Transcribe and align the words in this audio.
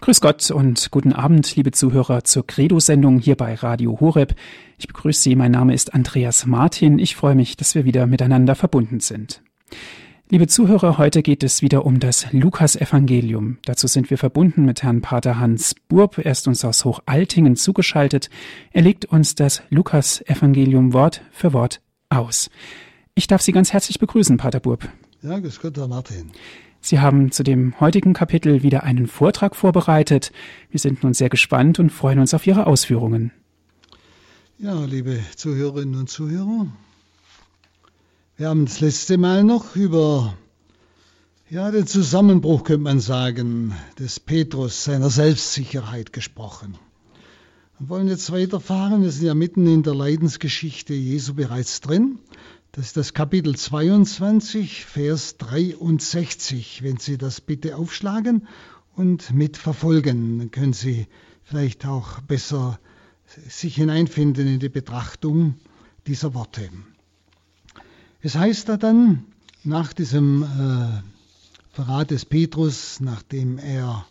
Grüß 0.00 0.20
Gott 0.20 0.50
und 0.50 0.90
guten 0.90 1.14
Abend, 1.14 1.56
liebe 1.56 1.72
Zuhörer, 1.72 2.22
zur 2.22 2.46
Credo-Sendung 2.46 3.18
hier 3.18 3.34
bei 3.34 3.54
Radio 3.54 3.98
Horeb. 3.98 4.34
Ich 4.76 4.86
begrüße 4.86 5.22
Sie, 5.22 5.36
mein 5.36 5.52
Name 5.52 5.72
ist 5.72 5.94
Andreas 5.94 6.44
Martin. 6.44 6.98
Ich 6.98 7.16
freue 7.16 7.34
mich, 7.34 7.56
dass 7.56 7.74
wir 7.74 7.86
wieder 7.86 8.06
miteinander 8.06 8.54
verbunden 8.54 9.00
sind. 9.00 9.42
Liebe 10.28 10.48
Zuhörer, 10.48 10.98
heute 10.98 11.22
geht 11.22 11.42
es 11.42 11.62
wieder 11.62 11.86
um 11.86 11.98
das 11.98 12.30
Lukas-Evangelium. 12.30 13.56
Dazu 13.64 13.86
sind 13.86 14.10
wir 14.10 14.18
verbunden 14.18 14.66
mit 14.66 14.82
Herrn 14.82 15.00
Pater 15.00 15.38
Hans 15.40 15.74
Burb. 15.88 16.18
Er 16.18 16.32
ist 16.32 16.46
uns 16.46 16.62
aus 16.64 16.84
Hochaltingen 16.84 17.56
zugeschaltet. 17.56 18.28
Er 18.72 18.82
legt 18.82 19.06
uns 19.06 19.34
das 19.34 19.62
Lukas-Evangelium 19.70 20.92
Wort 20.92 21.22
für 21.32 21.54
Wort 21.54 21.80
aus. 22.10 22.50
Ich 23.14 23.28
darf 23.28 23.40
Sie 23.40 23.52
ganz 23.52 23.72
herzlich 23.72 23.98
begrüßen, 23.98 24.36
Pater 24.36 24.60
Burb. 24.60 24.88
Ja, 25.22 25.38
grüß 25.38 25.58
Gott, 25.58 25.78
Herr 25.78 25.88
Martin. 25.88 26.32
Sie 26.86 27.00
haben 27.00 27.32
zu 27.32 27.42
dem 27.42 27.80
heutigen 27.80 28.12
Kapitel 28.12 28.62
wieder 28.62 28.84
einen 28.84 29.08
Vortrag 29.08 29.56
vorbereitet. 29.56 30.30
Wir 30.70 30.78
sind 30.78 31.02
nun 31.02 31.14
sehr 31.14 31.28
gespannt 31.28 31.80
und 31.80 31.90
freuen 31.90 32.20
uns 32.20 32.32
auf 32.32 32.46
Ihre 32.46 32.68
Ausführungen. 32.68 33.32
Ja, 34.60 34.84
liebe 34.84 35.18
Zuhörerinnen 35.34 35.96
und 35.96 36.08
Zuhörer, 36.08 36.68
wir 38.36 38.48
haben 38.48 38.66
das 38.66 38.78
letzte 38.78 39.18
Mal 39.18 39.42
noch 39.42 39.74
über 39.74 40.34
ja, 41.50 41.72
den 41.72 41.88
Zusammenbruch, 41.88 42.62
könnte 42.62 42.82
man 42.82 43.00
sagen, 43.00 43.74
des 43.98 44.20
Petrus, 44.20 44.84
seiner 44.84 45.10
Selbstsicherheit 45.10 46.12
gesprochen. 46.12 46.78
Wir 47.80 47.88
wollen 47.88 48.06
jetzt 48.06 48.30
weiterfahren. 48.30 49.02
Wir 49.02 49.10
sind 49.10 49.26
ja 49.26 49.34
mitten 49.34 49.66
in 49.66 49.82
der 49.82 49.94
Leidensgeschichte 49.96 50.94
Jesu 50.94 51.34
bereits 51.34 51.80
drin. 51.80 52.20
Das 52.76 52.88
ist 52.88 52.98
das 52.98 53.14
Kapitel 53.14 53.56
22, 53.56 54.84
Vers 54.84 55.38
63. 55.38 56.82
Wenn 56.82 56.98
Sie 56.98 57.16
das 57.16 57.40
bitte 57.40 57.74
aufschlagen 57.74 58.46
und 58.94 59.32
mitverfolgen, 59.32 60.38
dann 60.38 60.50
können 60.50 60.74
Sie 60.74 61.06
vielleicht 61.42 61.86
auch 61.86 62.20
besser 62.20 62.78
sich 63.48 63.76
hineinfinden 63.76 64.46
in 64.46 64.60
die 64.60 64.68
Betrachtung 64.68 65.54
dieser 66.06 66.34
Worte. 66.34 66.68
Es 68.20 68.34
heißt 68.34 68.68
da 68.68 68.76
dann, 68.76 69.24
nach 69.64 69.94
diesem 69.94 70.42
äh, 70.42 71.72
Verrat 71.72 72.10
des 72.10 72.26
Petrus, 72.26 73.00
nachdem 73.00 73.56
er 73.56 74.06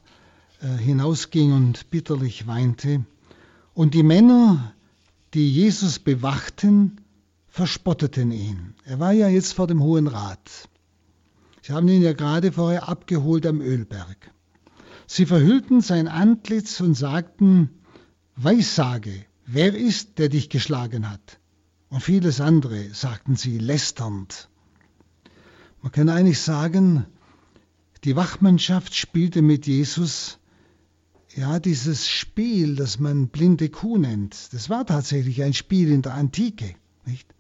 äh, 0.64 0.76
hinausging 0.82 1.54
und 1.54 1.92
bitterlich 1.92 2.48
weinte, 2.48 3.06
und 3.76 3.94
die 3.94 4.02
Männer, 4.02 4.74
die 5.36 5.52
Jesus 5.52 6.00
bewachten, 6.00 7.05
verspotteten 7.56 8.34
ihn. 8.34 8.74
Er 8.84 9.00
war 9.00 9.14
ja 9.14 9.30
jetzt 9.30 9.54
vor 9.54 9.66
dem 9.66 9.82
Hohen 9.82 10.08
Rat. 10.08 10.68
Sie 11.62 11.72
haben 11.72 11.88
ihn 11.88 12.02
ja 12.02 12.12
gerade 12.12 12.52
vorher 12.52 12.90
abgeholt 12.90 13.46
am 13.46 13.62
Ölberg. 13.62 14.30
Sie 15.08 15.26
verhüllten 15.26 15.80
sein 15.80 16.10
Antlitz 16.10 16.82
und 16.82 16.96
sagten, 16.96 17.70
Weissage, 18.36 19.24
wer 19.46 19.74
ist, 19.74 20.20
der 20.20 20.28
dich 20.28 20.50
geschlagen 20.50 21.10
hat? 21.10 21.40
Und 21.88 22.02
vieles 22.02 22.42
andere 22.42 22.94
sagten 22.94 23.38
sie 23.38 23.58
lästernd. 23.58 24.50
Man 25.82 25.94
kann 25.94 26.10
eigentlich 26.10 26.42
sagen, 26.42 27.06
die 28.04 28.18
Wachmannschaft 28.18 28.96
spielte 28.96 29.42
mit 29.42 29.66
Jesus 29.66 30.40
ja 31.34 31.60
dieses 31.60 32.10
Spiel, 32.10 32.76
das 32.76 33.00
man 33.00 33.30
blinde 33.30 33.70
Kuh 33.70 33.98
nennt. 33.98 34.52
Das 34.52 34.70
war 34.70 34.86
tatsächlich 34.86 35.42
ein 35.42 35.54
Spiel 35.54 35.90
in 35.90 36.02
der 36.02 36.16
Antike, 36.16 36.76
nicht? 37.06 37.34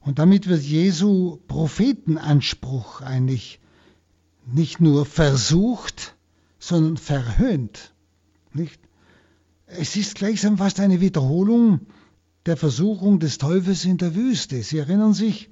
Und 0.00 0.18
damit 0.18 0.48
wird 0.48 0.62
Jesu 0.62 1.38
Prophetenanspruch 1.46 3.02
eigentlich 3.02 3.60
nicht 4.46 4.80
nur 4.80 5.04
versucht, 5.04 6.16
sondern 6.58 6.96
verhöhnt. 6.96 7.92
Nicht? 8.52 8.80
Es 9.66 9.96
ist 9.96 10.16
gleichsam 10.16 10.58
fast 10.58 10.80
eine 10.80 11.00
Wiederholung 11.00 11.80
der 12.46 12.56
Versuchung 12.56 13.20
des 13.20 13.38
Teufels 13.38 13.84
in 13.84 13.98
der 13.98 14.14
Wüste. 14.14 14.62
Sie 14.62 14.78
erinnern 14.78 15.14
sich, 15.14 15.50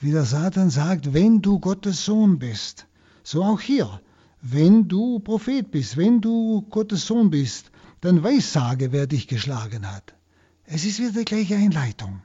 wie 0.00 0.10
der 0.10 0.24
Satan 0.24 0.70
sagt, 0.70 1.14
wenn 1.14 1.40
du 1.40 1.60
Gottes 1.60 2.04
Sohn 2.04 2.38
bist. 2.38 2.86
So 3.22 3.42
auch 3.42 3.60
hier, 3.60 4.00
wenn 4.42 4.88
du 4.88 5.20
Prophet 5.20 5.70
bist, 5.70 5.96
wenn 5.96 6.20
du 6.20 6.62
Gottes 6.68 7.06
Sohn 7.06 7.30
bist, 7.30 7.70
dann 8.00 8.22
weissage, 8.22 8.92
wer 8.92 9.06
dich 9.06 9.28
geschlagen 9.28 9.90
hat. 9.90 10.14
Es 10.64 10.84
ist 10.84 10.98
wieder 10.98 11.12
die 11.12 11.24
gleiche 11.24 11.56
Einleitung. 11.56 12.20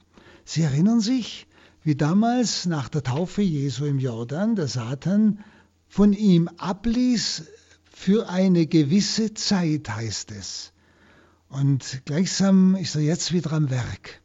Sie 0.52 0.64
erinnern 0.64 1.00
sich, 1.00 1.46
wie 1.84 1.94
damals 1.94 2.66
nach 2.66 2.90
der 2.90 3.04
Taufe 3.04 3.44
Jesu 3.44 3.86
im 3.86 4.00
Jordan 4.00 4.56
der 4.56 4.68
Satan 4.68 5.44
von 5.88 6.12
ihm 6.12 6.48
abließ 6.48 7.44
für 7.92 8.28
eine 8.30 8.66
gewisse 8.66 9.36
Zeit, 9.36 9.88
heißt 9.92 10.32
es. 10.32 10.74
Und 11.50 12.02
gleichsam 12.06 12.76
ist 12.76 12.96
er 12.96 13.02
jetzt 13.02 13.32
wieder 13.32 13.54
am 13.54 13.70
Werk. 13.70 14.24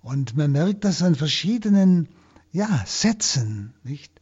Und 0.00 0.36
man 0.36 0.50
merkt 0.50 0.82
das 0.82 1.00
an 1.00 1.14
verschiedenen 1.14 2.08
ja, 2.50 2.82
Sätzen, 2.84 3.72
nicht? 3.84 4.20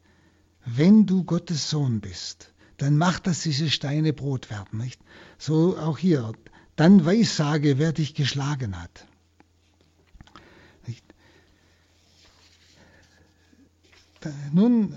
Wenn 0.67 1.07
du 1.07 1.25
Gottes 1.25 1.71
Sohn 1.71 2.03
bist, 2.03 2.53
dann 2.77 2.99
mach, 2.99 3.19
dass 3.19 3.41
diese 3.45 3.71
Steine 3.71 4.13
Brot 4.13 4.51
werden, 4.51 4.79
nicht? 4.79 5.01
So 5.39 5.79
auch 5.79 5.97
hier. 5.97 6.33
Dann 6.77 7.07
weissage, 7.07 7.79
wer 7.79 7.95
dich 7.95 8.13
geschlagen 8.15 8.79
hat. 8.79 9.07
Nun, 14.53 14.95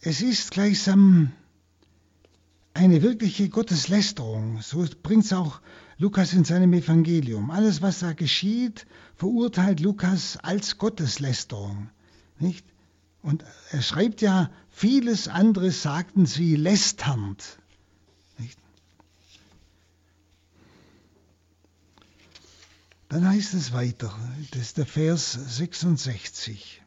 es 0.00 0.20
ist 0.20 0.50
gleichsam 0.50 1.32
eine 2.74 3.02
wirkliche 3.02 3.48
Gotteslästerung. 3.48 4.60
So 4.62 4.86
bringt 5.02 5.24
es 5.24 5.32
auch 5.32 5.60
Lukas 5.98 6.32
in 6.32 6.44
seinem 6.44 6.72
Evangelium. 6.72 7.50
Alles, 7.50 7.82
was 7.82 8.00
da 8.00 8.12
geschieht, 8.12 8.86
verurteilt 9.16 9.80
Lukas 9.80 10.36
als 10.38 10.78
Gotteslästerung. 10.78 11.90
Nicht? 12.38 12.66
Und 13.22 13.44
er 13.70 13.82
schreibt 13.82 14.20
ja, 14.20 14.50
vieles 14.70 15.28
anderes 15.28 15.82
sagten 15.82 16.26
sie 16.26 16.56
lästernd. 16.56 17.58
Dann 23.08 23.28
heißt 23.28 23.52
es 23.52 23.72
weiter, 23.72 24.18
das 24.52 24.62
ist 24.62 24.78
der 24.78 24.86
Vers 24.86 25.32
66. 25.32 26.81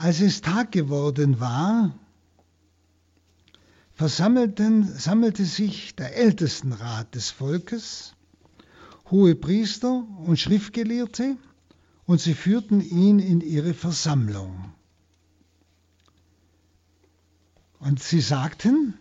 Als 0.00 0.22
es 0.22 0.40
Tag 0.40 0.72
geworden 0.72 1.40
war, 1.40 1.94
versammelten, 3.92 4.88
sammelte 4.88 5.44
sich 5.44 5.94
der 5.94 6.16
Ältestenrat 6.16 7.14
des 7.14 7.28
Volkes, 7.28 8.14
hohe 9.10 9.34
Priester 9.34 10.06
und 10.24 10.38
Schriftgelehrte, 10.38 11.36
und 12.06 12.18
sie 12.18 12.32
führten 12.32 12.80
ihn 12.80 13.18
in 13.18 13.42
ihre 13.42 13.74
Versammlung. 13.74 14.72
Und 17.78 18.02
sie 18.02 18.22
sagten, 18.22 18.94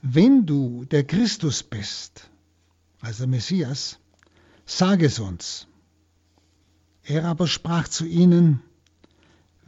wenn 0.00 0.46
du 0.46 0.86
der 0.86 1.04
Christus 1.04 1.62
bist, 1.62 2.30
also 3.02 3.26
Messias, 3.26 3.98
sag 4.64 5.02
es 5.02 5.18
uns. 5.18 5.66
Er 7.02 7.26
aber 7.26 7.46
sprach 7.46 7.86
zu 7.86 8.06
ihnen, 8.06 8.62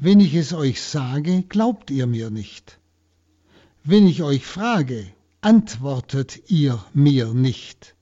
wenn 0.04 0.18
ich 0.18 0.34
es 0.34 0.52
euch 0.52 0.82
sage, 0.82 1.44
glaubt 1.48 1.88
ihr 1.92 2.08
mir 2.08 2.30
nicht. 2.30 2.80
Wenn 3.84 4.08
ich 4.08 4.24
euch 4.24 4.44
frage, 4.44 5.06
antwortet 5.42 6.50
ihr 6.50 6.84
mir 6.92 7.32
nicht. 7.32 7.94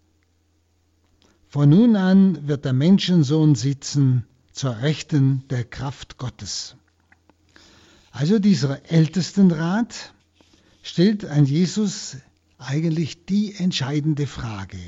Von 1.47 1.69
nun 1.69 1.97
an 1.97 2.49
wird 2.49 2.65
der 2.65 2.73
Menschensohn 2.73 3.55
sitzen 3.55 4.25
zur 4.51 4.79
Rechten 4.79 5.45
der 5.51 5.63
Kraft 5.63 6.17
Gottes. 6.17 6.75
Also 8.13 8.39
dieser 8.39 8.91
Ältestenrat 8.91 10.15
stellt 10.83 11.27
an 11.27 11.45
Jesus 11.45 12.17
eigentlich 12.57 13.27
die 13.27 13.55
entscheidende 13.57 14.27
Frage. 14.27 14.79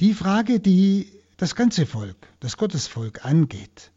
Die 0.00 0.14
Frage, 0.14 0.58
die 0.58 1.06
das 1.36 1.54
ganze 1.54 1.86
Volk, 1.86 2.16
das 2.40 2.56
Gottesvolk 2.56 3.24
angeht. 3.24 3.91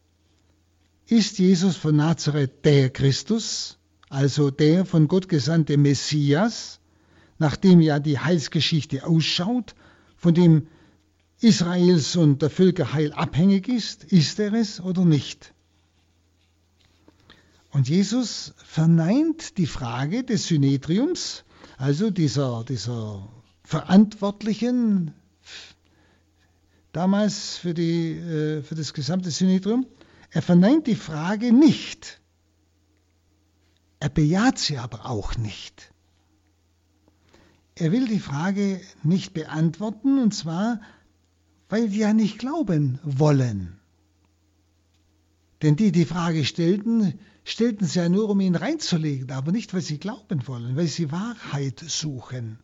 Ist 1.08 1.38
Jesus 1.38 1.76
von 1.76 1.94
Nazareth 1.94 2.64
der 2.64 2.90
Christus, 2.90 3.78
also 4.08 4.50
der 4.50 4.84
von 4.84 5.06
Gott 5.06 5.28
gesandte 5.28 5.76
Messias, 5.76 6.80
nach 7.38 7.54
dem 7.54 7.80
ja 7.80 8.00
die 8.00 8.18
Heilsgeschichte 8.18 9.06
ausschaut, 9.06 9.76
von 10.16 10.34
dem 10.34 10.66
Israels 11.40 12.16
und 12.16 12.42
der 12.42 12.50
Völkerheil 12.50 13.12
abhängig 13.12 13.68
ist? 13.68 14.02
Ist 14.02 14.40
er 14.40 14.52
es 14.52 14.80
oder 14.80 15.04
nicht? 15.04 15.54
Und 17.70 17.88
Jesus 17.88 18.54
verneint 18.56 19.58
die 19.58 19.66
Frage 19.66 20.24
des 20.24 20.48
Synedriums, 20.48 21.44
also 21.76 22.10
dieser, 22.10 22.64
dieser 22.64 23.28
Verantwortlichen 23.62 25.12
damals 26.90 27.58
für, 27.58 27.74
die, 27.74 28.12
äh, 28.12 28.62
für 28.62 28.74
das 28.74 28.92
gesamte 28.92 29.30
Synedrium, 29.30 29.86
er 30.36 30.42
verneint 30.42 30.86
die 30.86 30.96
Frage 30.96 31.50
nicht. 31.50 32.20
Er 34.00 34.10
bejaht 34.10 34.58
sie 34.58 34.76
aber 34.76 35.06
auch 35.06 35.34
nicht. 35.38 35.94
Er 37.74 37.90
will 37.90 38.06
die 38.06 38.20
Frage 38.20 38.82
nicht 39.02 39.32
beantworten, 39.32 40.18
und 40.18 40.34
zwar, 40.34 40.82
weil 41.70 41.88
die 41.88 42.00
ja 42.00 42.12
nicht 42.12 42.38
glauben 42.38 42.98
wollen. 43.02 43.80
Denn 45.62 45.74
die, 45.74 45.90
die 45.90 46.04
Frage 46.04 46.44
stellten, 46.44 47.18
stellten 47.42 47.86
sie 47.86 48.00
ja 48.00 48.10
nur, 48.10 48.28
um 48.28 48.38
ihn 48.40 48.56
reinzulegen, 48.56 49.30
aber 49.30 49.52
nicht, 49.52 49.72
weil 49.72 49.80
sie 49.80 49.96
glauben 49.96 50.46
wollen, 50.46 50.76
weil 50.76 50.86
sie 50.86 51.10
Wahrheit 51.10 51.82
suchen. 51.88 52.58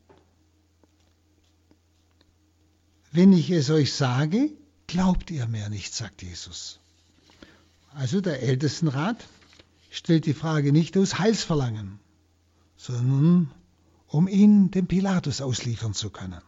Wenn 3.13 3.33
ich 3.33 3.51
es 3.51 3.71
euch 3.71 3.95
sage, 3.95 4.51
glaubt 4.87 5.31
ihr 5.31 5.47
mir 5.47 5.71
nicht, 5.71 5.95
sagt 5.95 6.21
Jesus. 6.21 6.82
Also 7.95 8.21
der 8.21 8.43
Ältestenrat 8.43 9.27
stellt 9.91 10.25
die 10.25 10.35
Frage 10.35 10.73
nicht 10.73 10.97
aus 10.97 11.19
Heilsverlangen, 11.19 11.99
sondern 12.77 13.51
um 14.07 14.29
ihn 14.29 14.71
dem 14.71 14.87
Pilatus 14.87 15.41
ausliefern 15.41 15.93
zu 15.93 16.11
können. 16.11 16.41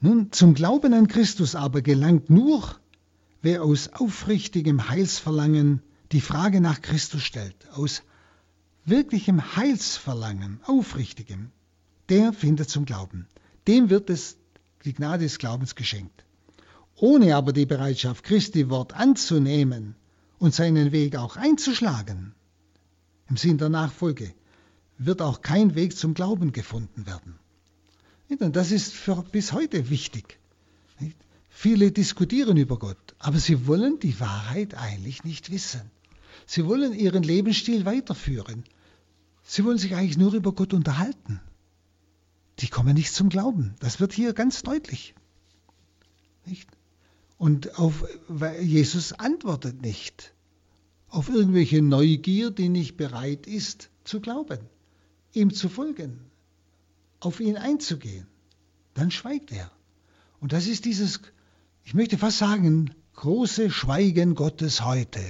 Nun, 0.00 0.32
zum 0.32 0.54
Glauben 0.54 0.92
an 0.92 1.08
Christus 1.08 1.54
aber 1.54 1.80
gelangt 1.80 2.28
nur, 2.28 2.76
wer 3.40 3.62
aus 3.62 3.88
aufrichtigem 3.88 4.88
Heilsverlangen 4.88 5.82
die 6.12 6.20
Frage 6.20 6.60
nach 6.60 6.82
Christus 6.82 7.22
stellt, 7.22 7.70
aus 7.70 8.02
wirklichem 8.84 9.56
Heilsverlangen, 9.56 10.60
aufrichtigem, 10.64 11.52
der 12.08 12.32
findet 12.32 12.68
zum 12.68 12.84
Glauben. 12.84 13.28
Dem 13.66 13.90
wird 13.90 14.10
es 14.10 14.36
die 14.84 14.92
Gnade 14.92 15.24
des 15.24 15.38
Glaubens 15.38 15.74
geschenkt. 15.74 16.24
Ohne 16.96 17.34
aber 17.34 17.52
die 17.52 17.66
Bereitschaft, 17.66 18.24
Christi 18.24 18.70
Wort 18.70 18.94
anzunehmen 18.94 19.96
und 20.38 20.54
seinen 20.54 20.92
Weg 20.92 21.16
auch 21.16 21.36
einzuschlagen, 21.36 22.34
im 23.28 23.36
Sinn 23.36 23.58
der 23.58 23.68
Nachfolge, 23.68 24.32
wird 24.98 25.20
auch 25.22 25.42
kein 25.42 25.74
Weg 25.74 25.96
zum 25.96 26.14
Glauben 26.14 26.52
gefunden 26.52 27.06
werden. 27.06 27.38
Und 28.40 28.56
das 28.56 28.70
ist 28.70 28.92
für 28.92 29.22
bis 29.22 29.52
heute 29.52 29.90
wichtig. 29.90 30.38
Viele 31.48 31.92
diskutieren 31.92 32.56
über 32.56 32.78
Gott, 32.78 33.14
aber 33.18 33.38
sie 33.38 33.66
wollen 33.66 34.00
die 34.00 34.18
Wahrheit 34.18 34.74
eigentlich 34.74 35.24
nicht 35.24 35.50
wissen. 35.50 35.82
Sie 36.46 36.66
wollen 36.66 36.92
ihren 36.92 37.22
Lebensstil 37.22 37.84
weiterführen. 37.84 38.64
Sie 39.44 39.64
wollen 39.64 39.78
sich 39.78 39.94
eigentlich 39.94 40.18
nur 40.18 40.34
über 40.34 40.52
Gott 40.52 40.74
unterhalten. 40.74 41.40
Die 42.58 42.68
kommen 42.68 42.94
nicht 42.94 43.12
zum 43.12 43.28
Glauben. 43.28 43.74
Das 43.80 44.00
wird 44.00 44.12
hier 44.12 44.32
ganz 44.32 44.62
deutlich. 44.62 45.14
Nicht? 46.44 46.68
Und 47.36 47.78
auf, 47.78 48.04
Jesus 48.60 49.12
antwortet 49.12 49.82
nicht 49.82 50.32
auf 51.08 51.28
irgendwelche 51.28 51.82
Neugier, 51.82 52.50
die 52.50 52.68
nicht 52.68 52.96
bereit 52.96 53.46
ist 53.46 53.90
zu 54.04 54.20
glauben, 54.20 54.58
ihm 55.32 55.52
zu 55.52 55.68
folgen, 55.68 56.18
auf 57.20 57.40
ihn 57.40 57.56
einzugehen. 57.56 58.26
Dann 58.94 59.10
schweigt 59.10 59.52
er. 59.52 59.70
Und 60.40 60.52
das 60.52 60.66
ist 60.66 60.84
dieses 60.84 61.20
ich 61.84 61.92
möchte 61.92 62.16
fast 62.16 62.38
sagen, 62.38 62.94
große 63.14 63.70
Schweigen 63.70 64.34
Gottes 64.34 64.84
heute. 64.84 65.20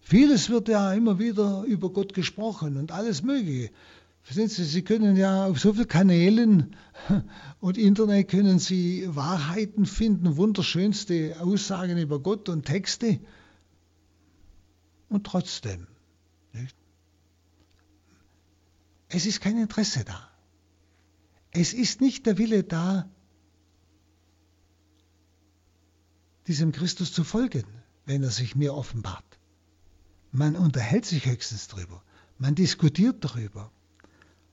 Vieles 0.00 0.50
wird 0.50 0.68
ja 0.68 0.92
immer 0.92 1.18
wieder 1.18 1.62
über 1.62 1.90
Gott 1.90 2.14
gesprochen 2.14 2.76
und 2.76 2.90
alles 2.90 3.22
Mögliche. 3.22 3.70
Verstehen 4.22 4.48
Sie, 4.48 4.64
Sie 4.64 4.82
können 4.82 5.16
ja 5.16 5.46
auf 5.46 5.58
so 5.58 5.72
vielen 5.72 5.88
Kanälen 5.88 6.76
und 7.60 7.78
Internet 7.78 8.28
können 8.28 8.58
Sie 8.58 9.04
Wahrheiten 9.08 9.86
finden, 9.86 10.36
wunderschönste 10.36 11.36
Aussagen 11.40 11.96
über 11.98 12.20
Gott 12.20 12.48
und 12.48 12.66
Texte. 12.66 13.20
Und 15.08 15.24
trotzdem, 15.24 15.86
nicht? 16.52 16.76
es 19.08 19.24
ist 19.24 19.40
kein 19.40 19.56
Interesse 19.56 20.04
da. 20.04 20.28
Es 21.50 21.72
ist 21.72 22.00
nicht 22.00 22.26
der 22.26 22.36
Wille 22.36 22.62
da, 22.62 23.08
diesem 26.46 26.72
Christus 26.72 27.12
zu 27.12 27.24
folgen, 27.24 27.64
wenn 28.06 28.22
er 28.22 28.30
sich 28.30 28.56
mir 28.56 28.74
offenbart. 28.74 29.38
Man 30.30 30.56
unterhält 30.56 31.04
sich 31.04 31.26
höchstens 31.26 31.68
darüber, 31.68 32.02
man 32.38 32.54
diskutiert 32.54 33.24
darüber, 33.24 33.72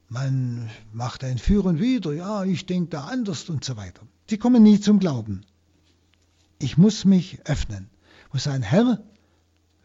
man 0.09 0.69
macht 0.93 1.23
ein 1.23 1.37
Für 1.37 1.63
und 1.65 1.79
Wider, 1.79 2.13
ja, 2.13 2.43
ich 2.43 2.65
denke 2.65 2.89
da 2.89 3.05
anders 3.05 3.49
und 3.49 3.63
so 3.63 3.75
weiter. 3.77 4.01
Die 4.29 4.37
kommen 4.37 4.63
nie 4.63 4.79
zum 4.79 4.99
Glauben. 4.99 5.45
Ich 6.59 6.77
muss 6.77 7.05
mich 7.05 7.45
öffnen, 7.45 7.89
muss 8.31 8.43
sagen, 8.43 8.63
Herr, 8.63 9.03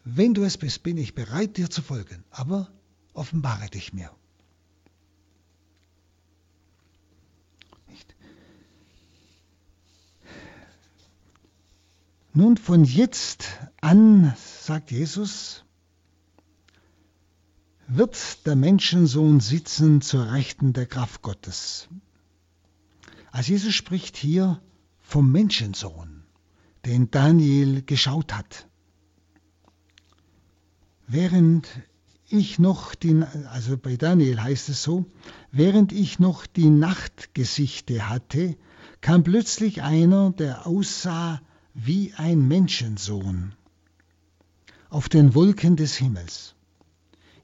wenn 0.03 0.33
du 0.33 0.43
es 0.43 0.57
bist, 0.57 0.83
bin 0.83 0.97
ich 0.97 1.15
bereit, 1.15 1.57
dir 1.57 1.69
zu 1.69 1.81
folgen, 1.81 2.23
aber 2.31 2.71
offenbare 3.13 3.69
dich 3.69 3.93
mir. 3.93 4.11
Nun 12.33 12.55
von 12.55 12.85
jetzt 12.85 13.59
an, 13.81 14.33
sagt 14.37 14.91
Jesus, 14.91 15.65
wird 17.93 18.45
der 18.45 18.55
Menschensohn 18.55 19.41
sitzen 19.41 20.01
zur 20.01 20.31
Rechten 20.31 20.71
der 20.71 20.85
Kraft 20.85 21.21
Gottes. 21.21 21.89
Also 23.31 23.51
Jesus 23.51 23.73
spricht 23.73 24.15
hier 24.15 24.61
vom 25.01 25.29
Menschensohn, 25.31 26.23
den 26.85 27.11
Daniel 27.11 27.81
geschaut 27.81 28.33
hat. 28.33 28.67
Während 31.05 31.67
ich 32.29 32.59
noch 32.59 32.95
die, 32.95 33.23
also 33.49 33.75
bei 33.75 33.97
Daniel 33.97 34.41
heißt 34.41 34.69
es 34.69 34.83
so, 34.83 35.05
während 35.51 35.91
ich 35.91 36.17
noch 36.17 36.45
die 36.45 36.69
Nachtgesichte 36.69 38.07
hatte, 38.07 38.55
kam 39.01 39.23
plötzlich 39.23 39.81
einer, 39.81 40.31
der 40.31 40.65
aussah 40.65 41.41
wie 41.73 42.13
ein 42.13 42.47
Menschensohn 42.47 43.53
auf 44.89 45.09
den 45.09 45.35
Wolken 45.35 45.75
des 45.75 45.97
Himmels. 45.97 46.55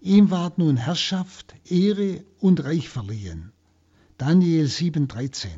Ihm 0.08 0.32
ward 0.32 0.58
nun 0.58 0.78
Herrschaft, 0.78 1.54
Ehre 1.66 2.24
und 2.40 2.64
Reich 2.64 2.88
verliehen. 2.88 3.52
Daniel 4.18 4.68
7,13. 4.68 5.50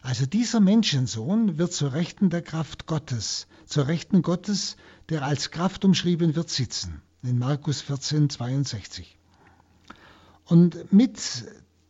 Also 0.00 0.24
dieser 0.24 0.60
Menschensohn 0.60 1.58
wird 1.58 1.74
zur 1.74 1.92
Rechten 1.92 2.30
der 2.30 2.40
Kraft 2.40 2.86
Gottes, 2.86 3.48
zur 3.66 3.86
Rechten 3.86 4.22
Gottes, 4.22 4.78
der 5.10 5.24
als 5.24 5.50
Kraft 5.50 5.84
umschrieben 5.84 6.36
wird, 6.36 6.48
sitzen. 6.48 7.02
In 7.22 7.38
Markus 7.38 7.82
14, 7.82 8.30
62. 8.30 9.18
Und 10.46 10.90
mit 10.90 11.20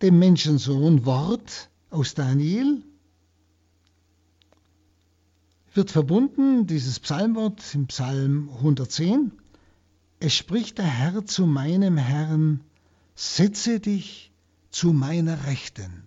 dem 0.02 0.18
Menschensohn 0.18 1.06
Wort 1.06 1.70
aus 1.90 2.14
Daniel 2.14 2.82
wird 5.72 5.92
verbunden, 5.92 6.66
dieses 6.66 6.98
Psalmwort 6.98 7.62
im 7.76 7.86
Psalm 7.86 8.50
110. 8.56 9.30
Es 10.24 10.36
spricht 10.36 10.78
der 10.78 10.86
Herr 10.86 11.26
zu 11.26 11.46
meinem 11.46 11.96
Herrn, 11.96 12.60
setze 13.16 13.80
dich 13.80 14.30
zu 14.70 14.92
meiner 14.92 15.46
Rechten. 15.46 16.06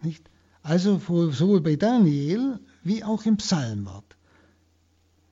Nicht? 0.00 0.30
Also 0.62 1.00
sowohl 1.00 1.60
bei 1.60 1.74
Daniel 1.74 2.60
wie 2.84 3.02
auch 3.02 3.24
im 3.24 3.38
Psalmwort 3.38 4.16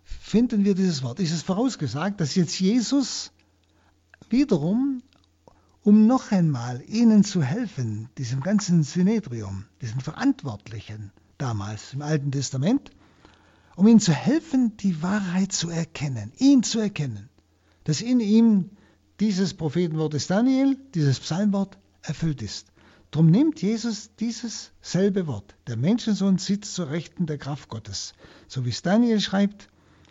finden 0.02 0.64
wir 0.64 0.74
dieses 0.74 1.04
Wort. 1.04 1.20
Ist 1.20 1.30
es 1.30 1.42
vorausgesagt, 1.42 2.20
dass 2.20 2.34
jetzt 2.34 2.58
Jesus 2.58 3.30
wiederum, 4.28 5.00
um 5.84 6.08
noch 6.08 6.32
einmal 6.32 6.82
ihnen 6.88 7.22
zu 7.22 7.44
helfen, 7.44 8.08
diesem 8.18 8.40
ganzen 8.40 8.82
Synedrium, 8.82 9.66
diesen 9.80 10.00
Verantwortlichen 10.00 11.12
damals 11.38 11.92
im 11.92 12.02
Alten 12.02 12.32
Testament, 12.32 12.90
um 13.76 13.86
ihm 13.86 14.00
zu 14.00 14.12
helfen, 14.12 14.76
die 14.78 15.00
Wahrheit 15.00 15.52
zu 15.52 15.70
erkennen, 15.70 16.32
ihn 16.38 16.64
zu 16.64 16.80
erkennen, 16.80 17.28
dass 17.84 18.00
in 18.00 18.20
ihm 18.20 18.70
dieses 19.20 19.54
Prophetenwort 19.54 20.14
des 20.14 20.26
Daniel, 20.26 20.76
dieses 20.94 21.20
Psalmwort 21.20 21.78
erfüllt 22.02 22.42
ist. 22.42 22.72
Darum 23.10 23.30
nimmt 23.30 23.60
Jesus 23.60 24.10
dieses 24.18 24.72
selbe 24.80 25.26
Wort. 25.26 25.54
Der 25.66 25.76
Menschensohn 25.76 26.38
sitzt 26.38 26.74
zur 26.74 26.90
Rechten 26.90 27.26
der 27.26 27.38
Kraft 27.38 27.68
Gottes, 27.68 28.14
so 28.48 28.64
wie 28.64 28.70
es 28.70 28.82
Daniel 28.82 29.20
schreibt 29.20 29.68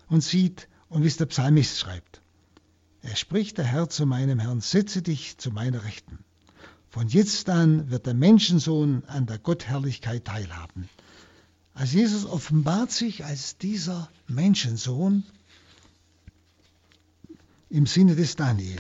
und 0.08 0.24
sieht 0.24 0.68
und 0.88 1.04
wie 1.04 1.08
es 1.08 1.18
der 1.18 1.26
Psalmist 1.26 1.80
schreibt. 1.80 2.22
Er 3.02 3.16
spricht 3.16 3.58
der 3.58 3.66
Herr 3.66 3.90
zu 3.90 4.06
meinem 4.06 4.38
Herrn, 4.38 4.62
setze 4.62 5.02
dich 5.02 5.38
zu 5.40 5.50
meiner 5.50 5.84
Rechten. 5.84 6.20
Von 6.90 7.08
jetzt 7.08 7.50
an 7.50 7.90
wird 7.90 8.06
der 8.06 8.14
Menschensohn 8.14 9.04
an 9.08 9.26
der 9.26 9.40
Gottherrlichkeit 9.40 10.26
teilhaben. 10.26 10.88
Also 11.74 11.98
Jesus 11.98 12.26
offenbart 12.26 12.92
sich 12.92 13.26
als 13.26 13.58
dieser 13.58 14.10
Menschensohn 14.28 15.24
im 17.72 17.86
Sinne 17.86 18.16
des 18.16 18.36
Daniel. 18.36 18.80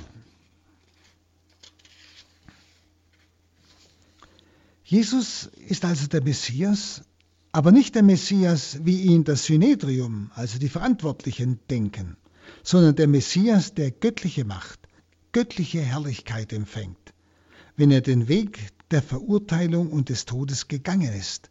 Jesus 4.84 5.50
ist 5.68 5.86
also 5.86 6.08
der 6.08 6.22
Messias, 6.22 7.02
aber 7.54 7.72
nicht 7.72 7.96
der 7.96 8.04
Messias, 8.04 8.80
wie 8.84 9.02
ihn 9.04 9.24
das 9.24 9.46
Synedrium, 9.46 10.32
also 10.36 10.60
die 10.60 10.68
Verantwortlichen, 10.68 11.60
denken, 11.70 12.18
sondern 12.64 12.96
der 12.98 13.08
Messias, 13.08 13.74
der 13.74 13.92
göttliche 13.92 14.44
Macht, 14.44 14.80
göttliche 15.32 15.80
Herrlichkeit 15.80 16.52
empfängt, 16.52 17.14
wenn 17.78 17.90
er 17.90 18.02
den 18.02 18.28
Weg 18.28 18.60
der 18.92 19.02
Verurteilung 19.02 19.90
und 19.90 20.10
des 20.10 20.26
Todes 20.26 20.68
gegangen 20.68 21.14
ist. 21.14 21.50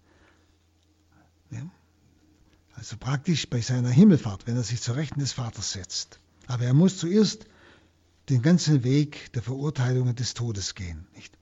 Also 2.74 2.96
praktisch 2.98 3.48
bei 3.48 3.60
seiner 3.60 3.90
Himmelfahrt, 3.90 4.46
wenn 4.46 4.56
er 4.56 4.62
sich 4.62 4.80
zur 4.82 4.96
Rechten 4.96 5.20
des 5.20 5.32
Vaters 5.32 5.72
setzt. 5.72 6.19
Aber 6.50 6.64
er 6.64 6.74
muss 6.74 6.98
zuerst 6.98 7.46
den 8.28 8.42
ganzen 8.42 8.82
Weg 8.82 9.32
der 9.34 9.42
Verurteilung 9.42 10.08
und 10.08 10.18
des 10.18 10.34
Todes 10.34 10.74
gehen. 10.74 11.06
Nicht? 11.14 11.38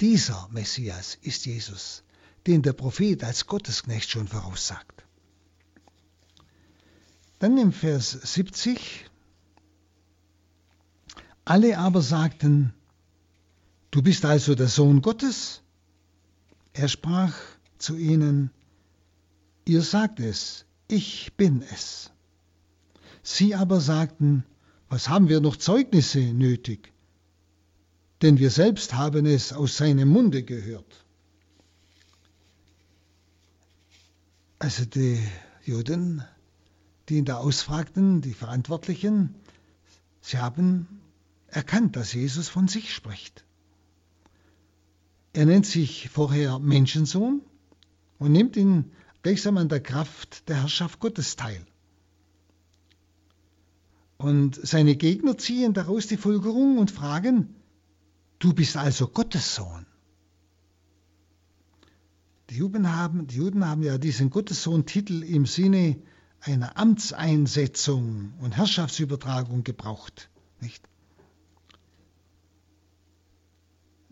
Dieser 0.00 0.48
Messias 0.50 1.16
ist 1.22 1.46
Jesus, 1.46 2.02
den 2.44 2.62
der 2.62 2.72
Prophet 2.72 3.22
als 3.22 3.46
Gottesknecht 3.46 4.10
schon 4.10 4.26
voraussagt. 4.26 5.04
Dann 7.38 7.56
im 7.56 7.72
Vers 7.72 8.10
70, 8.10 9.08
alle 11.44 11.78
aber 11.78 12.02
sagten, 12.02 12.74
du 13.92 14.02
bist 14.02 14.24
also 14.24 14.56
der 14.56 14.66
Sohn 14.66 15.02
Gottes? 15.02 15.62
Er 16.72 16.88
sprach 16.88 17.36
zu 17.78 17.94
ihnen, 17.94 18.50
ihr 19.66 19.82
sagt 19.82 20.18
es, 20.18 20.64
ich 20.88 21.32
bin 21.36 21.62
es. 21.62 22.10
Sie 23.22 23.54
aber 23.54 23.80
sagten, 23.80 24.44
was 24.88 25.08
haben 25.08 25.28
wir 25.28 25.40
noch 25.40 25.56
Zeugnisse 25.56 26.20
nötig? 26.20 26.92
Denn 28.22 28.38
wir 28.38 28.50
selbst 28.50 28.94
haben 28.94 29.26
es 29.26 29.52
aus 29.52 29.76
seinem 29.76 30.08
Munde 30.08 30.42
gehört. 30.42 31.04
Also 34.58 34.84
die 34.84 35.18
Juden, 35.64 36.22
die 37.08 37.16
ihn 37.16 37.24
da 37.24 37.38
ausfragten, 37.38 38.20
die 38.20 38.34
Verantwortlichen, 38.34 39.34
sie 40.20 40.38
haben 40.38 41.00
erkannt, 41.46 41.96
dass 41.96 42.12
Jesus 42.12 42.48
von 42.48 42.68
sich 42.68 42.94
spricht. 42.94 43.44
Er 45.32 45.46
nennt 45.46 45.64
sich 45.66 46.08
vorher 46.10 46.58
Menschensohn 46.58 47.40
und 48.18 48.32
nimmt 48.32 48.56
ihn 48.56 48.92
gleichsam 49.22 49.56
an 49.56 49.68
der 49.68 49.80
Kraft 49.80 50.48
der 50.48 50.56
Herrschaft 50.60 51.00
Gottes 51.00 51.36
teil. 51.36 51.64
Und 54.20 54.60
seine 54.62 54.96
Gegner 54.96 55.38
ziehen 55.38 55.72
daraus 55.72 56.06
die 56.06 56.18
Folgerung 56.18 56.76
und 56.76 56.90
fragen, 56.90 57.54
du 58.38 58.52
bist 58.52 58.76
also 58.76 59.08
Gottes 59.08 59.54
Sohn. 59.54 59.86
Die 62.50 62.56
Juden 62.56 62.94
haben, 62.94 63.28
die 63.28 63.36
Juden 63.36 63.66
haben 63.66 63.82
ja 63.82 63.96
diesen 63.96 64.28
Gottessohn-Titel 64.28 65.22
im 65.22 65.46
Sinne 65.46 65.96
einer 66.40 66.76
Amtseinsetzung 66.76 68.34
und 68.42 68.58
Herrschaftsübertragung 68.58 69.64
gebraucht. 69.64 70.28
Nicht? 70.60 70.86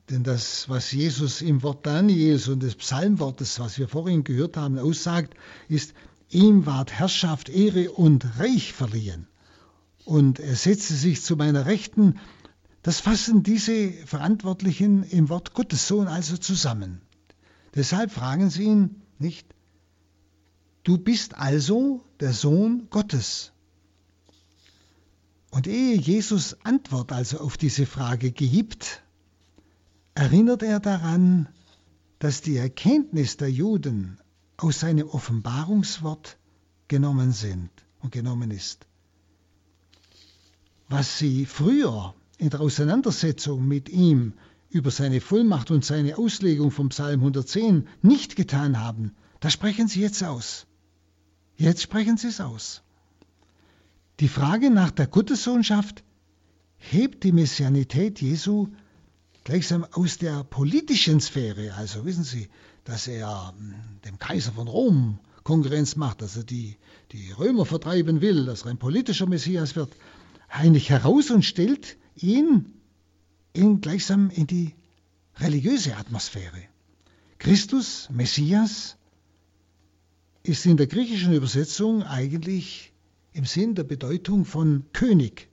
Denn 0.08 0.24
das, 0.24 0.70
was 0.70 0.90
Jesus 0.90 1.42
im 1.42 1.62
Wort 1.62 1.84
Daniels 1.84 2.48
und 2.48 2.62
des 2.62 2.76
Psalmwortes, 2.76 3.60
was 3.60 3.78
wir 3.78 3.88
vorhin 3.88 4.24
gehört 4.24 4.56
haben, 4.56 4.78
aussagt, 4.78 5.34
ist, 5.68 5.92
ihm 6.30 6.64
ward 6.64 6.92
Herrschaft, 6.92 7.50
Ehre 7.50 7.90
und 7.90 8.38
Reich 8.38 8.72
verliehen 8.72 9.26
und 10.08 10.40
er 10.40 10.56
setzte 10.56 10.94
sich 10.94 11.22
zu 11.22 11.36
meiner 11.36 11.66
Rechten. 11.66 12.18
Das 12.80 12.98
fassen 12.98 13.42
diese 13.42 13.92
Verantwortlichen 14.06 15.02
im 15.02 15.28
Wort 15.28 15.52
Gottes 15.52 15.86
Sohn 15.86 16.08
also 16.08 16.38
zusammen. 16.38 17.02
Deshalb 17.74 18.10
fragen 18.10 18.48
sie 18.48 18.64
ihn 18.64 19.02
nicht, 19.18 19.54
du 20.82 20.96
bist 20.96 21.34
also 21.36 22.02
der 22.20 22.32
Sohn 22.32 22.86
Gottes. 22.88 23.52
Und 25.50 25.66
ehe 25.66 25.96
Jesus 25.96 26.56
Antwort 26.64 27.12
also 27.12 27.40
auf 27.40 27.58
diese 27.58 27.84
Frage 27.84 28.30
gibt, 28.32 29.02
erinnert 30.14 30.62
er 30.62 30.80
daran, 30.80 31.50
dass 32.18 32.40
die 32.40 32.56
Erkenntnis 32.56 33.36
der 33.36 33.50
Juden 33.50 34.18
aus 34.56 34.80
seinem 34.80 35.06
Offenbarungswort 35.06 36.38
genommen 36.88 37.32
sind 37.32 37.70
und 38.00 38.12
genommen 38.12 38.50
ist 38.50 38.87
was 40.88 41.18
sie 41.18 41.46
früher 41.46 42.14
in 42.38 42.50
der 42.50 42.60
Auseinandersetzung 42.60 43.66
mit 43.66 43.88
ihm 43.88 44.34
über 44.70 44.90
seine 44.90 45.20
Vollmacht 45.20 45.70
und 45.70 45.84
seine 45.84 46.18
Auslegung 46.18 46.70
vom 46.70 46.90
Psalm 46.90 47.20
110 47.20 47.88
nicht 48.02 48.36
getan 48.36 48.80
haben, 48.80 49.14
das 49.40 49.52
sprechen 49.52 49.88
sie 49.88 50.00
jetzt 50.00 50.22
aus. 50.22 50.66
Jetzt 51.56 51.82
sprechen 51.82 52.16
sie 52.16 52.28
es 52.28 52.40
aus. 52.40 52.82
Die 54.20 54.28
Frage 54.28 54.70
nach 54.70 54.90
der 54.90 55.06
Gottessohnschaft 55.06 56.02
hebt 56.76 57.24
die 57.24 57.32
Messianität 57.32 58.20
Jesu 58.20 58.68
gleichsam 59.44 59.86
aus 59.92 60.18
der 60.18 60.44
politischen 60.44 61.20
Sphäre, 61.20 61.74
also 61.74 62.04
wissen 62.04 62.24
Sie, 62.24 62.48
dass 62.84 63.06
er 63.06 63.54
hm, 63.56 63.74
dem 64.04 64.18
Kaiser 64.18 64.52
von 64.52 64.68
Rom 64.68 65.18
Konkurrenz 65.42 65.96
macht, 65.96 66.20
dass 66.20 66.36
er 66.36 66.44
die, 66.44 66.76
die 67.12 67.32
Römer 67.32 67.64
vertreiben 67.64 68.20
will, 68.20 68.44
dass 68.44 68.62
er 68.62 68.70
ein 68.70 68.78
politischer 68.78 69.26
Messias 69.26 69.76
wird, 69.76 69.96
eigentlich 70.48 70.90
heraus 70.90 71.30
und 71.30 71.44
stellt 71.44 71.96
ihn 72.16 72.72
in 73.52 73.80
gleichsam 73.80 74.30
in 74.30 74.46
die 74.46 74.74
religiöse 75.36 75.96
Atmosphäre. 75.96 76.62
Christus, 77.38 78.08
Messias, 78.10 78.96
ist 80.42 80.66
in 80.66 80.76
der 80.76 80.86
griechischen 80.86 81.32
Übersetzung 81.32 82.02
eigentlich 82.02 82.92
im 83.32 83.44
Sinn 83.44 83.74
der 83.74 83.84
Bedeutung 83.84 84.44
von 84.44 84.84
König. 84.92 85.48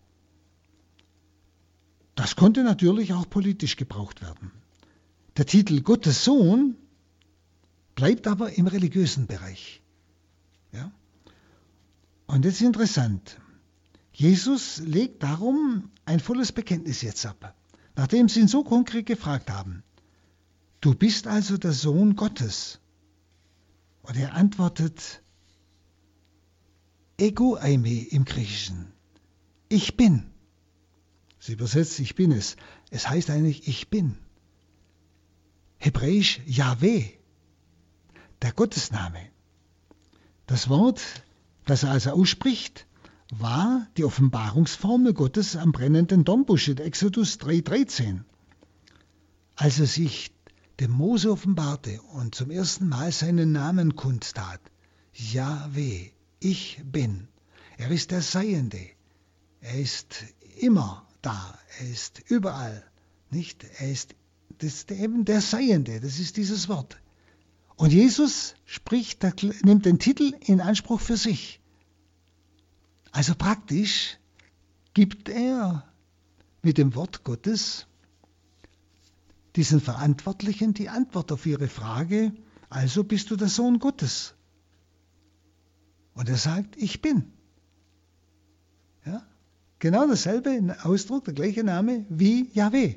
Das 2.15 2.35
konnte 2.35 2.63
natürlich 2.63 3.13
auch 3.13 3.29
politisch 3.29 3.75
gebraucht 3.75 4.21
werden. 4.21 4.51
Der 5.37 5.45
Titel 5.45 5.81
Gottes 5.81 6.23
Sohn 6.23 6.75
bleibt 7.93 8.25
aber 8.27 8.53
im 8.53 8.67
religiösen 8.67 9.27
Bereich. 9.27 9.81
Ja? 10.71 10.91
Und 12.25 12.45
jetzt 12.45 12.55
ist 12.55 12.67
interessant. 12.67 13.37
Jesus 14.15 14.77
legt 14.77 15.23
darum 15.23 15.91
ein 16.05 16.21
volles 16.21 16.53
Bekenntnis 16.53 17.01
jetzt 17.01 17.25
ab, 17.25 17.53
nachdem 17.97 18.29
sie 18.29 18.39
ihn 18.39 18.47
so 18.47 18.63
konkret 18.63 19.05
gefragt 19.05 19.51
haben. 19.51 19.83
Du 20.79 20.95
bist 20.95 21.27
also 21.27 21.57
der 21.57 21.73
Sohn 21.73 22.15
Gottes. 22.15 22.79
Und 24.03 24.15
er 24.15 24.33
antwortet, 24.33 25.21
Ego 27.17 27.57
eime 27.57 28.07
im 28.07 28.23
Griechischen. 28.23 28.93
Ich 29.67 29.97
bin. 29.97 30.31
Sie 31.39 31.51
übersetzt, 31.51 31.99
ich 31.99 32.15
bin 32.15 32.31
es. 32.31 32.55
Es 32.91 33.09
heißt 33.09 33.29
eigentlich, 33.29 33.67
ich 33.67 33.89
bin. 33.89 34.17
Hebräisch 35.77 36.39
Yahweh, 36.45 37.09
der 38.41 38.53
Gottesname. 38.53 39.29
Das 40.45 40.69
Wort, 40.69 41.01
das 41.65 41.83
er 41.83 41.91
also 41.91 42.11
ausspricht, 42.11 42.87
war 43.31 43.87
die 43.97 44.03
Offenbarungsformel 44.03 45.13
Gottes 45.13 45.55
am 45.55 45.71
brennenden 45.71 46.23
Dornbusch 46.23 46.67
in 46.67 46.77
Exodus 46.77 47.39
3,13. 47.39 48.21
Als 49.55 49.79
er 49.79 49.87
sich 49.87 50.31
dem 50.79 50.91
Mose 50.91 51.31
offenbarte 51.31 52.01
und 52.13 52.35
zum 52.35 52.51
ersten 52.51 52.89
Mal 52.89 53.11
seinen 53.11 53.51
Namen 53.51 53.95
kundtat, 53.95 54.59
Yahweh, 55.13 56.11
ich 56.39 56.81
bin. 56.83 57.27
Er 57.77 57.89
ist 57.89 58.11
der 58.11 58.21
Seiende. 58.21 58.81
Er 59.61 59.79
ist 59.79 60.25
immer 60.59 61.07
da. 61.21 61.57
Er 61.79 61.89
ist 61.89 62.21
überall. 62.29 62.83
Nicht? 63.31 63.65
Er 63.79 63.91
ist 63.91 64.15
das 64.59 64.85
eben 64.89 65.25
der 65.25 65.41
Seiende. 65.41 65.99
Das 65.99 66.19
ist 66.19 66.37
dieses 66.37 66.69
Wort. 66.69 66.97
Und 67.75 67.91
Jesus 67.91 68.55
spricht, 68.65 69.23
nimmt 69.63 69.85
den 69.85 69.99
Titel 69.99 70.33
in 70.41 70.61
Anspruch 70.61 71.01
für 71.01 71.17
sich. 71.17 71.59
Also 73.15 73.33
praktisch 73.33 74.17
gibt 74.93 75.29
er 75.29 75.89
mit 76.61 76.77
dem 76.77 76.95
Wort 76.95 77.23
Gottes 77.23 77.87
diesen 79.55 79.79
Verantwortlichen 79.79 80.73
die 80.73 80.89
Antwort 80.89 81.31
auf 81.31 81.45
ihre 81.45 81.69
Frage, 81.69 82.33
also 82.69 83.05
bist 83.05 83.31
du 83.31 83.37
der 83.37 83.47
Sohn 83.47 83.79
Gottes. 83.79 84.33
Und 86.13 86.27
er 86.27 86.35
sagt, 86.35 86.75
ich 86.75 87.01
bin. 87.01 87.31
Ja? 89.05 89.25
Genau 89.79 90.05
dasselbe 90.09 90.75
Ausdruck, 90.83 91.23
der 91.23 91.35
gleiche 91.35 91.63
Name 91.63 92.05
wie 92.09 92.49
Yahweh. 92.51 92.95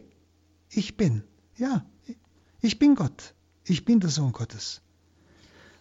Ich 0.69 0.97
bin. 0.97 1.23
Ja, 1.57 1.87
ich 2.61 2.81
bin 2.81 2.97
Gott. 2.97 3.35
Ich 3.63 3.85
bin 3.85 4.01
der 4.01 4.11
Sohn 4.11 4.33
Gottes. 4.33 4.81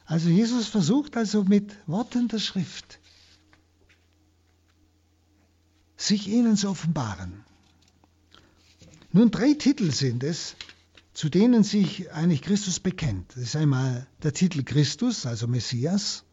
Also 0.06 0.30
Jesus 0.30 0.68
versucht 0.68 1.18
also 1.18 1.44
mit 1.44 1.76
Worten 1.88 2.28
der 2.28 2.38
Schrift 2.38 3.00
sich 5.98 6.28
ihnen 6.28 6.56
zu 6.56 6.70
offenbaren. 6.70 7.44
Nun, 9.12 9.32
drei 9.32 9.54
Titel 9.54 9.92
sind 9.92 10.24
es, 10.24 10.56
zu 11.14 11.30
denen 11.30 11.64
sich 11.64 12.12
eigentlich 12.12 12.44
Christus 12.44 12.80
bekennt. 12.80 13.32
Das 13.36 13.44
ist 13.44 13.56
einmal 13.56 14.06
der 14.22 14.34
Titel 14.34 14.64
Christus, 14.64 15.26
also 15.26 15.48
Messias, 15.48 16.24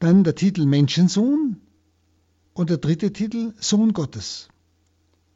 dann 0.00 0.24
der 0.24 0.34
Titel 0.34 0.66
Menschensohn 0.66 1.60
und 2.54 2.70
der 2.70 2.78
dritte 2.78 3.12
Titel 3.12 3.54
Sohn 3.60 3.92
Gottes. 3.92 4.48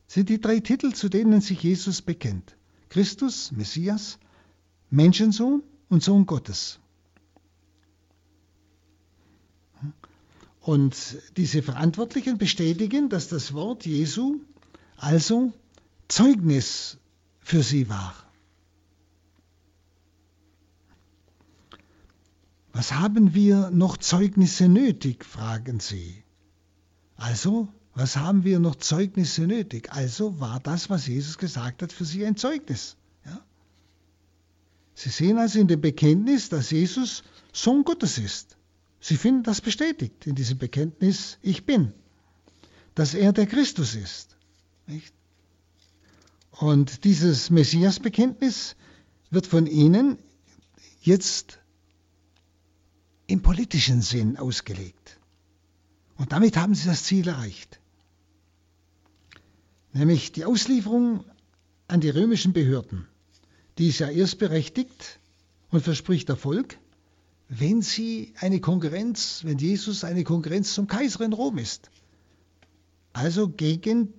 sind 0.08 0.28
die 0.28 0.40
drei 0.40 0.58
Titel, 0.58 0.92
zu 0.92 1.08
denen 1.08 1.40
sich 1.40 1.62
Jesus 1.62 2.02
bekennt. 2.02 2.56
Christus, 2.88 3.52
Messias, 3.52 4.18
Menschensohn 4.90 5.62
und 5.88 6.02
Sohn 6.02 6.26
Gottes. 6.26 6.80
Und 10.66 11.18
diese 11.36 11.62
Verantwortlichen 11.62 12.38
bestätigen, 12.38 13.08
dass 13.08 13.28
das 13.28 13.52
Wort 13.52 13.86
Jesu 13.86 14.40
also 14.96 15.52
Zeugnis 16.08 16.98
für 17.38 17.62
sie 17.62 17.88
war. 17.88 18.16
Was 22.72 22.94
haben 22.94 23.32
wir 23.32 23.70
noch 23.70 23.96
Zeugnisse 23.96 24.68
nötig, 24.68 25.24
fragen 25.24 25.78
sie. 25.78 26.24
Also, 27.14 27.68
was 27.94 28.16
haben 28.16 28.42
wir 28.42 28.58
noch 28.58 28.74
Zeugnisse 28.74 29.46
nötig? 29.46 29.92
Also 29.92 30.40
war 30.40 30.58
das, 30.58 30.90
was 30.90 31.06
Jesus 31.06 31.38
gesagt 31.38 31.80
hat, 31.80 31.92
für 31.92 32.04
sie 32.04 32.26
ein 32.26 32.36
Zeugnis. 32.36 32.96
Ja? 33.24 33.40
Sie 34.96 35.10
sehen 35.10 35.38
also 35.38 35.60
in 35.60 35.68
dem 35.68 35.80
Bekenntnis, 35.80 36.48
dass 36.48 36.72
Jesus 36.72 37.22
Sohn 37.52 37.84
Gottes 37.84 38.18
ist. 38.18 38.55
Sie 39.00 39.16
finden 39.16 39.42
das 39.42 39.60
bestätigt 39.60 40.26
in 40.26 40.34
diesem 40.34 40.58
Bekenntnis, 40.58 41.38
ich 41.42 41.64
bin, 41.64 41.92
dass 42.94 43.14
er 43.14 43.32
der 43.32 43.46
Christus 43.46 43.94
ist. 43.94 44.36
Nicht? 44.86 45.14
Und 46.50 47.04
dieses 47.04 47.50
Messias-Bekenntnis 47.50 48.76
wird 49.30 49.46
von 49.46 49.66
ihnen 49.66 50.18
jetzt 51.02 51.58
im 53.26 53.42
politischen 53.42 54.00
Sinn 54.00 54.36
ausgelegt. 54.36 55.18
Und 56.16 56.32
damit 56.32 56.56
haben 56.56 56.74
sie 56.74 56.88
das 56.88 57.04
Ziel 57.04 57.28
erreicht. 57.28 57.80
Nämlich 59.92 60.32
die 60.32 60.44
Auslieferung 60.44 61.24
an 61.88 62.00
die 62.00 62.10
römischen 62.10 62.52
Behörden. 62.52 63.06
Die 63.78 63.88
ist 63.88 63.98
ja 63.98 64.08
erst 64.08 64.38
berechtigt 64.38 65.20
und 65.70 65.82
verspricht 65.82 66.28
Erfolg, 66.28 66.78
wenn 67.48 67.82
sie 67.82 68.32
eine 68.40 68.60
Konkurrenz, 68.60 69.42
wenn 69.44 69.58
Jesus 69.58 70.04
eine 70.04 70.24
Konkurrenz 70.24 70.74
zum 70.74 70.86
Kaiser 70.86 71.24
in 71.24 71.32
Rom 71.32 71.58
ist. 71.58 71.90
Also 73.12 73.48
gegen 73.48 74.12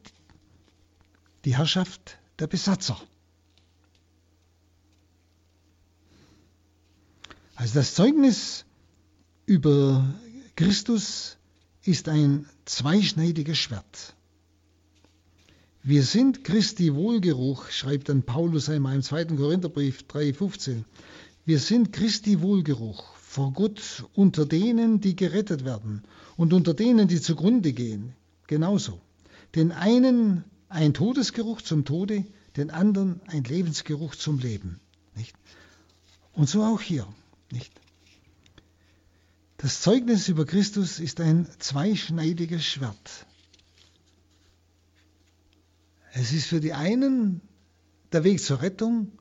die 1.45 1.57
Herrschaft 1.57 2.17
der 2.39 2.47
Besatzer. 2.47 2.99
Also 7.55 7.75
das 7.75 7.95
Zeugnis 7.95 8.65
über 9.45 10.13
Christus 10.55 11.37
ist 11.83 12.07
ein 12.07 12.47
zweischneidiges 12.65 13.57
Schwert. 13.57 14.15
Wir 15.83 16.03
sind 16.03 16.43
Christi 16.43 16.93
Wohlgeruch, 16.93 17.69
schreibt 17.69 18.09
dann 18.09 18.23
Paulus 18.23 18.69
einmal 18.69 18.95
im 18.95 19.01
2. 19.01 19.25
Korintherbrief 19.25 20.03
3,15. 20.09 20.83
Wir 21.45 21.59
sind 21.59 21.93
Christi 21.93 22.41
Wohlgeruch 22.41 23.16
vor 23.37 23.53
Gott 23.53 24.03
unter 24.15 24.47
denen, 24.47 24.99
die 24.99 25.15
gerettet 25.15 25.63
werden 25.63 26.01
und 26.37 26.53
unter 26.53 26.73
denen, 26.73 27.07
die 27.07 27.21
zugrunde 27.21 27.71
gehen. 27.71 28.15
Genauso. 28.47 28.99
Den 29.53 29.71
einen 29.71 30.43
ein 30.69 30.95
Todesgeruch 30.95 31.61
zum 31.61 31.85
Tode, 31.85 32.25
den 32.55 32.71
anderen 32.71 33.21
ein 33.27 33.43
Lebensgeruch 33.43 34.15
zum 34.15 34.39
Leben. 34.39 34.79
Nicht? 35.15 35.35
Und 36.33 36.49
so 36.49 36.63
auch 36.63 36.81
hier. 36.81 37.07
Nicht? 37.51 37.71
Das 39.57 39.81
Zeugnis 39.81 40.27
über 40.29 40.47
Christus 40.47 40.99
ist 40.99 41.21
ein 41.21 41.47
zweischneidiges 41.59 42.65
Schwert. 42.65 43.27
Es 46.11 46.33
ist 46.33 46.47
für 46.47 46.59
die 46.59 46.73
einen 46.73 47.41
der 48.11 48.23
Weg 48.23 48.41
zur 48.41 48.63
Rettung 48.63 49.11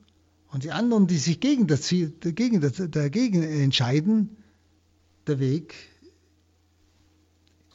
und 0.51 0.63
die 0.63 0.71
anderen, 0.71 1.07
die 1.07 1.17
sich 1.17 1.39
gegen 1.39 1.67
das 1.67 1.83
Ziel, 1.83 2.13
dagegen, 2.19 2.61
dagegen 2.91 3.43
entscheiden, 3.43 4.37
der 5.27 5.39
Weg 5.39 5.75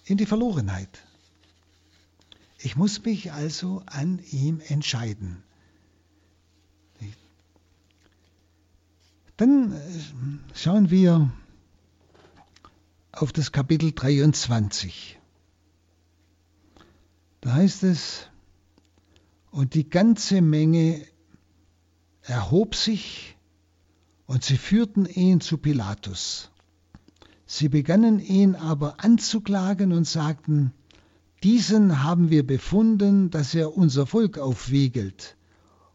in 0.04 0.16
die 0.16 0.26
Verlorenheit. 0.26 1.02
Ich 2.58 2.76
muss 2.76 3.04
mich 3.04 3.32
also 3.32 3.82
an 3.86 4.20
ihm 4.30 4.60
entscheiden. 4.66 5.42
Dann 9.36 9.72
äh, 9.72 9.78
schauen 10.54 10.90
wir 10.90 11.32
auf 13.10 13.32
das 13.32 13.50
Kapitel 13.50 13.92
23. 13.92 15.18
Da 17.40 17.54
heißt 17.54 17.82
es, 17.82 18.28
und 19.50 19.74
die 19.74 19.88
ganze 19.90 20.40
Menge 20.40 21.04
erhob 22.22 22.74
sich 22.74 23.36
und 24.26 24.44
sie 24.44 24.56
führten 24.56 25.06
ihn 25.06 25.40
zu 25.40 25.58
Pilatus. 25.58 26.50
Sie 27.46 27.68
begannen 27.68 28.18
ihn 28.18 28.54
aber 28.54 29.04
anzuklagen 29.04 29.92
und 29.92 30.06
sagten, 30.06 30.72
diesen 31.42 32.02
haben 32.02 32.30
wir 32.30 32.46
befunden, 32.46 33.30
dass 33.30 33.54
er 33.54 33.76
unser 33.76 34.06
Volk 34.06 34.38
aufwiegelt 34.38 35.36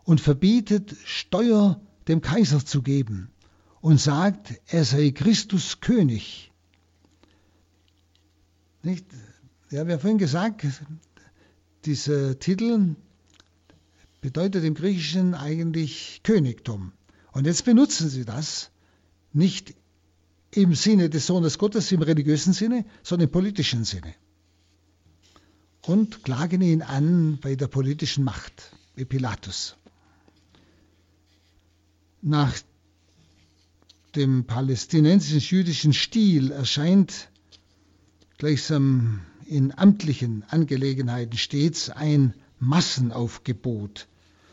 und 0.04 0.22
verbietet, 0.22 0.96
Steuer 1.06 1.82
dem 2.08 2.22
Kaiser 2.22 2.66
zu 2.66 2.82
geben 2.82 3.30
und 3.82 4.00
sagt, 4.00 4.60
er 4.68 4.84
sei 4.84 5.12
Christus 5.12 5.80
König. 5.80 6.52
Nicht? 8.84 9.06
Ja, 9.72 9.86
wir 9.86 9.94
haben 9.94 10.02
vorhin 10.02 10.18
gesagt, 10.18 10.66
dieser 11.86 12.38
Titel 12.40 12.96
bedeutet 14.22 14.64
im 14.64 14.74
Griechischen 14.74 15.34
eigentlich 15.34 16.22
Königtum. 16.24 16.92
Und 17.32 17.46
jetzt 17.46 17.66
benutzen 17.66 18.10
sie 18.10 18.26
das 18.26 18.72
nicht 19.34 19.76
im 20.52 20.76
Sinne 20.76 21.10
des 21.10 21.28
Sohnes 21.28 21.58
Gottes, 21.58 21.92
im 21.92 22.02
religiösen 22.02 22.54
Sinne, 22.54 22.86
sondern 23.04 23.28
im 23.28 23.32
politischen 23.32 23.84
Sinne 23.84 24.14
und 25.88 26.24
klagen 26.24 26.62
ihn 26.62 26.82
an 26.82 27.40
bei 27.42 27.56
der 27.56 27.68
politischen 27.68 28.24
Macht, 28.24 28.72
wie 28.96 29.06
Pilatus. 29.06 29.78
Nach 32.22 32.54
dem 34.16 34.46
palästinensischen-jüdischen 34.46 35.94
Stil 35.94 36.52
erscheint 36.52 37.30
gleichsam 38.38 39.22
in 39.46 39.78
amtlichen 39.78 40.44
Angelegenheiten 40.50 41.38
stets 41.38 41.90
ein 41.90 42.34
Massenaufgebot 42.60 44.08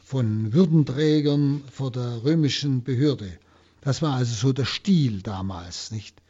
von 0.04 0.52
Würdenträgern 0.52 1.62
vor 1.72 1.90
der 1.90 2.22
römischen 2.22 2.82
Behörde. 2.82 3.32
Das 3.80 4.02
war 4.02 4.14
also 4.14 4.34
so 4.34 4.52
der 4.52 4.66
Stil 4.66 5.22
damals, 5.22 5.90
nicht? 5.90 6.20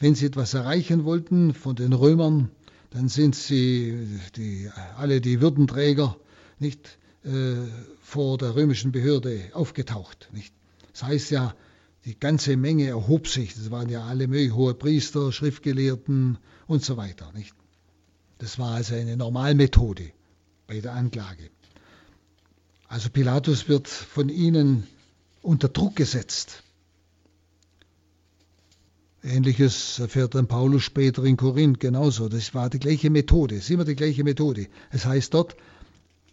Wenn 0.00 0.14
sie 0.14 0.26
etwas 0.26 0.54
erreichen 0.54 1.04
wollten 1.04 1.52
von 1.54 1.76
den 1.76 1.92
Römern, 1.92 2.50
dann 2.90 3.08
sind 3.08 3.34
sie 3.34 4.20
die, 4.36 4.70
alle 4.96 5.20
die 5.20 5.40
Würdenträger 5.40 6.16
nicht 6.58 6.98
äh, 7.24 7.56
vor 8.02 8.38
der 8.38 8.54
römischen 8.54 8.92
Behörde 8.92 9.50
aufgetaucht. 9.52 10.30
Nicht? 10.32 10.54
Das 10.92 11.02
heißt 11.02 11.30
ja, 11.30 11.54
die 12.04 12.18
ganze 12.18 12.56
Menge 12.56 12.86
erhob 12.86 13.28
sich. 13.28 13.54
Das 13.54 13.70
waren 13.70 13.90
ja 13.90 14.06
alle 14.06 14.28
möglichen 14.28 14.54
hohe 14.54 14.74
Priester, 14.74 15.30
Schriftgelehrten 15.32 16.38
und 16.66 16.84
so 16.84 16.96
weiter. 16.96 17.30
Nicht? 17.34 17.54
Das 18.38 18.58
war 18.58 18.72
also 18.74 18.94
eine 18.94 19.16
Normalmethode 19.16 20.12
bei 20.68 20.80
der 20.80 20.92
Anklage. 20.92 21.48
Also 22.88 23.08
Pilatus 23.08 23.68
wird 23.70 23.88
von 23.88 24.28
ihnen 24.28 24.86
unter 25.40 25.68
Druck 25.68 25.96
gesetzt. 25.96 26.62
Ähnliches 29.22 29.98
erfährt 29.98 30.34
dann 30.34 30.46
Paulus 30.46 30.82
später 30.82 31.24
in 31.24 31.38
Korinth 31.38 31.80
genauso. 31.80 32.28
Das 32.28 32.54
war 32.54 32.68
die 32.68 32.78
gleiche 32.78 33.08
Methode, 33.08 33.56
ist 33.56 33.70
immer 33.70 33.86
die 33.86 33.96
gleiche 33.96 34.24
Methode. 34.24 34.68
Es 34.90 35.06
heißt 35.06 35.32
dort 35.32 35.56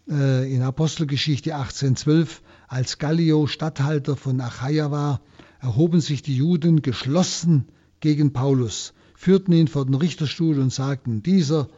äh, 0.06 0.52
in 0.54 0.60
Apostelgeschichte 0.60 1.56
18,12, 1.56 2.40
als 2.68 2.98
Gallio 2.98 3.46
Statthalter 3.46 4.16
von 4.16 4.38
Achaia 4.42 4.90
war, 4.90 5.22
erhoben 5.60 6.02
sich 6.02 6.20
die 6.20 6.36
Juden 6.36 6.82
geschlossen 6.82 7.68
gegen 8.00 8.34
Paulus, 8.34 8.92
führten 9.14 9.52
ihn 9.52 9.68
vor 9.68 9.86
den 9.86 9.94
Richterstuhl 9.94 10.58
und 10.58 10.74
sagten, 10.74 11.22
dieser 11.22 11.70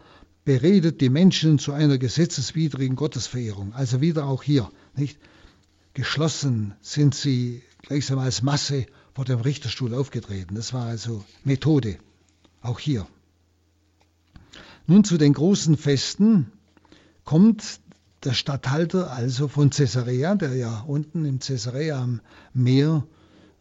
beredet 0.49 1.03
die 1.03 1.11
Menschen 1.11 1.59
zu 1.59 1.73
einer 1.73 1.99
gesetzeswidrigen 1.99 2.97
Gottesverehrung. 2.97 3.75
Also 3.75 4.01
wieder 4.01 4.25
auch 4.25 4.43
hier, 4.43 4.71
nicht? 4.97 5.19
Geschlossen 5.93 6.75
sind 6.81 7.15
sie 7.15 7.63
gleichsam 7.83 8.19
als 8.19 8.41
Masse 8.41 8.87
vor 9.13 9.27
dem 9.27 9.41
Richterstuhl 9.41 9.93
aufgetreten. 9.93 10.55
Das 10.55 10.73
war 10.73 10.87
also 10.87 11.23
Methode, 11.45 11.99
auch 12.63 12.79
hier. 12.79 13.07
Nun 14.87 15.05
zu 15.05 15.19
den 15.19 15.35
großen 15.35 15.77
Festen 15.77 16.51
kommt 17.27 17.81
der 18.25 18.33
Statthalter 18.33 19.13
also 19.13 19.49
von 19.49 19.69
Caesarea, 19.69 20.35
der 20.35 20.57
ja 20.57 20.81
unten 20.81 21.27
im 21.27 21.41
Caesarea 21.41 22.03
am 22.03 22.23
Meer 22.55 23.07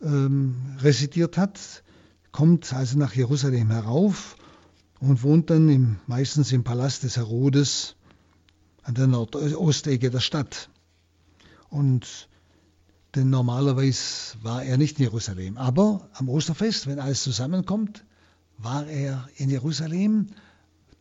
ähm, 0.02 0.56
residiert 0.80 1.38
hat, 1.38 1.60
kommt 2.32 2.72
also 2.72 2.98
nach 2.98 3.14
Jerusalem 3.14 3.72
herauf 3.72 4.38
und 5.00 5.24
wohnt 5.24 5.50
dann 5.50 5.70
im, 5.70 6.00
meistens 6.08 6.52
im 6.52 6.64
Palast 6.64 7.04
des 7.04 7.18
Herodes, 7.18 7.96
an 8.84 8.96
der 8.96 9.08
Nordostecke 9.08 10.10
der 10.10 10.20
Stadt. 10.20 10.70
Und 11.70 12.30
denn 13.16 13.30
normalerweise 13.30 14.36
war 14.42 14.64
er 14.64 14.78
nicht 14.78 15.00
in 15.00 15.04
Jerusalem. 15.04 15.58
Aber 15.58 16.10
am 16.14 16.30
Osterfest, 16.30 16.88
wenn 16.88 17.00
alles 17.00 17.24
zusammenkommt, 17.24 18.06
war 18.58 18.88
er 18.88 19.28
in 19.36 19.50
Jerusalem. 19.50 20.28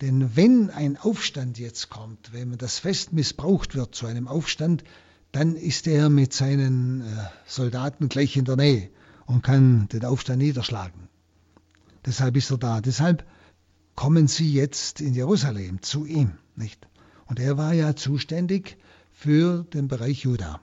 Denn 0.01 0.37
wenn 0.37 0.71
ein 0.71 0.97
Aufstand 0.97 1.59
jetzt 1.59 1.91
kommt, 1.91 2.33
wenn 2.33 2.57
das 2.59 2.79
Fest 2.79 3.13
missbraucht 3.13 3.75
wird 3.75 3.95
zu 3.95 4.07
einem 4.07 4.29
Aufstand, 4.29 4.85
dann 5.33 5.57
ist 5.57 5.87
er 5.87 6.09
mit 6.09 6.33
seinen 6.33 7.03
äh, 7.03 7.05
Soldaten 7.47 8.09
gleich 8.09 8.37
in 8.37 8.45
der 8.45 8.57
Nähe 8.57 8.91
und 9.27 9.43
kann 9.43 9.89
den 9.89 10.05
Aufstand 10.05 10.39
niederschlagen. 10.39 11.09
Deshalb 12.05 12.37
ist 12.37 12.51
er 12.51 12.59
da. 12.59 12.81
Deshalb 12.81 13.27
kommen 13.97 14.29
sie 14.29 14.53
jetzt 14.53 15.01
in 15.01 15.15
Jerusalem 15.15 15.83
zu 15.83 16.05
ihm, 16.05 16.33
nicht? 16.55 16.87
Und 17.27 17.41
er 17.41 17.57
war 17.57 17.73
ja 17.73 17.97
zuständig 17.97 18.77
für 19.11 19.65
den 19.65 19.89
Bereich 19.89 20.23
Juda. 20.23 20.61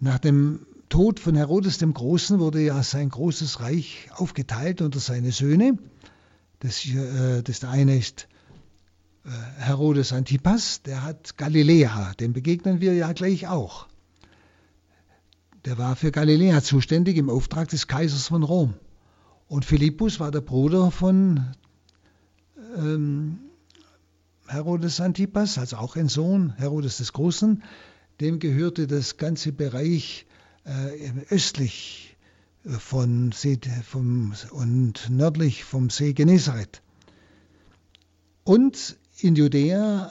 Nach 0.00 0.18
dem 0.18 0.66
Tod 0.88 1.20
von 1.20 1.36
Herodes 1.36 1.78
dem 1.78 1.94
Großen 1.94 2.38
wurde 2.38 2.60
ja 2.60 2.82
sein 2.82 3.08
großes 3.08 3.60
Reich 3.60 4.08
aufgeteilt 4.14 4.82
unter 4.82 5.00
seine 5.00 5.32
Söhne. 5.32 5.78
Das, 6.60 6.84
äh, 6.86 7.42
das 7.42 7.64
eine 7.64 7.96
ist 7.96 8.28
äh, 9.24 9.30
Herodes 9.60 10.12
Antipas, 10.12 10.82
der 10.82 11.04
hat 11.04 11.36
Galiläa, 11.36 12.14
dem 12.14 12.32
begegnen 12.32 12.80
wir 12.80 12.94
ja 12.94 13.12
gleich 13.12 13.46
auch. 13.46 13.86
Der 15.64 15.78
war 15.78 15.96
für 15.96 16.10
Galiläa 16.10 16.62
zuständig 16.62 17.16
im 17.16 17.30
Auftrag 17.30 17.68
des 17.68 17.86
Kaisers 17.86 18.28
von 18.28 18.42
Rom. 18.42 18.74
Und 19.48 19.64
Philippus 19.64 20.20
war 20.20 20.30
der 20.30 20.42
Bruder 20.42 20.90
von 20.90 21.54
ähm, 22.76 23.38
Herodes 24.46 25.00
Antipas, 25.00 25.58
also 25.58 25.76
auch 25.76 25.96
ein 25.96 26.08
Sohn 26.08 26.54
Herodes 26.56 26.98
des 26.98 27.12
Großen 27.12 27.62
dem 28.20 28.38
gehörte 28.38 28.86
das 28.86 29.16
ganze 29.16 29.52
Bereich 29.52 30.26
äh, 30.64 31.12
östlich 31.30 32.16
äh, 32.64 32.70
von 32.70 33.32
See, 33.32 33.58
vom, 33.84 34.34
und 34.50 35.08
nördlich 35.10 35.64
vom 35.64 35.90
See 35.90 36.12
Genezareth. 36.12 36.82
Und 38.44 38.96
in 39.18 39.36
Judäa 39.36 40.10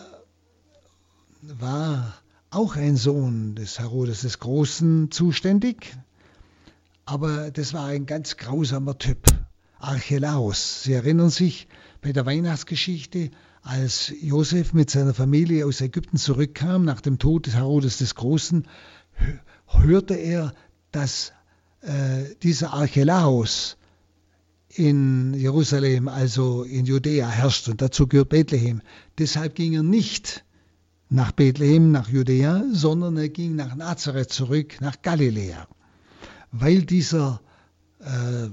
war 1.42 2.14
auch 2.50 2.76
ein 2.76 2.96
Sohn 2.96 3.56
des 3.56 3.80
Herodes 3.80 4.22
des 4.22 4.40
Großen 4.40 5.12
zuständig, 5.12 5.98
aber 7.08 7.52
das 7.52 7.74
war 7.74 7.86
ein 7.86 8.06
ganz 8.06 8.36
grausamer 8.36 8.98
Typ, 8.98 9.28
Archelaus. 9.80 10.84
Sie 10.84 10.92
erinnern 10.92 11.30
sich 11.30 11.70
bei 12.02 12.12
der 12.12 12.26
Weihnachtsgeschichte, 12.26 13.32
als 13.64 14.14
Josef 14.22 14.74
mit 14.74 14.90
seiner 14.90 15.14
Familie 15.14 15.66
aus 15.66 15.80
Ägypten 15.80 16.18
zurückkam 16.18 16.84
nach 16.84 17.00
dem 17.00 17.18
Tod 17.18 17.48
des 17.48 17.56
Herodes 17.56 17.98
des 17.98 18.16
Großen, 18.16 18.68
hörte 19.68 20.16
er, 20.16 20.54
dass 20.92 21.32
äh, 21.82 22.36
dieser 22.44 22.74
Archelaus 22.74 23.78
in 24.68 25.34
Jerusalem, 25.34 26.10
also 26.10 26.64
in 26.64 26.86
Judäa, 26.86 27.30
herrscht 27.30 27.70
und 27.70 27.82
dazu 27.82 28.08
gehört 28.08 28.30
Bethlehem. 28.30 28.82
Deshalb 29.18 29.56
ging 29.56 29.74
er 29.74 29.84
nicht 29.84 30.44
nach 31.10 31.32
Bethlehem, 31.32 31.92
nach 31.92 32.10
Judäa, 32.10 32.66
sondern 32.74 33.16
er 33.16 33.30
ging 33.30 33.56
nach 33.56 33.76
Nazareth 33.76 34.32
zurück, 34.32 34.82
nach 34.82 35.02
Galiläa, 35.02 35.68
weil 36.52 36.84
dieser 36.84 37.42
äh, 38.00 38.50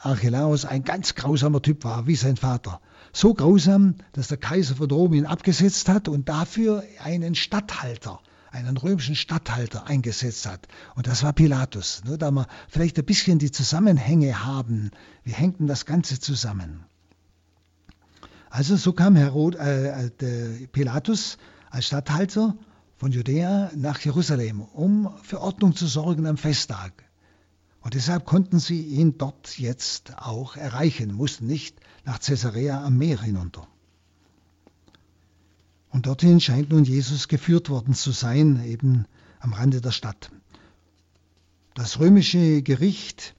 Archelaus 0.00 0.64
ein 0.64 0.84
ganz 0.84 1.14
grausamer 1.14 1.62
Typ 1.62 1.84
war, 1.84 2.06
wie 2.06 2.16
sein 2.16 2.36
Vater 2.36 2.80
so 3.14 3.32
grausam, 3.32 3.94
dass 4.12 4.28
der 4.28 4.38
Kaiser 4.38 4.74
von 4.74 4.90
Rom 4.90 5.14
ihn 5.14 5.26
abgesetzt 5.26 5.88
hat 5.88 6.08
und 6.08 6.28
dafür 6.28 6.82
einen 7.02 7.34
Statthalter, 7.34 8.20
einen 8.50 8.76
römischen 8.76 9.14
Statthalter 9.14 9.86
eingesetzt 9.86 10.46
hat. 10.46 10.66
Und 10.96 11.06
das 11.06 11.22
war 11.22 11.32
Pilatus. 11.32 12.02
Nur 12.04 12.18
da 12.18 12.30
wir 12.32 12.46
vielleicht 12.68 12.98
ein 12.98 13.04
bisschen 13.04 13.38
die 13.38 13.52
Zusammenhänge 13.52 14.44
haben, 14.44 14.90
wie 15.22 15.32
hängt 15.32 15.60
denn 15.60 15.68
das 15.68 15.86
Ganze 15.86 16.18
zusammen? 16.18 16.84
Also 18.50 18.76
so 18.76 18.92
kam 18.92 19.16
Herod, 19.16 19.54
äh, 19.56 20.06
äh 20.06 20.66
Pilatus 20.66 21.38
als 21.70 21.86
Statthalter 21.86 22.56
von 22.96 23.12
Judäa 23.12 23.70
nach 23.74 24.00
Jerusalem, 24.00 24.60
um 24.60 25.10
für 25.22 25.40
Ordnung 25.40 25.74
zu 25.74 25.86
sorgen 25.86 26.26
am 26.26 26.36
Festtag. 26.36 27.04
Und 27.80 27.94
deshalb 27.94 28.24
konnten 28.24 28.58
sie 28.58 28.80
ihn 28.82 29.18
dort 29.18 29.58
jetzt 29.58 30.16
auch 30.16 30.56
erreichen, 30.56 31.12
mussten 31.12 31.46
nicht 31.46 31.78
nach 32.04 32.20
Caesarea 32.20 32.84
am 32.84 32.96
Meer 32.96 33.20
hinunter. 33.20 33.68
Und 35.90 36.06
dorthin 36.06 36.40
scheint 36.40 36.70
nun 36.70 36.84
Jesus 36.84 37.28
geführt 37.28 37.68
worden 37.68 37.94
zu 37.94 38.10
sein, 38.10 38.64
eben 38.64 39.06
am 39.38 39.52
Rande 39.52 39.80
der 39.80 39.92
Stadt. 39.92 40.30
Das 41.74 42.00
römische 42.00 42.62
Gericht 42.62 43.34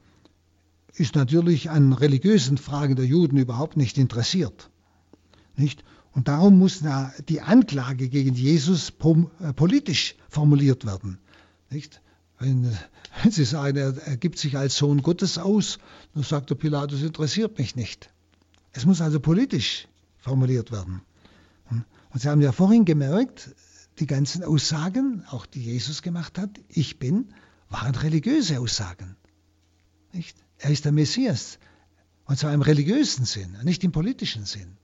ist 0.93 1.15
natürlich 1.15 1.69
an 1.69 1.93
religiösen 1.93 2.57
Fragen 2.57 2.95
der 2.95 3.05
Juden 3.05 3.37
überhaupt 3.37 3.77
nicht 3.77 3.97
interessiert. 3.97 4.69
Nicht? 5.57 5.83
Und 6.15 6.29
darum 6.29 6.57
muss 6.57 6.81
die 7.27 7.41
Anklage 7.41 8.07
gegen 8.07 8.33
Jesus 8.33 8.89
äh, 8.89 9.53
politisch 9.53 10.15
formuliert 10.29 10.85
werden. 10.85 11.19
Nicht? 11.69 12.01
Wenn, 12.39 12.71
wenn 13.21 13.31
Sie 13.31 13.43
sagen, 13.43 13.77
er, 13.77 14.17
gibt 14.17 14.39
sich 14.39 14.57
als 14.57 14.77
Sohn 14.77 15.01
Gottes 15.01 15.37
aus, 15.37 15.77
dann 16.13 16.23
sagt 16.23 16.49
der 16.49 16.55
Pilatus, 16.55 17.01
interessiert 17.01 17.57
mich 17.57 17.75
nicht. 17.75 18.09
Es 18.71 18.85
muss 18.85 19.01
also 19.01 19.19
politisch 19.19 19.89
formuliert 20.17 20.71
werden. 20.71 21.01
Und 21.69 22.21
Sie 22.21 22.29
haben 22.29 22.41
ja 22.41 22.53
vorhin 22.53 22.85
gemerkt, 22.85 23.53
die 23.99 24.07
ganzen 24.07 24.43
Aussagen, 24.43 25.25
auch 25.29 25.45
die 25.45 25.61
Jesus 25.61 26.01
gemacht 26.01 26.37
hat, 26.37 26.49
ich 26.69 26.97
bin, 26.97 27.33
waren 27.69 27.93
religiöse 27.93 28.59
Aussagen. 28.61 29.17
Nicht? 30.13 30.37
Er 30.59 30.69
ist 30.69 30.85
der 30.85 30.93
Messias. 30.93 31.59
Und 32.23 32.39
zwar 32.39 32.53
im 32.53 32.61
religiösen 32.61 33.25
Sinn, 33.25 33.57
nicht 33.63 33.83
im 33.83 33.91
politischen 33.91 34.45
Sinn. 34.45 34.77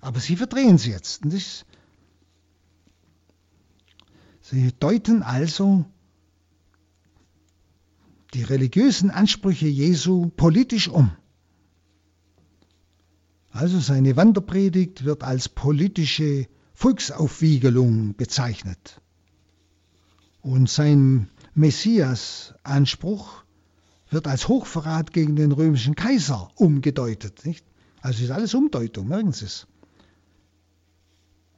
Aber 0.00 0.20
Sie 0.20 0.36
verdrehen 0.36 0.78
sie 0.78 0.90
jetzt. 0.90 1.20
Das, 1.24 1.64
sie 4.40 4.72
deuten 4.78 5.22
also 5.22 5.84
die 8.34 8.42
religiösen 8.42 9.10
Ansprüche 9.10 9.66
Jesu 9.66 10.30
politisch 10.36 10.88
um. 10.88 11.10
Also 13.50 13.80
seine 13.80 14.16
Wanderpredigt 14.16 15.04
wird 15.04 15.24
als 15.24 15.48
politische 15.48 16.46
Volksaufwiegelung 16.74 18.14
bezeichnet. 18.14 19.00
Und 20.42 20.70
sein 20.70 21.28
Messias-Anspruch 21.54 23.42
wird 24.10 24.28
als 24.28 24.46
Hochverrat 24.48 25.12
gegen 25.12 25.34
den 25.34 25.50
römischen 25.50 25.96
Kaiser 25.96 26.50
umgedeutet. 26.54 27.44
Nicht? 27.44 27.64
Also 28.00 28.22
ist 28.22 28.30
alles 28.30 28.54
Umdeutung, 28.54 29.08
merken 29.08 29.32
Sie 29.32 29.46
es. 29.46 29.66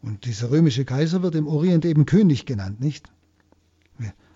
Und 0.03 0.25
dieser 0.25 0.51
römische 0.51 0.85
Kaiser 0.85 1.23
wird 1.23 1.35
im 1.35 1.47
Orient 1.47 1.85
eben 1.85 2.07
König 2.07 2.47
genannt, 2.47 2.81
nicht? 2.81 3.11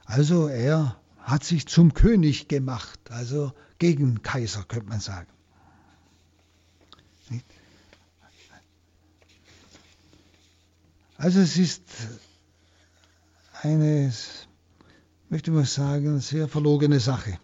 Also 0.04 0.48
er 0.48 1.00
hat 1.18 1.44
sich 1.44 1.66
zum 1.66 1.94
König 1.94 2.48
gemacht, 2.48 3.10
also 3.10 3.52
gegen 3.78 4.22
Kaiser, 4.22 4.64
könnte 4.64 4.90
man 4.90 5.00
sagen. 5.00 5.28
Also 11.16 11.40
es 11.40 11.56
ist 11.56 11.82
eine, 13.62 14.12
möchte 15.30 15.50
man 15.50 15.64
sagen, 15.64 16.20
sehr 16.20 16.48
verlogene 16.48 17.00
Sache. 17.00 17.38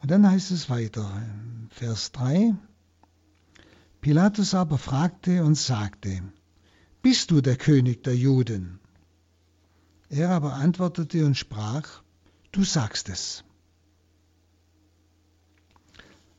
Und 0.00 0.10
dann 0.10 0.28
heißt 0.28 0.50
es 0.50 0.68
weiter, 0.68 1.22
Vers 1.70 2.10
3, 2.12 2.54
Pilatus 4.04 4.52
aber 4.52 4.76
fragte 4.76 5.42
und 5.44 5.54
sagte, 5.54 6.20
Bist 7.00 7.30
du 7.30 7.40
der 7.40 7.56
König 7.56 8.04
der 8.04 8.14
Juden? 8.14 8.78
Er 10.10 10.28
aber 10.28 10.52
antwortete 10.52 11.24
und 11.24 11.38
sprach, 11.38 12.02
Du 12.52 12.64
sagst 12.64 13.08
es. 13.08 13.44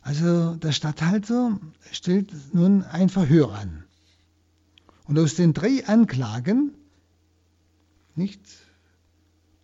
Also 0.02 0.54
der 0.58 0.74
Statthalter 0.74 1.60
stellt 1.92 2.54
nun 2.54 2.84
ein 2.84 3.10
Verhör 3.10 3.56
an. 3.56 3.84
Und 5.06 5.18
aus 5.18 5.34
den 5.34 5.56
drei 5.56 5.88
Anklagen, 5.88 6.76
nicht, 8.14 8.42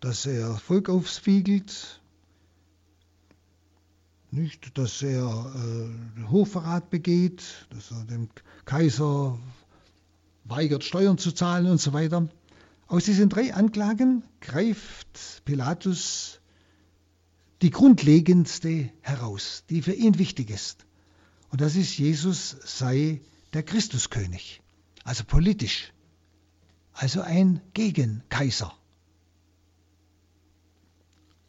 dass 0.00 0.26
er 0.26 0.56
Volk 0.56 0.88
aufspiegelt, 0.88 2.01
nicht, 4.32 4.78
dass 4.78 5.02
er 5.02 5.52
äh, 5.54 6.22
Hochverrat 6.28 6.90
begeht, 6.90 7.66
dass 7.70 7.90
er 7.90 8.04
dem 8.04 8.28
Kaiser 8.64 9.38
weigert, 10.44 10.84
Steuern 10.84 11.18
zu 11.18 11.32
zahlen 11.32 11.66
und 11.66 11.80
so 11.80 11.92
weiter. 11.92 12.28
Aus 12.86 13.04
diesen 13.04 13.28
drei 13.28 13.54
Anklagen 13.54 14.24
greift 14.40 15.42
Pilatus 15.44 16.40
die 17.60 17.70
grundlegendste 17.70 18.90
heraus, 19.02 19.64
die 19.70 19.82
für 19.82 19.92
ihn 19.92 20.18
wichtig 20.18 20.50
ist. 20.50 20.84
Und 21.50 21.60
das 21.60 21.76
ist, 21.76 21.96
Jesus 21.96 22.56
sei 22.64 23.20
der 23.52 23.62
Christuskönig, 23.62 24.62
also 25.04 25.24
politisch, 25.24 25.92
also 26.92 27.20
ein 27.20 27.60
Gegenkaiser. 27.74 28.74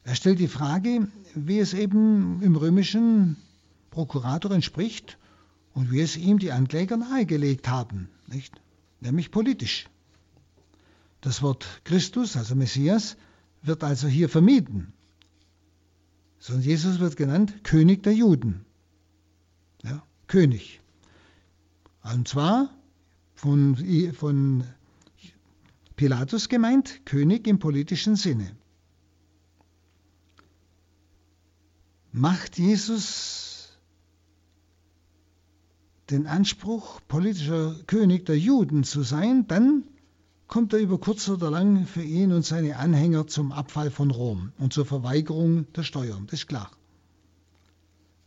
Er 0.04 0.16
stellt 0.16 0.40
die 0.40 0.48
Frage, 0.48 1.08
wie 1.34 1.60
es 1.60 1.74
eben 1.74 2.42
im 2.42 2.56
römischen 2.56 3.38
Prokurator 3.90 4.52
entspricht 4.52 5.18
und 5.74 5.92
wie 5.92 6.02
es 6.02 6.18
ihm 6.18 6.40
die 6.40 6.52
Ankläger 6.52 6.98
nahegelegt 6.98 7.68
haben, 7.68 8.10
nicht? 8.28 8.60
nämlich 9.00 9.32
politisch. 9.32 9.88
Das 11.22 11.42
Wort 11.42 11.82
Christus, 11.84 12.36
also 12.36 12.56
Messias, 12.56 13.16
wird 13.62 13.84
also 13.84 14.08
hier 14.08 14.28
vermieden, 14.28 14.94
sondern 16.38 16.66
Jesus 16.66 17.00
wird 17.00 17.16
genannt 17.16 17.64
König 17.64 18.04
der 18.04 18.14
Juden. 18.14 18.66
Ja, 19.84 20.04
König. 20.28 20.82
Und 22.04 22.28
zwar 22.28 22.70
von, 23.36 23.78
von 24.14 24.66
Pilatus 25.96 26.50
gemeint, 26.50 27.06
König 27.06 27.48
im 27.48 27.60
politischen 27.60 28.18
Sinne. 28.18 28.52
Macht 32.16 32.60
Jesus 32.60 33.70
den 36.12 36.28
Anspruch, 36.28 37.02
politischer 37.08 37.76
König 37.88 38.28
der 38.28 38.38
Juden 38.38 38.84
zu 38.84 39.02
sein, 39.02 39.48
dann 39.48 39.84
kommt 40.46 40.74
er 40.74 40.80
über 40.80 41.00
kurz 41.00 41.28
oder 41.28 41.50
lang 41.50 41.88
für 41.88 42.04
ihn 42.04 42.32
und 42.32 42.46
seine 42.46 42.78
Anhänger 42.78 43.26
zum 43.26 43.52
Abfall 43.52 43.90
von 43.90 44.12
Rom 44.12 44.52
und 44.60 44.74
zur 44.74 44.86
Verweigerung 44.86 45.66
der 45.74 45.82
Steuern. 45.82 46.28
Das 46.28 46.42
ist 46.42 46.48
klar. 46.48 46.70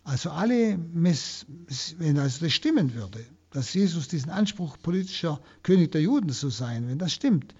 Also 0.03 0.31
alle, 0.31 0.81
wenn 0.93 2.19
also 2.19 2.45
das 2.45 2.53
stimmen 2.53 2.93
würde, 2.93 3.25
dass 3.53 3.73
Jesus 3.73 4.09
diesen 4.09 4.31
Anspruch 4.31 4.77
politischer 4.83 5.41
König 5.63 5.93
der 5.93 6.03
Juden 6.03 6.31
zu 6.31 6.49
sein, 6.51 6.89
wenn 6.89 6.99
das 6.99 7.13
stimmt, 7.13 7.55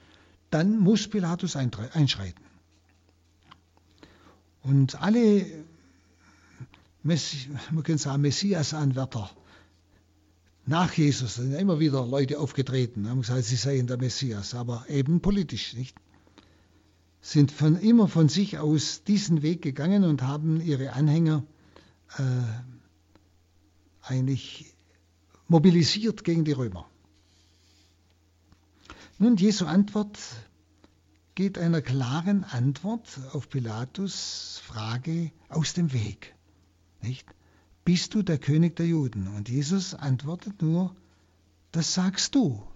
dann 0.51 0.77
muss 0.81 1.07
Pilatus 1.07 1.55
einschreiten. 1.55 2.45
Und 4.63 5.01
alle 5.01 5.47
man 7.07 7.83
könnte 7.83 8.03
sagen, 8.03 8.23
Messias-Anwärter. 8.23 9.31
Nach 10.67 10.93
Jesus 10.93 11.37
sind 11.37 11.53
immer 11.55 11.79
wieder 11.79 12.05
Leute 12.05 12.41
aufgetreten, 12.41 13.09
haben 13.09 13.21
gesagt, 13.21 13.45
sie 13.45 13.57
seien 13.57 13.87
der 13.87 13.99
Messias, 13.99 14.55
aber 14.55 14.85
eben 14.89 15.21
politisch, 15.21 15.75
nicht? 15.75 15.97
Sind 17.21 17.53
von, 17.53 17.77
immer 17.79 18.09
von 18.09 18.29
sich 18.29 18.59
aus 18.59 19.05
diesen 19.05 19.43
Weg 19.43 19.63
gegangen 19.63 20.05
und 20.05 20.23
haben 20.23 20.61
ihre 20.61 20.93
Anhänger 20.93 21.45
äh, 22.19 22.23
eigentlich 24.03 24.75
mobilisiert 25.49 26.25
gegen 26.25 26.45
die 26.45 26.53
Römer. 26.53 26.89
Nun, 29.19 29.37
Jesu 29.37 29.65
Antwort 29.65 30.19
geht 31.35 31.59
einer 31.59 31.81
klaren 31.83 32.45
Antwort 32.45 33.19
auf 33.33 33.49
Pilatus 33.49 34.61
Frage 34.65 35.31
aus 35.49 35.75
dem 35.75 35.93
Weg. 35.93 36.36
Nicht? 37.07 37.29
Bist 37.85 38.15
du 38.15 38.23
der 38.23 38.39
König 38.39 38.75
der 38.75 38.87
Juden? 38.87 39.29
Und 39.29 39.49
Jesus 39.49 39.95
antwortet 39.95 40.61
nur, 40.61 40.97
das 41.71 41.95
sagst 41.95 42.35
du. 42.35 42.67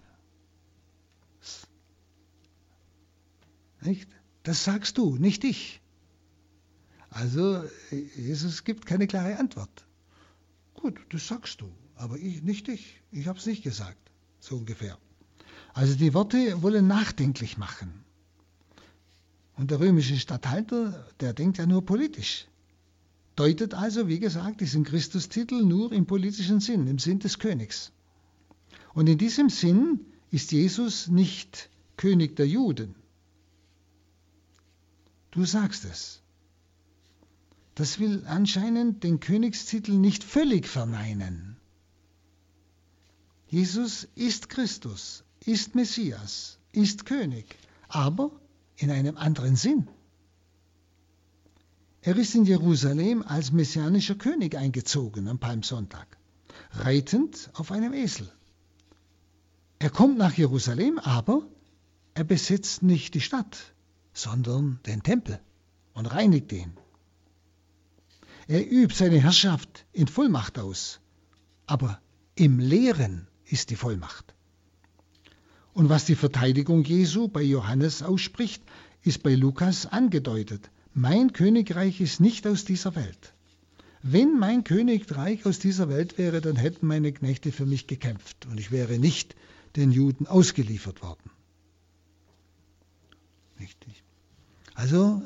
Nicht? 3.80 4.08
Das 4.44 4.62
sagst 4.62 4.98
du, 4.98 5.16
nicht 5.16 5.42
ich. 5.42 5.80
Also 7.08 7.64
Jesus 7.90 8.62
gibt 8.62 8.86
keine 8.86 9.08
klare 9.08 9.36
Antwort. 9.36 9.84
Gut, 10.74 11.00
das 11.10 11.26
sagst 11.26 11.60
du, 11.60 11.72
aber 11.96 12.16
ich, 12.16 12.42
nicht 12.42 12.68
ich. 12.68 13.02
Ich 13.10 13.26
habe 13.26 13.38
es 13.38 13.46
nicht 13.46 13.64
gesagt, 13.64 14.12
so 14.38 14.58
ungefähr. 14.58 14.96
Also 15.74 15.96
die 15.96 16.14
Worte 16.14 16.62
wollen 16.62 16.86
nachdenklich 16.86 17.58
machen. 17.58 18.04
Und 19.56 19.72
der 19.72 19.80
römische 19.80 20.16
Statthalter, 20.18 21.04
der 21.18 21.32
denkt 21.32 21.58
ja 21.58 21.66
nur 21.66 21.84
politisch 21.84 22.46
deutet 23.40 23.72
also, 23.72 24.06
wie 24.06 24.20
gesagt, 24.20 24.60
diesen 24.60 24.84
Christustitel 24.84 25.64
nur 25.64 25.92
im 25.92 26.04
politischen 26.04 26.60
Sinn, 26.60 26.86
im 26.86 26.98
Sinn 26.98 27.20
des 27.20 27.38
Königs. 27.38 27.90
Und 28.92 29.08
in 29.08 29.16
diesem 29.16 29.48
Sinn 29.48 30.04
ist 30.30 30.52
Jesus 30.52 31.08
nicht 31.08 31.70
König 31.96 32.36
der 32.36 32.46
Juden. 32.46 32.94
Du 35.30 35.46
sagst 35.46 35.86
es. 35.86 36.20
Das 37.74 37.98
will 37.98 38.24
anscheinend 38.26 39.04
den 39.04 39.20
Königstitel 39.20 39.92
nicht 39.92 40.22
völlig 40.22 40.68
verneinen. 40.68 41.56
Jesus 43.48 44.06
ist 44.16 44.50
Christus, 44.50 45.24
ist 45.46 45.74
Messias, 45.74 46.58
ist 46.72 47.06
König, 47.06 47.46
aber 47.88 48.30
in 48.76 48.90
einem 48.90 49.16
anderen 49.16 49.56
Sinn. 49.56 49.88
Er 52.02 52.16
ist 52.16 52.34
in 52.34 52.46
Jerusalem 52.46 53.22
als 53.22 53.52
messianischer 53.52 54.14
König 54.14 54.56
eingezogen 54.56 55.28
am 55.28 55.38
Palmsonntag, 55.38 56.16
reitend 56.72 57.50
auf 57.52 57.70
einem 57.72 57.92
Esel. 57.92 58.32
Er 59.78 59.90
kommt 59.90 60.16
nach 60.16 60.32
Jerusalem, 60.32 60.98
aber 60.98 61.46
er 62.14 62.24
besetzt 62.24 62.82
nicht 62.82 63.12
die 63.14 63.20
Stadt, 63.20 63.74
sondern 64.14 64.80
den 64.86 65.02
Tempel 65.02 65.40
und 65.92 66.06
reinigt 66.06 66.52
ihn. 66.52 66.72
Er 68.48 68.66
übt 68.70 68.94
seine 68.94 69.20
Herrschaft 69.20 69.84
in 69.92 70.08
Vollmacht 70.08 70.58
aus, 70.58 71.00
aber 71.66 72.00
im 72.34 72.60
Lehren 72.60 73.28
ist 73.44 73.68
die 73.68 73.76
Vollmacht. 73.76 74.34
Und 75.74 75.90
was 75.90 76.06
die 76.06 76.16
Verteidigung 76.16 76.82
Jesu 76.82 77.28
bei 77.28 77.42
Johannes 77.42 78.02
ausspricht, 78.02 78.62
ist 79.02 79.22
bei 79.22 79.34
Lukas 79.34 79.84
angedeutet 79.84 80.70
mein 80.94 81.32
Königreich 81.32 82.00
ist 82.00 82.20
nicht 82.20 82.46
aus 82.46 82.64
dieser 82.64 82.94
Welt. 82.94 83.34
Wenn 84.02 84.38
mein 84.38 84.64
Königreich 84.64 85.44
aus 85.46 85.58
dieser 85.58 85.88
Welt 85.88 86.16
wäre, 86.16 86.40
dann 86.40 86.56
hätten 86.56 86.86
meine 86.86 87.12
Knechte 87.12 87.52
für 87.52 87.66
mich 87.66 87.86
gekämpft 87.86 88.46
und 88.46 88.58
ich 88.58 88.70
wäre 88.70 88.98
nicht 88.98 89.36
den 89.76 89.92
Juden 89.92 90.26
ausgeliefert 90.26 91.02
worden. 91.02 91.30
Richtig. 93.58 94.02
Also 94.74 95.22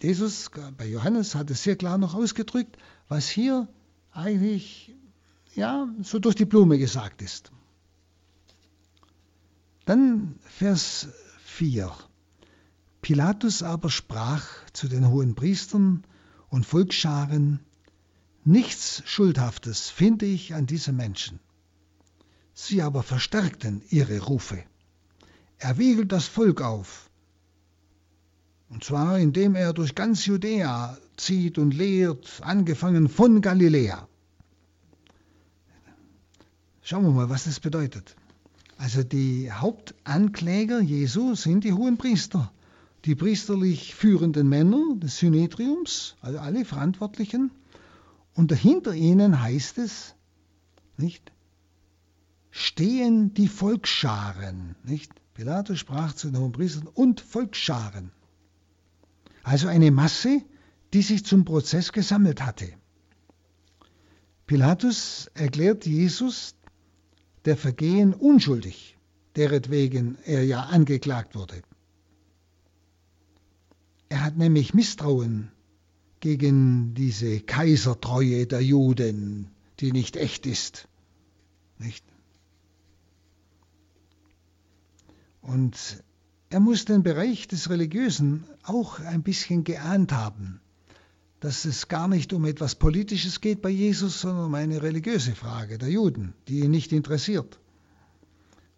Jesus 0.00 0.50
bei 0.76 0.86
Johannes 0.86 1.34
hat 1.34 1.50
es 1.50 1.64
sehr 1.64 1.76
klar 1.76 1.98
noch 1.98 2.14
ausgedrückt, 2.14 2.78
was 3.08 3.28
hier 3.28 3.66
eigentlich 4.12 4.94
ja 5.54 5.88
so 6.02 6.20
durch 6.20 6.36
die 6.36 6.44
Blume 6.44 6.78
gesagt 6.78 7.20
ist. 7.20 7.50
Dann 9.84 10.38
Vers 10.44 11.08
4. 11.44 11.90
Pilatus 13.00 13.62
aber 13.62 13.90
sprach 13.90 14.44
zu 14.72 14.88
den 14.88 15.08
hohen 15.08 15.34
Priestern 15.34 16.04
und 16.48 16.66
Volksscharen, 16.66 17.60
nichts 18.44 19.02
Schuldhaftes 19.06 19.88
finde 19.88 20.26
ich 20.26 20.54
an 20.54 20.66
diesem 20.66 20.96
Menschen. 20.96 21.38
Sie 22.54 22.82
aber 22.82 23.02
verstärkten 23.02 23.82
ihre 23.88 24.20
Rufe. 24.20 24.62
Er 25.58 25.78
wiegelt 25.78 26.12
das 26.12 26.26
Volk 26.26 26.60
auf, 26.60 27.08
und 28.68 28.84
zwar 28.84 29.18
indem 29.18 29.54
er 29.54 29.72
durch 29.72 29.94
ganz 29.94 30.26
Judäa 30.26 30.98
zieht 31.16 31.58
und 31.58 31.72
lehrt, 31.72 32.40
angefangen 32.42 33.08
von 33.08 33.40
Galiläa. 33.40 34.08
Schauen 36.82 37.04
wir 37.04 37.10
mal, 37.10 37.30
was 37.30 37.44
das 37.44 37.60
bedeutet. 37.60 38.16
Also 38.76 39.02
die 39.02 39.50
Hauptankläger 39.50 40.80
Jesu 40.80 41.34
sind 41.34 41.64
die 41.64 41.72
hohen 41.72 41.96
Priester 41.96 42.52
die 43.08 43.14
priesterlich 43.14 43.94
führenden 43.94 44.50
Männer 44.50 44.94
des 44.96 45.16
Synedriums, 45.16 46.16
also 46.20 46.40
alle 46.40 46.66
Verantwortlichen, 46.66 47.50
und 48.34 48.50
dahinter 48.50 48.92
ihnen 48.92 49.40
heißt 49.40 49.78
es, 49.78 50.14
nicht, 50.98 51.32
stehen 52.50 53.32
die 53.32 53.48
Volksscharen, 53.48 54.76
nicht? 54.84 55.10
Pilatus 55.32 55.78
sprach 55.78 56.12
zu 56.12 56.28
den 56.28 56.38
Hohenpriestern 56.38 56.86
und 56.86 57.22
Volksscharen. 57.22 58.12
Also 59.42 59.68
eine 59.68 59.90
Masse, 59.90 60.42
die 60.92 61.00
sich 61.00 61.24
zum 61.24 61.46
Prozess 61.46 61.92
gesammelt 61.92 62.44
hatte. 62.44 62.68
Pilatus 64.46 65.30
erklärt 65.32 65.86
Jesus 65.86 66.56
der 67.46 67.56
Vergehen 67.56 68.12
unschuldig, 68.12 68.98
deretwegen 69.34 70.18
er 70.26 70.44
ja 70.44 70.64
angeklagt 70.64 71.34
wurde. 71.34 71.62
Er 74.08 74.24
hat 74.24 74.36
nämlich 74.36 74.74
Misstrauen 74.74 75.50
gegen 76.20 76.94
diese 76.94 77.40
Kaisertreue 77.40 78.46
der 78.46 78.60
Juden, 78.60 79.50
die 79.80 79.92
nicht 79.92 80.16
echt 80.16 80.46
ist. 80.46 80.88
Nicht? 81.78 82.04
Und 85.42 86.02
er 86.50 86.60
muss 86.60 86.84
den 86.84 87.02
Bereich 87.02 87.46
des 87.48 87.70
Religiösen 87.70 88.44
auch 88.62 89.00
ein 89.00 89.22
bisschen 89.22 89.64
geahnt 89.64 90.12
haben. 90.12 90.60
dass 91.40 91.64
es 91.64 91.88
gar 91.88 92.08
nicht 92.08 92.32
um 92.32 92.44
etwas 92.44 92.74
Politisches 92.74 93.40
geht 93.40 93.62
bei 93.62 93.70
Jesus, 93.70 94.20
sondern 94.20 94.46
um 94.46 94.54
eine 94.54 94.82
religiöse 94.82 95.34
Frage 95.34 95.78
der 95.78 95.88
Juden, 95.90 96.34
die 96.48 96.60
ihn 96.60 96.70
nicht 96.70 96.92
interessiert, 96.92 97.60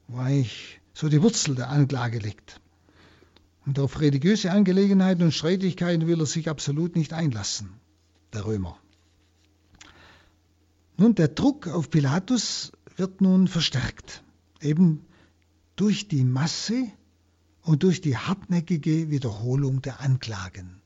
wo 0.09 0.19
eigentlich 0.19 0.81
so 0.93 1.09
die 1.09 1.23
Wurzel 1.23 1.55
der 1.55 1.71
Anklage 1.71 2.19
liegt. 2.19 2.61
Und 3.67 3.79
auf 3.79 4.01
religiöse 4.01 4.51
Angelegenheiten 4.51 5.23
und 5.23 5.33
Streitigkeiten 5.33 6.07
will 6.07 6.21
er 6.21 6.27
sich 6.27 6.49
absolut 6.49 6.97
nicht 6.97 7.13
einlassen, 7.13 7.71
der 8.33 8.47
Römer. 8.47 8.79
Nun, 10.97 11.15
der 11.15 11.29
Druck 11.29 11.67
auf 11.69 11.91
Pilatus 11.91 12.73
wird 12.97 13.21
nun 13.21 13.49
verstärkt, 13.49 14.23
eben 14.61 15.05
durch 15.77 16.09
die 16.09 16.25
Masse 16.25 16.91
und 17.63 17.83
durch 17.83 18.01
die 18.01 18.17
hartnäckige 18.17 19.11
Wiederholung 19.11 19.83
der 19.83 20.01
Anklagen. 20.01 20.81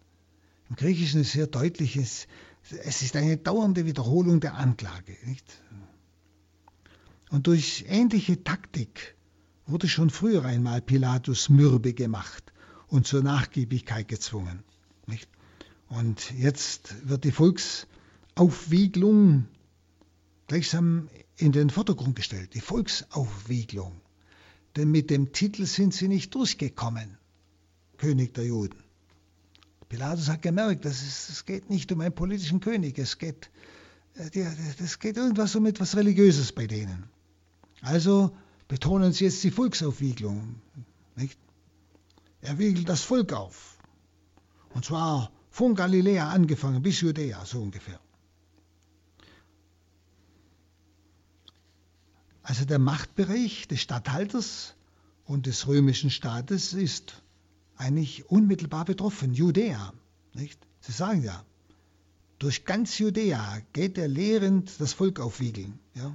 Im 0.68 0.76
Griechischen 0.76 1.20
ist 1.20 1.32
sehr 1.32 1.46
deutlich, 1.46 1.96
es, 1.96 2.26
ist 2.70 3.16
eine 3.16 3.37
dauernde 3.37 3.87
Wiederholung 3.87 4.40
der 4.40 4.54
Anklage. 4.54 5.16
Nicht? 5.26 5.60
Und 7.30 7.46
durch 7.46 7.84
ähnliche 7.88 8.42
Taktik 8.42 9.16
wurde 9.66 9.88
schon 9.88 10.10
früher 10.10 10.44
einmal 10.44 10.80
Pilatus 10.80 11.48
mürbe 11.48 11.94
gemacht 11.94 12.53
und 12.94 13.09
zur 13.09 13.24
Nachgiebigkeit 13.24 14.07
gezwungen. 14.07 14.62
Nicht? 15.09 15.28
Und 15.88 16.33
jetzt 16.38 16.94
wird 17.09 17.24
die 17.24 17.33
Volksaufwiegelung 17.33 19.48
gleichsam 20.46 21.09
in 21.37 21.50
den 21.50 21.70
Vordergrund 21.70 22.14
gestellt, 22.14 22.54
die 22.54 22.61
Volksaufwiegelung. 22.61 24.00
Denn 24.76 24.92
mit 24.92 25.11
dem 25.11 25.33
Titel 25.33 25.66
sind 25.66 25.92
sie 25.92 26.07
nicht 26.07 26.33
durchgekommen, 26.37 27.18
König 27.96 28.33
der 28.35 28.44
Juden. 28.44 28.78
Pilatus 29.88 30.28
hat 30.28 30.42
gemerkt, 30.42 30.85
dass 30.85 31.02
es, 31.02 31.30
es 31.30 31.46
geht 31.46 31.70
nicht 31.70 31.90
um 31.90 32.00
einen 32.00 32.14
politischen 32.14 32.61
König, 32.61 32.96
es 33.00 33.18
geht, 33.18 33.50
äh, 34.14 34.30
geht 34.30 35.16
irgendwas 35.16 35.57
um 35.57 35.66
etwas 35.66 35.96
Religiöses 35.96 36.52
bei 36.52 36.68
denen. 36.68 37.07
Also 37.80 38.30
betonen 38.68 39.12
sie 39.12 39.24
jetzt 39.24 39.42
die 39.42 39.50
Volksaufwiegelung. 39.50 40.54
Nicht? 41.16 41.40
Er 42.44 42.59
wiegelt 42.59 42.90
das 42.90 43.00
Volk 43.00 43.33
auf. 43.33 43.78
Und 44.74 44.85
zwar 44.85 45.33
von 45.48 45.74
Galiläa 45.74 46.28
angefangen 46.28 46.83
bis 46.83 47.00
Judäa, 47.00 47.42
so 47.46 47.62
ungefähr. 47.62 47.98
Also 52.42 52.66
der 52.66 52.78
Machtbereich 52.78 53.66
des 53.68 53.80
Statthalters 53.80 54.74
und 55.24 55.46
des 55.46 55.66
römischen 55.66 56.11
Staates 56.11 56.74
ist 56.74 57.22
eigentlich 57.76 58.28
unmittelbar 58.30 58.85
betroffen, 58.85 59.33
Judäa. 59.33 59.94
Nicht? 60.35 60.61
Sie 60.80 60.92
sagen 60.92 61.22
ja, 61.22 61.42
durch 62.38 62.66
ganz 62.66 62.98
Judäa 62.98 63.62
geht 63.72 63.96
er 63.96 64.09
lehrend 64.09 64.78
das 64.83 64.92
Volk 64.92 65.18
aufwiegeln. 65.18 65.78
Ja? 65.94 66.14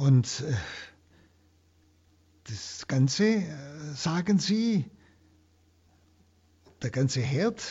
Und 0.00 0.44
äh, 0.48 0.54
das 2.44 2.86
Ganze, 2.86 3.26
äh, 3.26 3.94
sagen 3.94 4.38
sie, 4.38 4.86
der 6.80 6.88
ganze 6.88 7.20
Herd 7.20 7.62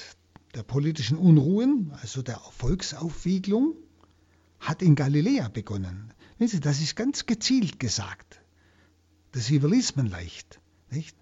der 0.53 0.61
politischen 0.61 1.17
Unruhen, 1.17 1.91
also 2.03 2.21
der 2.21 2.37
Volksaufwiegelung, 2.37 3.73
hat 4.59 4.83
in 4.83 4.93
Galiläa 4.93 5.47
begonnen. 5.47 6.13
Wissen 6.37 6.57
Sie, 6.57 6.59
das 6.59 6.81
ist 6.81 6.95
ganz 6.95 7.25
gezielt 7.25 7.79
gesagt. 7.79 8.39
Das 9.31 9.49
überliest 9.49 9.97
man 9.97 10.05
leicht. 10.05 10.59
Nicht? 10.91 11.17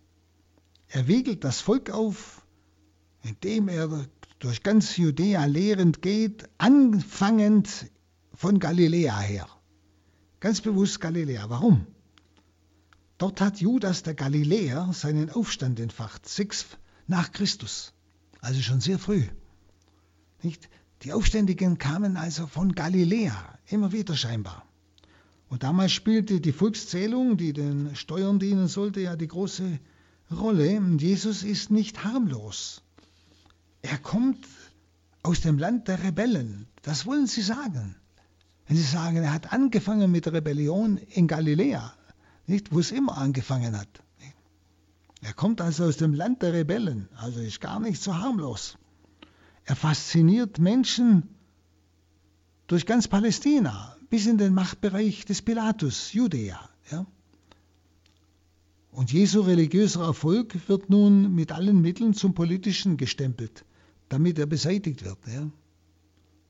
Er 0.90 1.08
wiegelt 1.08 1.46
das 1.46 1.62
Volk 1.62 1.90
auf, 1.90 2.46
indem 3.24 3.70
er 3.70 4.08
durch 4.40 4.62
ganz 4.62 4.98
Judäa 4.98 5.46
lehrend 5.46 6.02
geht, 6.02 6.50
anfangend 6.58 7.90
von 8.34 8.60
Galiläa 8.60 9.22
her. 9.22 9.48
Ganz 10.48 10.62
bewusst 10.62 11.02
Galiläa. 11.02 11.50
Warum? 11.50 11.86
Dort 13.18 13.42
hat 13.42 13.60
Judas 13.60 14.04
der 14.04 14.14
Galiläer 14.14 14.94
seinen 14.94 15.30
Aufstand 15.30 15.78
entfacht, 15.78 16.26
sechs 16.26 16.66
nach 17.06 17.34
Christus 17.34 17.92
also 18.40 18.62
schon 18.62 18.80
sehr 18.80 18.98
früh. 18.98 19.26
Nicht? 20.42 20.70
Die 21.02 21.12
Aufständigen 21.12 21.78
kamen 21.78 22.16
also 22.16 22.48
von 22.48 22.72
Galiläa, 22.72 23.60
immer 23.66 23.92
wieder 23.92 24.16
scheinbar. 24.16 24.66
Und 25.50 25.64
damals 25.64 25.92
spielte 25.92 26.40
die 26.40 26.54
Volkszählung, 26.54 27.36
die 27.36 27.52
den 27.52 27.94
Steuern 27.98 28.40
dienen 28.40 28.70
sollte, 28.70 29.02
ja 29.02 29.18
die 29.18 29.28
große 29.28 29.80
Rolle. 30.32 30.82
Jesus 30.98 31.44
ist 31.44 31.72
nicht 31.72 32.06
harmlos. 32.06 32.84
Er 33.82 33.98
kommt 33.98 34.48
aus 35.24 35.42
dem 35.42 35.58
Land 35.58 35.90
der 35.90 36.02
Rebellen. 36.06 36.68
Das 36.84 37.06
wollen 37.06 37.28
Sie 37.28 37.42
sagen. 37.42 37.98
Wenn 38.68 38.78
Sie 38.78 38.84
sagen, 38.84 39.18
er 39.18 39.34
hat 39.34 39.54
angefangen 39.54 40.12
mit 40.12 40.28
Rebellion 40.28 40.98
in 40.98 41.28
Galiläa, 41.28 41.94
nicht, 42.46 42.74
wo 42.74 42.80
es 42.80 42.92
immer 42.92 43.18
angefangen 43.18 43.78
hat. 43.78 44.04
Er 45.22 45.34
kommt 45.34 45.62
also 45.62 45.86
aus 45.86 45.98
dem 45.98 46.14
Land 46.14 46.42
der 46.42 46.54
Rebellen, 46.54 47.10
also 47.16 47.40
ist 47.40 47.60
gar 47.60 47.80
nicht 47.80 48.02
so 48.02 48.16
harmlos. 48.16 48.78
Er 49.66 49.76
fasziniert 49.76 50.60
Menschen 50.60 51.24
durch 52.68 52.86
ganz 52.86 53.08
Palästina 53.08 53.98
bis 54.10 54.28
in 54.28 54.38
den 54.38 54.54
Machtbereich 54.54 55.26
des 55.26 55.42
Pilatus, 55.42 56.14
Judäa. 56.14 56.60
Ja? 56.92 57.06
Und 58.92 59.12
Jesu 59.12 59.42
religiöser 59.42 60.04
Erfolg 60.04 60.70
wird 60.70 60.90
nun 60.90 61.34
mit 61.34 61.52
allen 61.52 61.82
Mitteln 61.82 62.14
zum 62.14 62.34
Politischen 62.34 62.98
gestempelt, 62.98 63.66
damit 64.10 64.40
er 64.40 64.46
beseitigt 64.46 65.04
wird. 65.04 65.18
Ja? 65.28 65.50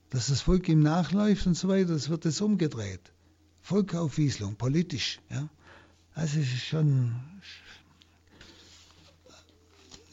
Dass 0.09 0.27
das 0.27 0.41
Volk 0.41 0.69
ihm 0.69 0.81
nachläuft 0.81 1.47
und 1.47 1.55
so 1.55 1.67
weiter, 1.67 1.93
das 1.93 2.09
wird 2.09 2.25
jetzt 2.25 2.41
umgedreht. 2.41 3.11
Volkaufwieslung, 3.61 4.55
politisch. 4.55 5.19
Ja? 5.29 5.49
Also 6.13 6.39
es 6.39 6.53
ist 6.53 6.65
schon 6.65 7.15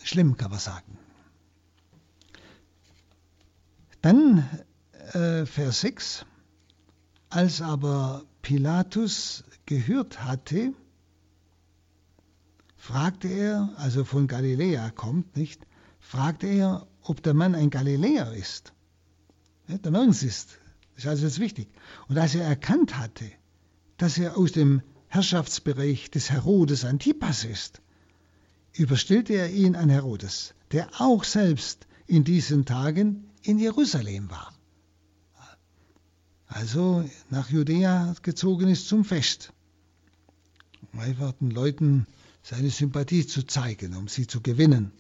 Schlimm, 0.03 0.37
kann 0.37 0.51
man 0.51 0.61
sagen. 0.61 0.99
Dann 4.03 4.47
äh, 5.15 5.47
Vers 5.47 5.81
6. 5.81 6.27
Als 7.31 7.63
aber 7.63 8.23
Pilatus 8.43 9.45
gehört 9.65 10.23
hatte, 10.23 10.75
fragte 12.77 13.29
er, 13.29 13.73
also 13.77 14.05
von 14.05 14.27
Galiläa 14.27 14.91
kommt, 14.91 15.39
nicht, 15.39 15.67
fragte 16.01 16.49
er, 16.49 16.87
ob 17.01 17.23
der 17.23 17.33
Mann 17.33 17.55
ein 17.55 17.71
Galiläer 17.71 18.35
ist. 18.35 18.74
Der 19.69 20.13
Sie 20.13 20.27
es. 20.27 20.47
Das 20.95 21.05
ist 21.05 21.07
also 21.07 21.27
jetzt 21.27 21.41
wichtig. 21.41 21.69
Und 22.09 22.19
als 22.19 22.35
er 22.35 22.45
erkannt 22.45 22.99
hatte, 22.99 23.31
dass 23.97 24.19
er 24.19 24.37
aus 24.37 24.53
dem 24.53 24.83
Herrschaftsbereich 25.09 26.11
des 26.11 26.31
Herodes 26.31 26.85
Antipas 26.85 27.45
ist, 27.45 27.81
überstellte 28.73 29.35
er 29.35 29.51
ihn 29.51 29.77
an 29.77 29.89
Herodes, 29.89 30.55
der 30.73 30.89
auch 31.01 31.25
selbst 31.25 31.87
in 32.07 32.25
diesen 32.25 32.65
Tagen 32.65 33.31
in 33.43 33.59
Jerusalem 33.59 34.31
war. 34.31 34.53
Also 36.47 37.09
nach 37.31 37.51
Judäa 37.51 38.15
gezogen 38.23 38.69
ist 38.69 38.89
zum 38.89 39.05
Fest, 39.05 39.53
um 40.93 41.01
einfach 41.01 41.33
den 41.33 41.51
Leuten 41.51 42.07
seine 42.43 42.71
Sympathie 42.71 43.27
zu 43.27 43.45
zeigen, 43.45 43.97
um 43.97 44.07
sie 44.07 44.27
zu 44.27 44.41
gewinnen. 44.41 44.93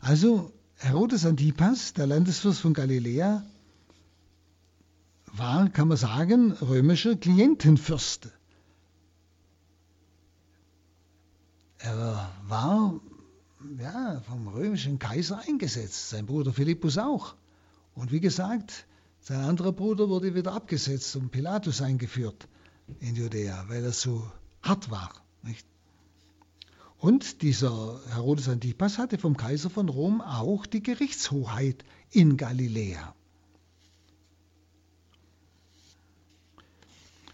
Also 0.00 0.52
Herodes 0.82 1.24
Antipas, 1.24 1.92
der 1.92 2.08
Landesfürst 2.08 2.60
von 2.60 2.74
Galiläa, 2.74 3.44
war, 5.26 5.68
kann 5.68 5.86
man 5.86 5.96
sagen, 5.96 6.50
römischer 6.54 7.14
Klientenfürst. 7.14 8.30
Er 11.78 12.32
war 12.48 13.00
ja, 13.78 14.20
vom 14.26 14.48
römischen 14.48 14.98
Kaiser 14.98 15.40
eingesetzt, 15.46 16.10
sein 16.10 16.26
Bruder 16.26 16.52
Philippus 16.52 16.98
auch. 16.98 17.36
Und 17.94 18.10
wie 18.10 18.20
gesagt, 18.20 18.86
sein 19.20 19.38
anderer 19.38 19.70
Bruder 19.70 20.08
wurde 20.08 20.34
wieder 20.34 20.52
abgesetzt 20.52 21.14
und 21.14 21.30
Pilatus 21.30 21.80
eingeführt 21.80 22.48
in 22.98 23.14
Judäa, 23.14 23.66
weil 23.68 23.84
er 23.84 23.92
so 23.92 24.28
hart 24.62 24.90
war. 24.90 25.12
Nicht? 25.44 25.64
Und 27.02 27.42
dieser 27.42 28.00
Herodes 28.10 28.48
Antipas 28.48 28.96
hatte 28.96 29.18
vom 29.18 29.36
Kaiser 29.36 29.70
von 29.70 29.88
Rom 29.88 30.20
auch 30.20 30.66
die 30.66 30.84
Gerichtshoheit 30.84 31.84
in 32.12 32.36
Galiläa. 32.36 33.12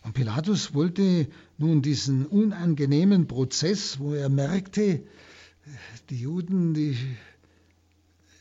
Und 0.05 0.15
Pilatus 0.15 0.73
wollte 0.73 1.29
nun 1.59 1.83
diesen 1.83 2.25
unangenehmen 2.25 3.27
Prozess, 3.27 3.99
wo 3.99 4.15
er 4.15 4.31
merkte, 4.31 5.03
die 6.09 6.19
Juden, 6.19 6.73
die 6.73 6.97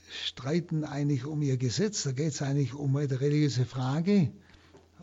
streiten 0.10 0.86
eigentlich 0.86 1.26
um 1.26 1.42
ihr 1.42 1.58
Gesetz, 1.58 2.04
da 2.04 2.14
geht 2.14 2.32
es 2.36 2.42
eigentlich 2.42 2.74
um 2.74 2.96
eine 2.96 3.20
religiöse 3.20 3.66
Frage 3.66 4.32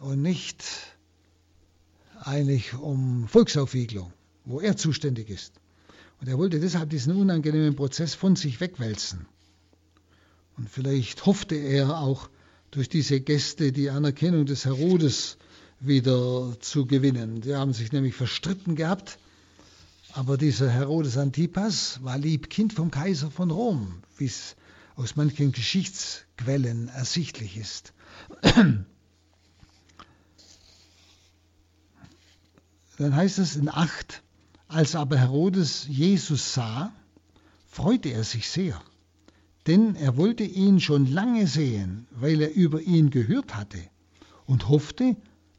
und 0.00 0.22
nicht 0.22 0.64
eigentlich 2.18 2.72
um 2.72 3.28
Volksaufwiegelung, 3.28 4.10
wo 4.46 4.60
er 4.60 4.78
zuständig 4.78 5.28
ist. 5.28 5.60
Und 6.20 6.28
er 6.28 6.38
wollte 6.38 6.60
deshalb 6.60 6.90
diesen 6.90 7.14
unangenehmen 7.16 7.76
Prozess 7.76 8.14
von 8.14 8.36
sich 8.36 8.60
wegwälzen. 8.60 9.26
Und 10.56 10.70
vielleicht 10.70 11.26
hoffte 11.26 11.56
er 11.56 11.98
auch 11.98 12.30
durch 12.70 12.88
diese 12.88 13.20
Gäste 13.20 13.72
die 13.72 13.90
Anerkennung 13.90 14.46
des 14.46 14.64
Herodes 14.64 15.36
wieder 15.80 16.56
zu 16.60 16.86
gewinnen. 16.86 17.40
Die 17.40 17.54
haben 17.54 17.72
sich 17.72 17.92
nämlich 17.92 18.14
verstritten 18.14 18.74
gehabt. 18.76 19.18
Aber 20.12 20.36
dieser 20.36 20.70
Herodes 20.70 21.16
Antipas 21.18 22.02
war 22.02 22.16
Liebkind 22.16 22.72
vom 22.72 22.92
Kaiser 22.92 23.30
von 23.32 23.50
Rom, 23.50 24.02
wie 24.16 24.26
es 24.26 24.54
aus 24.94 25.16
manchen 25.16 25.50
Geschichtsquellen 25.50 26.88
ersichtlich 26.88 27.56
ist. 27.56 27.92
Dann 32.96 33.16
heißt 33.16 33.38
es 33.40 33.56
in 33.56 33.68
8, 33.68 34.22
als 34.74 34.96
aber 34.96 35.16
Herodes 35.16 35.86
Jesus 35.88 36.54
sah, 36.54 36.92
freute 37.66 38.08
er 38.10 38.24
sich 38.24 38.48
sehr, 38.48 38.80
denn 39.66 39.94
er 39.94 40.16
wollte 40.16 40.42
ihn 40.44 40.80
schon 40.80 41.06
lange 41.06 41.46
sehen, 41.46 42.06
weil 42.10 42.42
er 42.42 42.52
über 42.52 42.80
ihn 42.82 43.10
gehört 43.10 43.54
hatte 43.54 43.78
und 44.46 44.68
hoffte, 44.68 45.16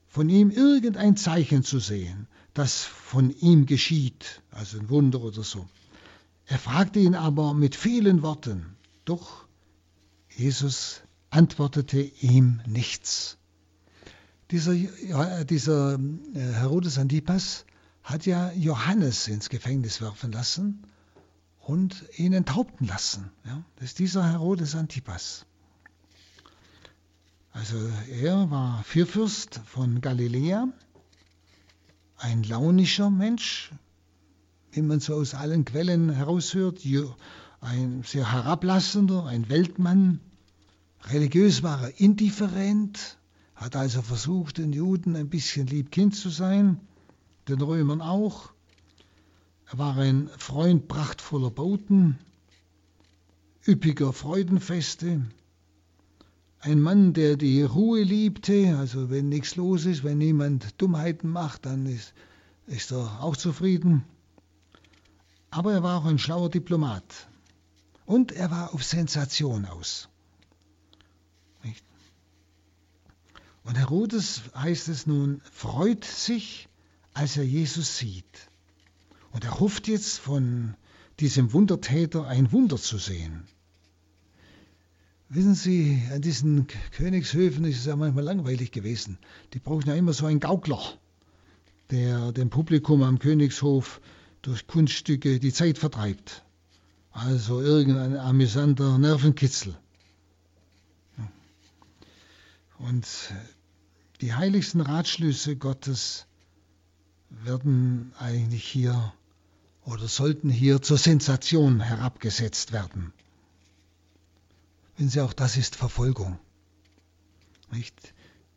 von 0.08 0.30
ihm 0.30 0.50
irgendein 0.50 1.18
Zeichen 1.18 1.64
zu 1.64 1.80
sehen, 1.80 2.28
das 2.54 2.84
von 2.84 3.32
ihm 3.32 3.66
geschieht, 3.66 4.42
also 4.52 4.80
ein 4.80 4.90
Wunder 4.90 5.22
oder 5.22 5.44
so. 5.44 5.68
Er 6.46 6.60
fragte 6.60 7.00
ihn 7.00 7.16
aber 7.16 7.54
mit 7.54 7.76
vielen 7.76 8.22
Worten, 8.22 8.76
doch 9.04 9.46
Jesus 10.30 11.02
antwortete 11.30 12.00
ihm 12.00 12.62
nichts. 12.68 13.38
Dieser, 14.52 14.76
dieser 15.44 15.96
äh, 15.96 16.40
Herodes 16.40 16.98
Antipas 16.98 17.66
hat 18.06 18.28
ja 18.28 18.52
Johannes 18.52 19.28
ins 19.28 19.50
Gefängnis 19.50 20.00
werfen 20.00 20.32
lassen 20.32 20.84
und 21.60 22.06
ihn 22.18 22.34
enthaupten 22.34 22.86
lassen. 22.86 23.32
Ja? 23.44 23.64
Das 23.78 23.86
ist 23.86 24.00
dieser 24.00 24.32
Herodes 24.32 24.76
Antipas. 24.76 25.48
Also 27.52 27.76
er 28.12 28.52
war 28.52 28.84
Vierfürst 28.84 29.60
von 29.66 30.02
Galiläa, 30.02 30.68
ein 32.18 32.44
launischer 32.44 33.10
Mensch, 33.10 33.72
wie 34.72 34.84
man 34.84 35.00
so 35.00 35.16
aus 35.16 35.34
allen 35.34 35.66
Quellen 35.66 36.12
heraushört, 36.12 36.82
ein 37.62 38.04
sehr 38.04 38.32
herablassender, 38.32 39.26
ein 39.26 39.50
Weltmann. 39.50 40.20
Religiös 41.06 41.64
war 41.64 41.82
er 41.82 42.00
indifferent, 42.00 43.18
hat 43.56 43.76
also 43.76 44.04
versucht, 44.04 44.60
den 44.60 44.74
Juden 44.74 45.16
ein 45.16 45.30
bisschen 45.30 45.66
Liebkind 45.66 46.16
zu 46.16 46.30
sein, 46.30 46.80
den 47.48 47.62
Römern 47.62 48.02
auch. 48.02 48.52
Er 49.68 49.78
war 49.78 49.98
ein 49.98 50.30
Freund 50.38 50.88
prachtvoller 50.88 51.50
Bauten, 51.52 52.20
üppiger 53.68 54.14
Freudenfeste, 54.14 55.22
ein 56.66 56.82
Mann, 56.82 57.14
der 57.14 57.36
die 57.38 57.62
Ruhe 57.62 58.02
liebte, 58.02 58.76
also 58.80 59.12
wenn 59.12 59.30
nichts 59.30 59.56
los 59.56 59.86
ist, 59.86 60.04
wenn 60.04 60.18
niemand 60.18 60.82
Dummheiten 60.82 61.30
macht, 61.30 61.68
dann 61.68 61.86
ist, 61.86 62.16
ist 62.66 62.92
er 62.92 63.22
auch 63.22 63.38
zufrieden. 63.38 64.04
Aber 65.52 65.74
er 65.74 65.84
war 65.84 66.00
auch 66.00 66.06
ein 66.06 66.18
schlauer 66.18 66.50
Diplomat. 66.50 67.28
Und 68.08 68.32
er 68.32 68.50
war 68.50 68.74
auf 68.74 68.84
Sensation 68.84 69.66
aus. 69.66 70.10
Und 73.64 73.78
Herodes, 73.78 74.42
heißt 74.56 74.90
es 74.90 75.06
nun, 75.06 75.42
freut 75.52 76.04
sich, 76.04 76.68
als 77.16 77.38
er 77.38 77.44
Jesus 77.44 77.98
sieht. 77.98 78.50
Und 79.32 79.46
er 79.46 79.60
hofft 79.60 79.88
jetzt 79.88 80.20
von 80.20 80.76
diesem 81.20 81.54
Wundertäter 81.54 82.28
ein 82.28 82.52
Wunder 82.52 82.78
zu 82.78 82.98
sehen. 82.98 83.48
Wissen 85.30 85.56
Sie, 85.56 86.04
an 86.12 86.22
diesen 86.22 86.68
Königshöfen 86.92 87.66
ist 87.66 87.80
es 87.80 87.86
ja 87.86 87.96
manchmal 87.96 88.26
langweilig 88.26 88.72
gewesen. 88.72 89.18
Die 89.54 89.60
brauchen 89.60 89.88
ja 89.88 89.96
immer 89.96 90.14
so 90.14 90.26
einen 90.26 90.42
Gaukler, 90.42 90.82
der 91.90 92.32
dem 92.34 92.50
Publikum 92.50 93.02
am 93.02 93.18
Königshof 93.18 94.02
durch 94.42 94.68
Kunststücke 94.68 95.40
die 95.40 95.54
Zeit 95.54 95.78
vertreibt. 95.78 96.44
Also 97.12 97.62
irgendein 97.62 98.18
amüsanter 98.18 98.98
Nervenkitzel. 98.98 99.76
Und 102.78 103.08
die 104.20 104.34
heiligsten 104.34 104.82
Ratschlüsse 104.82 105.56
Gottes 105.56 106.28
werden 107.44 108.14
eigentlich 108.18 108.64
hier 108.64 109.14
oder 109.84 110.08
sollten 110.08 110.50
hier 110.50 110.82
zur 110.82 110.98
Sensation 110.98 111.80
herabgesetzt 111.80 112.72
werden. 112.72 113.14
Wenn 114.98 115.10
Sie 115.10 115.22
auch 115.22 115.34
das 115.34 115.58
ist 115.58 115.76
Verfolgung. 115.76 116.40
Nicht? 117.72 118.14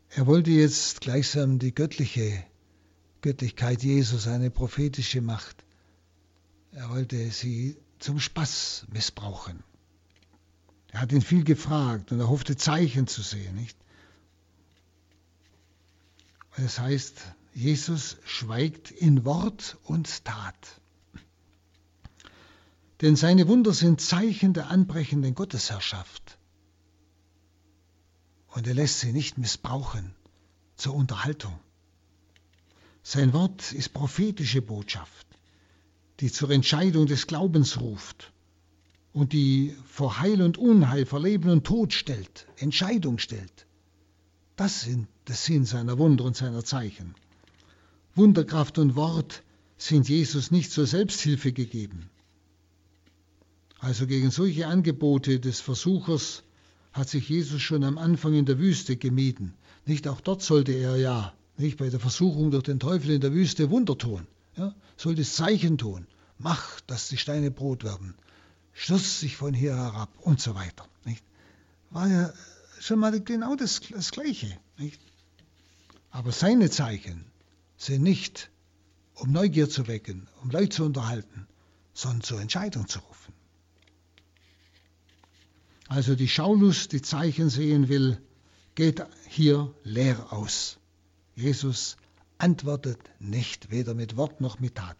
Er 0.09 0.25
wollte 0.25 0.51
jetzt 0.51 1.01
gleichsam 1.01 1.59
die 1.59 1.73
göttliche 1.73 2.43
Göttlichkeit 3.21 3.83
Jesus, 3.83 4.27
eine 4.27 4.49
prophetische 4.49 5.21
Macht. 5.21 5.63
Er 6.71 6.89
wollte 6.89 7.31
sie 7.31 7.77
zum 7.99 8.19
Spaß 8.19 8.85
missbrauchen. 8.91 9.63
Er 10.91 11.01
hat 11.01 11.11
ihn 11.11 11.21
viel 11.21 11.43
gefragt 11.43 12.11
und 12.11 12.19
er 12.19 12.29
hoffte 12.29 12.55
Zeichen 12.55 13.07
zu 13.07 13.21
sehen, 13.21 13.55
nicht? 13.55 13.77
Es 16.55 16.79
heißt, 16.79 17.21
Jesus 17.53 18.17
schweigt 18.25 18.91
in 18.91 19.25
Wort 19.25 19.77
und 19.83 20.23
Tat. 20.25 20.79
Denn 23.01 23.15
seine 23.15 23.47
Wunder 23.47 23.73
sind 23.73 24.01
Zeichen 24.01 24.53
der 24.53 24.69
anbrechenden 24.69 25.35
Gottesherrschaft. 25.35 26.37
Und 28.47 28.67
er 28.67 28.73
lässt 28.73 28.99
sie 28.99 29.13
nicht 29.13 29.37
missbrauchen 29.37 30.13
zur 30.75 30.95
Unterhaltung. 30.95 31.59
Sein 33.03 33.33
Wort 33.33 33.71
ist 33.71 33.93
prophetische 33.93 34.61
Botschaft, 34.61 35.27
die 36.19 36.31
zur 36.31 36.49
Entscheidung 36.51 37.05
des 37.07 37.27
Glaubens 37.27 37.79
ruft 37.79 38.33
und 39.13 39.33
die 39.33 39.75
vor 39.85 40.19
Heil 40.19 40.41
und 40.41 40.57
Unheil, 40.57 41.05
vor 41.05 41.21
Leben 41.21 41.49
und 41.49 41.65
Tod 41.65 41.93
stellt, 41.93 42.47
Entscheidung 42.57 43.17
stellt. 43.17 43.65
Das 44.55 44.81
sind 44.81 45.07
der 45.27 45.35
Sinn 45.35 45.65
seiner 45.65 45.97
Wunder 45.97 46.25
und 46.25 46.35
seiner 46.35 46.65
Zeichen. 46.65 47.15
Wunderkraft 48.19 48.77
und 48.79 48.97
Wort 48.97 49.43
sind 49.77 50.09
Jesus 50.09 50.51
nicht 50.51 50.73
zur 50.73 50.85
Selbsthilfe 50.85 51.53
gegeben. 51.53 52.09
Also 53.79 54.07
gegen 54.07 54.29
solche 54.29 54.67
Angebote 54.67 55.39
des 55.39 55.61
Versuchers 55.61 56.43
hat 56.91 57.07
sich 57.07 57.29
Jesus 57.29 57.61
schon 57.61 57.85
am 57.85 57.97
Anfang 57.97 58.33
in 58.33 58.45
der 58.45 58.59
Wüste 58.59 58.97
gemieden. 58.97 59.53
Nicht 59.85 60.05
auch 60.05 60.19
dort 60.19 60.41
sollte 60.41 60.73
er 60.73 60.97
ja, 60.97 61.33
nicht 61.55 61.77
bei 61.77 61.89
der 61.89 62.01
Versuchung 62.01 62.51
durch 62.51 62.63
den 62.63 62.81
Teufel 62.81 63.11
in 63.11 63.21
der 63.21 63.31
Wüste 63.31 63.69
Wunder 63.69 63.97
tun. 63.97 64.27
Ja, 64.57 64.75
sollte 64.97 65.23
Zeichen 65.23 65.77
tun. 65.77 66.05
Mach, 66.37 66.81
dass 66.81 67.07
die 67.07 67.15
Steine 67.15 67.51
Brot 67.51 67.85
werden. 67.85 68.15
Stürz 68.73 69.21
sich 69.21 69.37
von 69.37 69.53
hier 69.53 69.77
herab 69.77 70.09
und 70.19 70.41
so 70.41 70.55
weiter. 70.55 70.85
Nicht? 71.05 71.23
War 71.89 72.09
ja 72.09 72.33
schon 72.81 72.99
mal 72.99 73.17
genau 73.21 73.55
das, 73.55 73.79
das 73.79 74.11
Gleiche. 74.11 74.57
Nicht? 74.77 74.99
Aber 76.11 76.33
seine 76.33 76.69
Zeichen 76.69 77.28
sind 77.79 78.03
nicht, 78.03 78.51
um 79.15 79.31
Neugier 79.31 79.69
zu 79.69 79.87
wecken, 79.87 80.27
um 80.43 80.51
Leute 80.51 80.69
zu 80.69 80.85
unterhalten, 80.85 81.47
sondern 81.93 82.21
zur 82.21 82.41
Entscheidung 82.41 82.87
zu 82.87 82.99
rufen. 82.99 83.33
Also 85.87 86.13
die 86.15 86.27
Schaulust, 86.27 86.91
die 86.91 87.01
Zeichen 87.01 87.49
sehen 87.49 87.89
will, 87.89 88.21
geht 88.75 89.03
hier 89.27 89.73
leer 89.83 90.31
aus. 90.31 90.77
Jesus 91.35 91.97
antwortet 92.37 92.99
nicht, 93.19 93.71
weder 93.71 93.93
mit 93.93 94.17
Wort 94.17 94.39
noch 94.39 94.59
mit 94.59 94.75
Tat. 94.75 94.97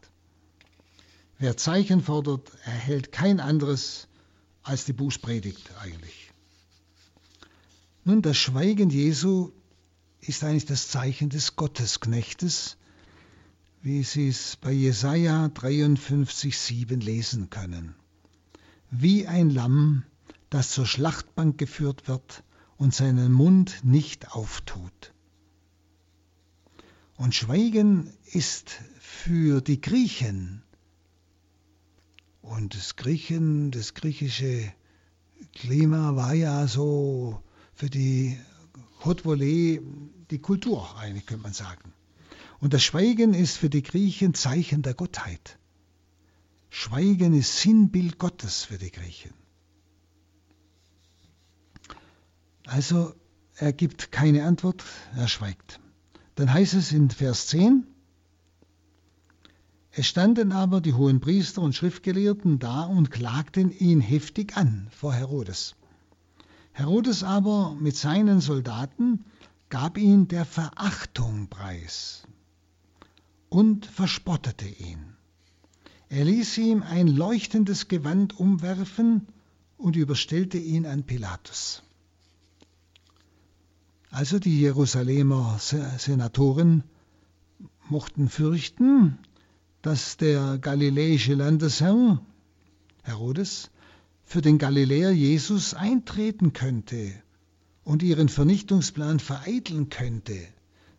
Wer 1.37 1.57
Zeichen 1.57 2.01
fordert, 2.01 2.51
erhält 2.63 3.11
kein 3.11 3.39
anderes 3.39 4.07
als 4.63 4.85
die 4.85 4.93
Bußpredigt 4.93 5.69
eigentlich. 5.79 6.31
Nun, 8.03 8.21
das 8.21 8.37
Schweigen 8.37 8.89
Jesu 8.89 9.51
ist 10.21 10.43
eigentlich 10.43 10.65
das 10.65 10.89
Zeichen 10.89 11.29
des 11.29 11.55
Gottesknechtes, 11.55 12.77
wie 13.81 14.03
Sie 14.03 14.27
es 14.27 14.57
bei 14.57 14.71
Jesaja 14.71 15.45
53,7 15.47 17.01
lesen 17.01 17.49
können. 17.49 17.95
Wie 18.91 19.27
ein 19.27 19.49
Lamm, 19.49 20.03
das 20.49 20.71
zur 20.71 20.85
Schlachtbank 20.85 21.57
geführt 21.57 22.07
wird 22.07 22.43
und 22.77 22.93
seinen 22.93 23.31
Mund 23.31 23.81
nicht 23.83 24.31
auftut. 24.31 25.13
Und 27.15 27.35
Schweigen 27.35 28.11
ist 28.31 28.81
für 28.99 29.61
die 29.61 29.81
Griechen 29.81 30.63
und 32.41 32.75
das 32.75 32.95
Griechen, 32.95 33.71
das 33.71 33.93
griechische 33.93 34.73
Klima 35.53 36.15
war 36.15 36.33
ja 36.33 36.67
so 36.67 37.43
für 37.73 37.89
die 37.89 38.37
Haute 39.03 39.23
Volée 39.23 39.81
die 40.29 40.39
Kultur, 40.39 40.95
eigentlich 40.97 41.25
könnte 41.25 41.43
man 41.43 41.53
sagen. 41.53 41.93
Und 42.59 42.73
das 42.73 42.83
Schweigen 42.83 43.33
ist 43.33 43.57
für 43.57 43.69
die 43.69 43.83
Griechen 43.83 44.33
Zeichen 44.33 44.81
der 44.81 44.93
Gottheit. 44.93 45.57
Schweigen 46.69 47.33
ist 47.33 47.59
Sinnbild 47.59 48.19
Gottes 48.19 48.63
für 48.65 48.77
die 48.77 48.91
Griechen. 48.91 49.33
Also 52.65 53.15
er 53.55 53.73
gibt 53.73 54.11
keine 54.11 54.45
Antwort, 54.45 54.83
er 55.15 55.27
schweigt. 55.27 55.79
Dann 56.35 56.53
heißt 56.53 56.75
es 56.75 56.91
in 56.91 57.09
Vers 57.09 57.47
10, 57.47 57.87
es 59.91 60.07
standen 60.07 60.51
aber 60.51 60.81
die 60.81 60.93
hohen 60.93 61.19
Priester 61.19 61.61
und 61.61 61.75
Schriftgelehrten 61.75 62.59
da 62.59 62.83
und 62.83 63.09
klagten 63.09 63.71
ihn 63.71 64.01
heftig 64.01 64.55
an 64.55 64.87
vor 64.91 65.13
Herodes. 65.13 65.75
Herodes 66.79 67.23
aber 67.23 67.75
mit 67.77 67.97
seinen 67.97 68.39
Soldaten 68.39 69.25
gab 69.67 69.97
ihn 69.97 70.29
der 70.29 70.45
Verachtung 70.45 71.49
preis 71.49 72.23
und 73.49 73.85
verspottete 73.85 74.65
ihn. 74.65 75.17
Er 76.07 76.23
ließ 76.23 76.57
ihm 76.57 76.81
ein 76.81 77.09
leuchtendes 77.09 77.89
Gewand 77.89 78.39
umwerfen 78.39 79.27
und 79.77 79.97
überstellte 79.97 80.57
ihn 80.57 80.85
an 80.85 81.03
Pilatus. 81.03 81.83
Also 84.09 84.39
die 84.39 84.61
Jerusalemer 84.61 85.59
Senatoren 85.59 86.85
mochten 87.89 88.29
fürchten, 88.29 89.17
dass 89.81 90.15
der 90.15 90.57
galiläische 90.57 91.33
Landesherr 91.33 92.21
Herodes 93.03 93.69
für 94.29 94.41
den 94.41 94.59
Galiläer 94.59 95.09
Jesus 95.09 95.73
eintreten 95.73 96.53
könnte 96.53 97.11
und 97.83 98.03
ihren 98.03 98.29
Vernichtungsplan 98.29 99.19
vereiteln 99.19 99.89
könnte. 99.89 100.37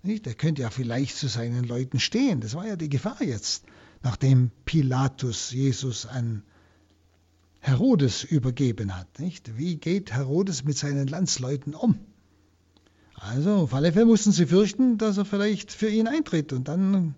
Nicht? 0.02 0.26
Er 0.26 0.34
könnte 0.34 0.62
ja 0.62 0.70
vielleicht 0.70 1.16
zu 1.16 1.28
seinen 1.28 1.62
Leuten 1.62 2.00
stehen. 2.00 2.40
Das 2.40 2.54
war 2.54 2.66
ja 2.66 2.74
die 2.74 2.88
Gefahr 2.88 3.22
jetzt, 3.22 3.62
nachdem 4.02 4.50
Pilatus 4.64 5.52
Jesus 5.52 6.06
an 6.06 6.42
Herodes 7.60 8.24
übergeben 8.24 8.96
hat. 8.96 9.06
Wie 9.56 9.76
geht 9.76 10.12
Herodes 10.12 10.64
mit 10.64 10.76
seinen 10.76 11.06
Landsleuten 11.06 11.76
um? 11.76 12.00
Also 13.14 13.52
auf 13.52 13.74
alle 13.74 13.92
Fälle 13.92 14.06
mussten 14.06 14.32
sie 14.32 14.46
fürchten, 14.46 14.98
dass 14.98 15.18
er 15.18 15.24
vielleicht 15.24 15.70
für 15.70 15.88
ihn 15.88 16.08
eintritt 16.08 16.52
und 16.52 16.66
dann 16.66 17.14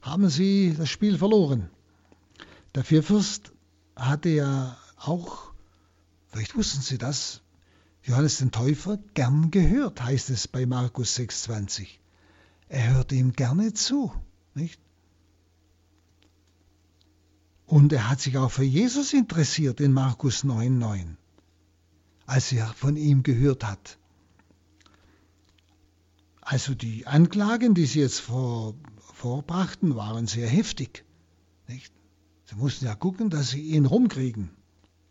haben 0.00 0.28
sie 0.28 0.76
das 0.78 0.88
Spiel 0.88 1.18
verloren. 1.18 1.70
Der 2.76 2.84
Vierfürst 2.84 3.50
hatte 3.96 4.28
ja 4.28 4.76
auch, 4.96 5.55
vielleicht 6.36 6.54
wussten 6.54 6.82
Sie 6.82 6.98
das, 6.98 7.40
Johannes 8.02 8.36
den 8.36 8.50
Täufer 8.50 8.98
gern 9.14 9.50
gehört, 9.50 10.02
heißt 10.02 10.28
es 10.28 10.46
bei 10.46 10.66
Markus 10.66 11.16
6,20. 11.16 11.86
Er 12.68 12.92
hörte 12.92 13.14
ihm 13.14 13.32
gerne 13.32 13.72
zu, 13.72 14.12
nicht? 14.52 14.78
Und 17.64 17.90
er 17.94 18.10
hat 18.10 18.20
sich 18.20 18.36
auch 18.36 18.50
für 18.50 18.64
Jesus 18.64 19.14
interessiert 19.14 19.80
in 19.80 19.94
Markus 19.94 20.44
9,9, 20.44 21.16
als 22.26 22.52
er 22.52 22.66
von 22.66 22.98
ihm 22.98 23.22
gehört 23.22 23.64
hat. 23.64 23.98
Also 26.42 26.74
die 26.74 27.06
Anklagen, 27.06 27.74
die 27.74 27.86
sie 27.86 28.00
jetzt 28.00 28.20
vor, 28.20 28.74
vorbrachten, 29.14 29.96
waren 29.96 30.26
sehr 30.26 30.48
heftig. 30.48 31.06
Nicht? 31.66 31.94
Sie 32.44 32.56
mussten 32.56 32.84
ja 32.84 32.94
gucken, 32.94 33.30
dass 33.30 33.50
sie 33.50 33.62
ihn 33.62 33.86
rumkriegen, 33.86 34.50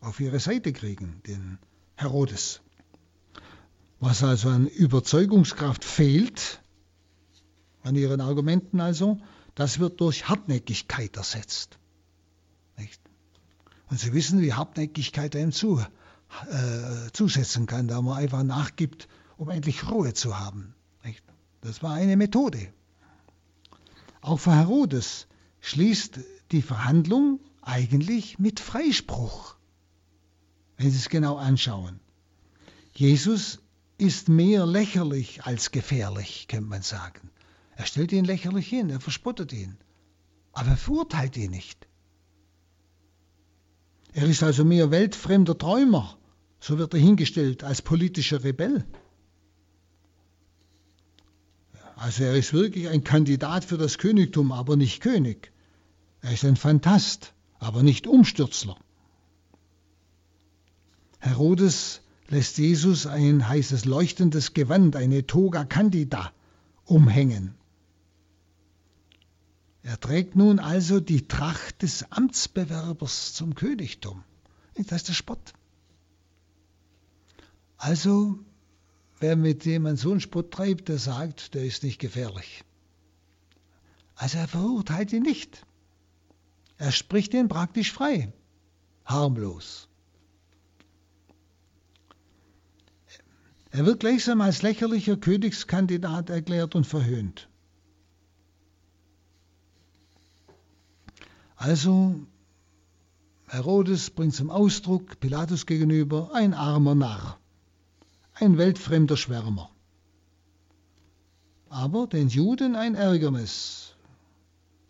auf 0.06 0.20
ihre 0.20 0.40
Seite 0.40 0.72
kriegen, 0.72 1.22
den 1.26 1.58
Herodes. 1.96 2.62
Was 4.00 4.24
also 4.24 4.50
an 4.50 4.68
Überzeugungskraft 4.68 5.84
fehlt, 5.84 6.62
an 7.82 7.96
ihren 7.96 8.22
Argumenten 8.22 8.80
also, 8.80 9.18
das 9.56 9.80
wird 9.80 10.00
durch 10.02 10.28
Hartnäckigkeit 10.28 11.16
ersetzt. 11.18 11.80
Nicht? 12.78 13.02
Und 13.90 14.00
Sie 14.00 14.14
wissen, 14.14 14.42
wie 14.42 14.54
Hartnäckigkeit 14.54 15.36
einem 15.36 15.52
zu, 15.52 15.80
äh, 15.80 17.12
zusetzen 17.14 17.66
kann, 17.66 17.88
da 17.88 18.02
man 18.02 18.18
einfach 18.18 18.44
nachgibt, 18.44 19.08
um 19.38 19.50
endlich 19.50 19.90
Ruhe 19.90 20.14
zu 20.14 20.38
haben. 20.38 20.76
Nicht? 21.04 21.24
Das 21.62 21.82
war 21.82 21.94
eine 21.94 22.18
Methode. 22.18 22.72
Auch 24.22 24.40
für 24.40 24.54
Herodes 24.54 25.28
schließt 25.62 26.20
die 26.52 26.62
Verhandlung 26.62 27.40
eigentlich 27.62 28.38
mit 28.38 28.60
Freispruch, 28.60 29.55
wenn 30.78 30.92
Sie 30.92 30.98
es 30.98 31.10
genau 31.10 31.38
anschauen. 31.38 32.00
Jesus 32.94 33.60
ist 33.98 34.30
mehr 34.30 34.66
lächerlich 34.66 35.46
als 35.46 35.72
gefährlich, 35.72 36.48
könnte 36.48 36.70
man 36.70 36.82
sagen. 36.82 37.30
Er 37.76 37.86
stellt 37.86 38.12
ihn 38.12 38.26
lächerlich 38.26 38.68
hin, 38.68 38.90
er 38.90 39.00
verspottet 39.00 39.52
ihn, 39.54 39.78
aber 40.54 40.72
er 40.72 40.78
verurteilt 40.78 41.36
ihn 41.38 41.52
nicht. 41.52 41.88
Er 44.14 44.28
ist 44.28 44.44
also 44.44 44.64
mehr 44.64 44.92
weltfremder 44.92 45.58
Träumer, 45.58 46.18
so 46.60 46.78
wird 46.78 46.94
er 46.94 47.00
hingestellt, 47.00 47.64
als 47.64 47.82
politischer 47.82 48.44
Rebell. 48.44 48.86
Also 51.98 52.24
er 52.24 52.36
ist 52.36 52.54
wirklich 52.54 52.88
ein 52.90 53.04
Kandidat 53.04 53.66
für 53.66 53.78
das 53.78 53.98
Königtum, 53.98 54.52
aber 54.52 54.76
nicht 54.76 55.02
König. 55.02 55.52
Er 56.22 56.32
ist 56.34 56.46
ein 56.46 56.56
Phantast, 56.56 57.34
aber 57.60 57.84
nicht 57.84 58.08
Umstürzler. 58.08 58.78
Herodes 61.26 62.02
lässt 62.28 62.60
Jesus 62.60 63.08
ein 63.08 63.48
heißes 63.48 63.86
leuchtendes 63.86 64.54
Gewand, 64.54 64.96
eine 64.96 65.26
Toga 65.26 65.66
Candida, 65.66 66.32
umhängen. 66.84 67.56
Er 69.82 70.00
trägt 70.00 70.36
nun 70.36 70.60
also 70.60 71.00
die 71.00 71.28
Tracht 71.28 71.82
des 71.82 72.12
Amtsbewerbers 72.12 73.34
zum 73.34 73.56
Königtum. 73.56 74.24
Das 74.76 74.98
ist 74.98 75.08
der 75.08 75.14
Spott. 75.14 75.54
Also 77.78 78.38
wer 79.20 79.36
mit 79.36 79.66
dem 79.66 79.82
man 79.82 79.98
so 79.98 80.12
einen 80.12 80.22
Spott 80.22 80.52
treibt, 80.52 80.90
der 80.90 81.00
sagt, 81.00 81.56
der 81.56 81.66
ist 81.66 81.82
nicht 81.82 82.00
gefährlich. 82.00 82.64
Also 84.14 84.38
er 84.38 84.48
verurteilt 84.48 85.12
ihn 85.12 85.24
nicht. 85.24 85.66
Er 86.78 86.92
spricht 86.92 87.34
ihn 87.34 87.48
praktisch 87.48 87.92
frei, 87.92 88.32
harmlos. 89.06 89.88
Er 93.76 93.86
wird 93.86 94.00
gleichsam 94.00 94.40
als 94.40 94.62
lächerlicher 94.62 95.18
Königskandidat 95.18 96.30
erklärt 96.30 96.76
und 96.76 96.88
verhöhnt. 96.88 97.50
Also 101.58 102.16
Herodes 103.48 104.12
bringt 104.12 104.34
zum 104.34 104.50
Ausdruck 104.50 105.20
Pilatus 105.20 105.66
gegenüber 105.66 106.34
ein 106.34 106.54
armer 106.54 106.96
Narr 106.96 107.38
ein 108.36 108.58
weltfremder 108.58 109.18
Schwärmer. 109.18 109.70
Aber 111.70 112.08
den 112.08 112.30
Juden 112.30 112.76
ein 112.76 112.96
Ärgernis 112.96 113.94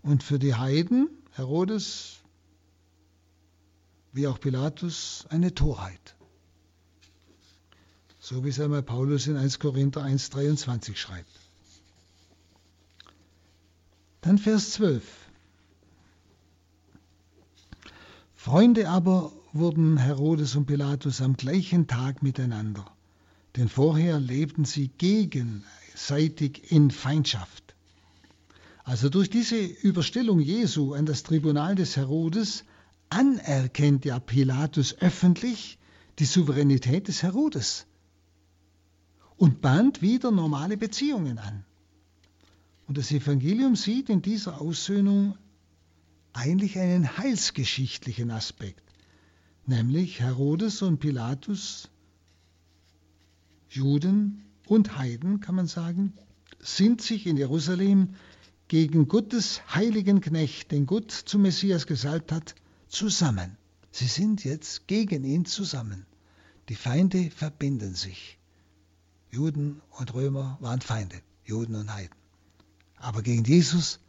und 0.03 0.21
für 0.21 0.39
die 0.39 0.53
Heiden, 0.53 1.09
Herodes 1.31 2.19
wie 4.13 4.27
auch 4.27 4.39
Pilatus, 4.39 5.25
eine 5.29 5.53
Torheit. 5.53 6.14
So 8.27 8.43
wie 8.43 8.49
es 8.49 8.59
einmal 8.59 8.81
Paulus 8.81 9.27
in 9.27 9.37
1 9.37 9.59
Korinther 9.59 10.03
1,23 10.03 10.95
schreibt. 10.95 11.29
Dann 14.21 14.39
Vers 14.39 14.71
12. 14.71 15.03
Freunde 18.35 18.89
aber 18.89 19.31
wurden 19.53 19.97
Herodes 19.97 20.55
und 20.55 20.65
Pilatus 20.65 21.21
am 21.21 21.37
gleichen 21.37 21.85
Tag 21.85 22.23
miteinander 22.23 22.85
denn 23.55 23.69
vorher 23.69 24.19
lebten 24.19 24.65
sie 24.65 24.89
gegenseitig 24.89 26.71
in 26.71 26.91
Feindschaft. 26.91 27.75
Also 28.83 29.09
durch 29.09 29.29
diese 29.29 29.57
Überstellung 29.57 30.39
Jesu 30.39 30.93
an 30.93 31.05
das 31.05 31.23
Tribunal 31.23 31.75
des 31.75 31.95
Herodes 31.95 32.65
anerkennt 33.09 34.03
ja 34.03 34.19
Pilatus 34.19 34.97
öffentlich 34.99 35.77
die 36.19 36.25
Souveränität 36.25 37.07
des 37.07 37.23
Herodes 37.23 37.85
und 39.37 39.61
bahnt 39.61 40.01
wieder 40.01 40.31
normale 40.31 40.77
Beziehungen 40.77 41.37
an. 41.37 41.65
Und 42.87 42.97
das 42.97 43.11
Evangelium 43.11 43.75
sieht 43.75 44.09
in 44.09 44.21
dieser 44.21 44.61
Aussöhnung 44.61 45.37
eigentlich 46.33 46.77
einen 46.77 47.17
heilsgeschichtlichen 47.17 48.29
Aspekt, 48.31 48.83
nämlich 49.65 50.19
Herodes 50.19 50.81
und 50.81 50.99
Pilatus 50.99 51.89
Juden 53.69 54.45
und 54.67 54.97
Heiden, 54.97 55.41
kann 55.41 55.55
man 55.55 55.67
sagen, 55.67 56.13
sind 56.59 57.01
sich 57.01 57.27
in 57.27 57.37
Jerusalem 57.37 58.15
gegen 58.67 59.07
Gottes 59.07 59.61
heiligen 59.73 60.21
Knecht, 60.21 60.71
den 60.71 60.85
Gott 60.85 61.11
zum 61.11 61.43
Messias 61.43 61.85
gesalbt 61.85 62.31
hat, 62.31 62.55
zusammen. 62.87 63.57
Sie 63.91 64.07
sind 64.07 64.43
jetzt 64.43 64.87
gegen 64.87 65.23
ihn 65.23 65.45
zusammen. 65.45 66.05
Die 66.69 66.75
Feinde 66.75 67.29
verbinden 67.31 67.95
sich. 67.95 68.39
Juden 69.35 69.81
und 69.89 70.13
Römer 70.13 70.57
waren 70.61 70.79
Feinde, 70.79 71.21
Juden 71.43 71.75
und 71.75 71.93
Heiden. 71.93 72.15
Aber 72.95 73.21
gegen 73.21 73.43
Jesus 73.43 73.99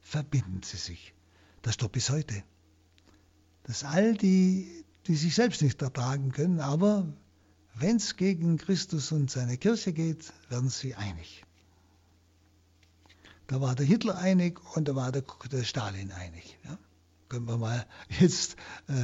verbinden 0.00 0.62
sie 0.62 0.78
sich. 0.78 1.12
Das 1.60 1.76
doch 1.76 1.90
bis 1.90 2.08
heute. 2.08 2.42
dass 3.64 3.84
all 3.84 4.14
die, 4.16 4.84
die 5.06 5.16
sich 5.16 5.34
selbst 5.34 5.60
nicht 5.60 5.82
ertragen 5.82 6.32
können, 6.32 6.60
aber 6.60 7.06
wenn 7.74 7.96
es 7.96 8.16
gegen 8.16 8.56
Christus 8.56 9.12
und 9.12 9.30
seine 9.30 9.58
Kirche 9.58 9.92
geht, 9.92 10.32
werden 10.48 10.70
sie 10.70 10.94
einig. 10.94 11.44
Da 13.46 13.60
war 13.60 13.74
der 13.74 13.84
Hitler 13.84 14.16
einig 14.16 14.58
und 14.76 14.88
da 14.88 14.94
war 14.94 15.12
der, 15.12 15.24
der 15.52 15.64
Stalin 15.64 16.10
einig. 16.10 16.58
Ja? 16.64 16.78
Können 17.28 17.46
wir 17.46 17.58
mal 17.58 17.86
jetzt 18.20 18.56
äh, 18.88 18.94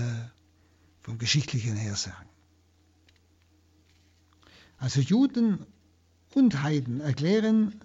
vom 1.03 1.18
Geschichtlichen 1.18 1.77
her 1.77 1.97
sagen. 1.97 2.29
Also 4.79 5.01
Juden 5.01 5.64
und 6.35 6.62
Heiden 6.62 7.01
erklären 7.01 7.81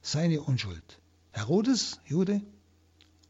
seine 0.00 0.40
Unschuld. 0.40 1.00
Herodes, 1.32 2.00
Jude, 2.06 2.42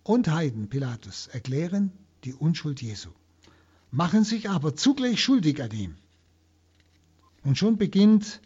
und 0.04 0.28
Heiden, 0.28 0.68
Pilatus, 0.68 1.28
erklären 1.28 1.92
die 2.24 2.34
Unschuld 2.34 2.82
Jesu, 2.82 3.10
machen 3.90 4.24
sich 4.24 4.50
aber 4.50 4.74
zugleich 4.74 5.22
schuldig 5.22 5.62
an 5.62 5.70
ihm. 5.70 5.96
Und 7.44 7.58
schon 7.58 7.76
beginnt 7.76 8.40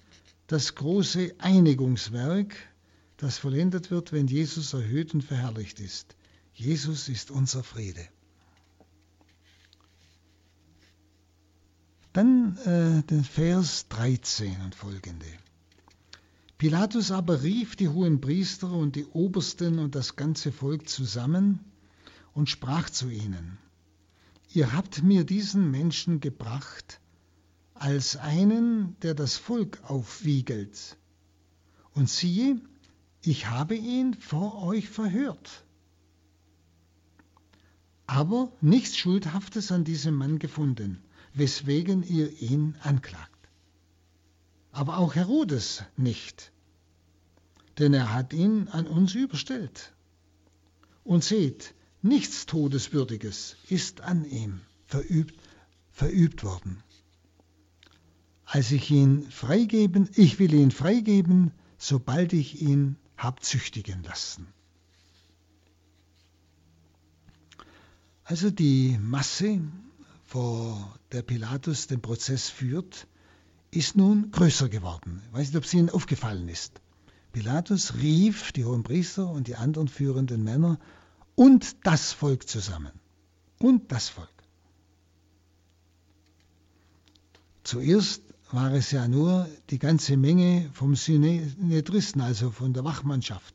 das 0.47 0.75
große 0.75 1.35
Einigungswerk, 1.39 2.57
das 3.17 3.39
vollendet 3.39 3.91
wird, 3.91 4.13
wenn 4.13 4.27
Jesus 4.27 4.73
erhöht 4.75 5.15
und 5.15 5.23
verherrlicht 5.23 5.81
ist. 5.81 6.17
Jesus 6.53 7.09
ist 7.09 7.31
unser 7.31 7.63
Friede. 7.63 8.07
Dann 12.17 12.57
äh, 12.65 13.03
den 13.03 13.25
Vers 13.25 13.89
13 13.89 14.63
und 14.63 14.75
folgende. 14.75 15.27
Pilatus 16.57 17.11
aber 17.11 17.43
rief 17.43 17.77
die 17.77 17.91
hohen 17.91 18.23
Priester 18.23 18.73
und 18.73 18.97
die 18.97 19.05
Obersten 19.05 19.79
und 19.79 19.95
das 19.95 20.17
ganze 20.17 20.51
Volk 20.51 20.89
zusammen 20.89 21.61
und 22.33 22.49
sprach 22.49 22.89
zu 22.89 23.11
ihnen, 23.11 23.59
Ihr 24.49 24.73
habt 24.73 25.03
mir 25.03 25.25
diesen 25.25 25.71
Menschen 25.71 26.21
gebracht 26.21 27.03
als 27.75 28.17
einen, 28.17 28.99
der 29.01 29.13
das 29.13 29.37
Volk 29.37 29.83
aufwiegelt. 29.83 30.97
Und 31.93 32.09
siehe, 32.09 32.63
ich 33.21 33.51
habe 33.51 33.75
ihn 33.75 34.15
vor 34.15 34.63
euch 34.63 34.89
verhört. 34.89 35.67
Aber 38.07 38.51
nichts 38.63 38.97
Schuldhaftes 38.97 39.71
an 39.71 39.85
diesem 39.85 40.15
Mann 40.15 40.39
gefunden, 40.39 41.03
weswegen 41.37 42.03
ihr 42.03 42.33
ihn 42.41 42.77
anklagt. 42.83 43.49
Aber 44.73 44.99
auch 44.99 45.15
Herodes 45.15 45.85
nicht, 45.97 46.51
denn 47.79 47.93
er 47.95 48.13
hat 48.13 48.33
ihn 48.33 48.69
an 48.69 48.87
uns 48.87 49.15
überstellt. 49.15 49.95
Und 51.05 51.23
seht, 51.23 51.75
nichts 52.03 52.47
Todeswürdiges 52.47 53.57
ist 53.69 54.01
an 54.01 54.25
ihm 54.25 54.61
verübt, 54.87 55.39
verübt 55.93 56.43
worden. 56.43 56.83
Als 58.45 58.71
ich 58.71 58.91
ihn 58.91 59.31
freigeben, 59.31 60.09
ich 60.15 60.39
will 60.39 60.55
ihn 60.55 60.71
freigeben, 60.71 61.53
sobald 61.79 62.33
ich 62.33 62.63
ihn 62.63 62.97
hab 63.17 63.43
züchtigen 63.43 64.03
lassen. 64.03 64.47
Also 68.25 68.51
die 68.51 68.99
Masse, 69.01 69.61
vor 70.27 70.99
der 71.13 71.23
Pilatus 71.23 71.87
den 71.87 72.03
Prozess 72.03 72.49
führt, 72.49 73.07
ist 73.71 73.97
nun 73.97 74.31
größer 74.31 74.69
geworden. 74.69 75.23
Ich 75.29 75.33
weiß 75.33 75.49
nicht, 75.49 75.57
ob 75.57 75.65
es 75.65 75.75
Ihnen 75.75 75.91
aufgefallen 75.91 76.49
ist. 76.49 76.81
Pilatus 77.33 77.95
rief 77.95 78.53
die 78.53 78.65
hohen 78.65 78.83
Priester 78.83 79.31
und 79.31 79.47
die 79.47 79.57
anderen 79.57 79.89
führenden 79.89 80.43
Männer 80.43 80.79
und 81.35 81.87
das 81.87 82.13
Volk 82.13 82.49
zusammen. 82.49 82.93
Und 83.59 83.93
das 83.93 84.09
Volk. 84.09 84.29
Zuerst 87.63 88.23
war 88.53 88.73
es 88.73 88.91
ja 88.91 89.09
nur 89.09 89.49
die 89.71 89.79
ganze 89.79 90.17
Menge 90.17 90.71
vom 90.73 90.95
Synedristen, 90.95 92.21
also 92.21 92.51
von 92.51 92.73
der 92.73 92.85
Wachmannschaft 92.85 93.55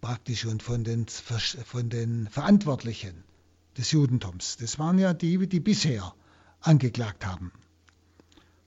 praktisch 0.00 0.44
und 0.44 0.62
von 0.62 0.84
den, 0.84 1.06
von 1.06 1.88
den 1.88 2.28
Verantwortlichen 2.28 3.24
des 3.78 3.92
Judentums. 3.92 4.56
Das 4.58 4.78
waren 4.78 4.98
ja 4.98 5.14
die, 5.14 5.48
die 5.48 5.60
bisher 5.60 6.14
angeklagt 6.60 7.24
haben. 7.24 7.52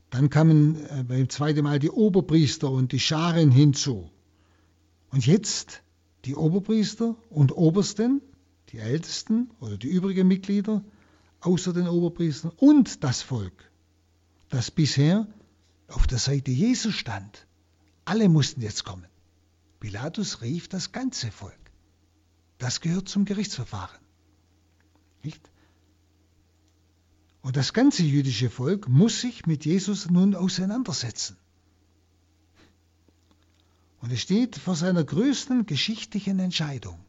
Dann 0.10 0.30
kamen 0.30 0.76
äh, 0.86 1.04
beim 1.08 1.30
zweiten 1.30 1.64
Mal 1.64 1.80
die 1.80 1.90
Oberpriester 1.90 2.72
und 2.72 2.92
die 2.92 3.00
Scharen 3.00 3.52
hinzu. 3.52 4.10
Und 5.10 5.26
jetzt 5.26 5.84
die 6.26 6.36
Oberpriester 6.36 7.16
und 7.30 7.56
Obersten, 7.56 8.22
die 8.70 8.80
Ältesten 8.80 9.52
oder 9.60 9.78
die 9.78 9.90
übrigen 9.90 10.28
Mitglieder, 10.28 10.84
außer 11.42 11.74
den 11.74 11.88
Oberpriestern 11.88 12.52
und 12.58 13.04
das 13.04 13.22
Volk, 13.22 13.72
das 14.50 14.72
bisher 14.72 15.28
auf 15.88 16.08
der 16.08 16.20
Seite 16.20 16.52
Jesu 16.52 16.92
stand. 16.92 17.48
Alle 18.06 18.30
mussten 18.30 18.62
jetzt 18.62 18.86
kommen. 18.86 19.08
Pilatus 19.80 20.42
rief 20.42 20.68
das 20.68 20.92
ganze 20.92 21.32
Volk. 21.32 21.58
Das 22.58 22.82
gehört 22.82 23.10
zum 23.10 23.26
Gerichtsverfahren. 23.26 24.01
Nicht? 25.24 25.50
Und 27.42 27.58
das 27.58 27.74
ganze 27.74 28.04
jüdische 28.04 28.50
Volk 28.50 28.88
muss 28.88 29.22
sich 29.22 29.46
mit 29.46 29.66
Jesus 29.66 30.10
nun 30.10 30.36
auseinandersetzen. 30.36 31.38
Und 34.00 34.12
es 34.12 34.22
steht 34.22 34.56
vor 34.56 34.76
seiner 34.76 35.04
größten 35.04 35.66
geschichtlichen 35.66 36.40
Entscheidung. 36.40 37.00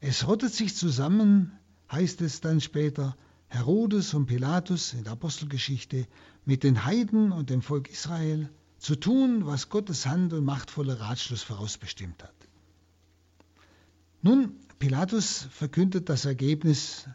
Es 0.00 0.26
rottet 0.26 0.52
sich 0.52 0.76
zusammen, 0.76 1.52
heißt 1.90 2.20
es 2.20 2.40
dann 2.40 2.60
später, 2.60 3.16
Herodes 3.48 4.14
und 4.14 4.26
Pilatus 4.26 4.92
in 4.92 5.04
der 5.04 5.12
Apostelgeschichte 5.12 6.06
mit 6.44 6.62
den 6.62 6.84
Heiden 6.84 7.32
und 7.32 7.50
dem 7.50 7.62
Volk 7.62 7.88
Israel 7.88 8.48
zu 8.78 8.96
tun, 8.96 9.46
was 9.46 9.68
Gottes 9.68 10.06
Hand 10.06 10.32
und 10.32 10.44
machtvoller 10.44 11.00
Ratschluss 11.00 11.42
vorausbestimmt 11.42 12.22
hat. 12.22 12.34
Nun, 14.22 14.56
Pilatus 14.78 15.48
verkündet 15.50 16.08
das 16.08 16.24
Ergebnis 16.24 17.08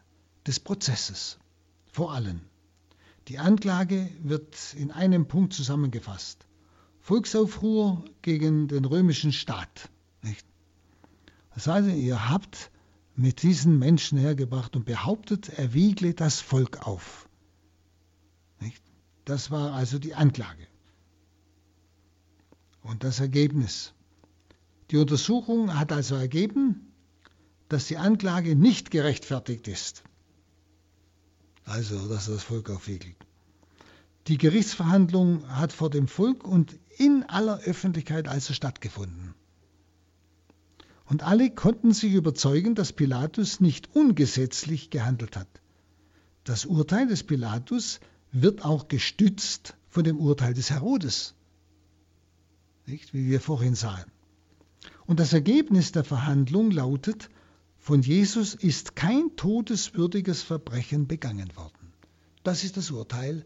des 0.47 0.59
Prozesses 0.59 1.37
vor 1.91 2.13
allen. 2.13 2.41
Die 3.27 3.37
Anklage 3.37 4.09
wird 4.23 4.73
in 4.73 4.91
einem 4.91 5.27
Punkt 5.27 5.53
zusammengefasst. 5.53 6.47
Volksaufruhr 7.01 8.03
gegen 8.21 8.67
den 8.67 8.85
römischen 8.85 9.31
Staat. 9.31 9.89
Nicht? 10.21 10.45
Das 11.53 11.67
heißt, 11.67 11.89
ihr 11.89 12.29
habt 12.29 12.71
mit 13.15 13.43
diesen 13.43 13.77
Menschen 13.77 14.17
hergebracht 14.17 14.75
und 14.75 14.85
behauptet, 14.85 15.49
er 15.49 15.73
wiegle 15.73 16.13
das 16.13 16.39
Volk 16.39 16.85
auf. 16.87 17.29
Nicht? 18.59 18.83
Das 19.25 19.51
war 19.51 19.73
also 19.73 19.99
die 19.99 20.15
Anklage. 20.15 20.67
Und 22.81 23.03
das 23.03 23.19
Ergebnis. 23.19 23.93
Die 24.89 24.97
Untersuchung 24.97 25.77
hat 25.77 25.91
also 25.91 26.15
ergeben, 26.15 26.90
dass 27.71 27.87
die 27.87 27.95
Anklage 27.95 28.57
nicht 28.57 28.91
gerechtfertigt 28.91 29.69
ist. 29.69 30.03
Also, 31.63 32.09
dass 32.09 32.25
das 32.25 32.43
Volk 32.43 32.69
aufwiegelt. 32.69 33.15
Die 34.27 34.37
Gerichtsverhandlung 34.37 35.47
hat 35.47 35.71
vor 35.71 35.89
dem 35.89 36.09
Volk 36.09 36.43
und 36.45 36.77
in 36.97 37.23
aller 37.23 37.59
Öffentlichkeit 37.61 38.27
also 38.27 38.53
stattgefunden. 38.53 39.35
Und 41.05 41.23
alle 41.23 41.49
konnten 41.49 41.93
sich 41.93 42.11
überzeugen, 42.11 42.75
dass 42.75 42.91
Pilatus 42.91 43.61
nicht 43.61 43.95
ungesetzlich 43.95 44.89
gehandelt 44.89 45.37
hat. 45.37 45.47
Das 46.43 46.65
Urteil 46.65 47.07
des 47.07 47.23
Pilatus 47.23 48.01
wird 48.33 48.65
auch 48.65 48.89
gestützt 48.89 49.77
von 49.87 50.03
dem 50.03 50.19
Urteil 50.19 50.53
des 50.53 50.71
Herodes, 50.71 51.35
nicht, 52.85 53.13
wie 53.13 53.29
wir 53.29 53.39
vorhin 53.39 53.75
sahen. 53.75 54.11
Und 55.05 55.21
das 55.21 55.31
Ergebnis 55.31 55.93
der 55.93 56.03
Verhandlung 56.03 56.71
lautet, 56.71 57.29
von 57.81 58.03
Jesus 58.03 58.53
ist 58.53 58.95
kein 58.95 59.35
todeswürdiges 59.35 60.43
Verbrechen 60.43 61.07
begangen 61.07 61.55
worden. 61.55 61.93
Das 62.43 62.63
ist 62.63 62.77
das 62.77 62.91
Urteil 62.91 63.43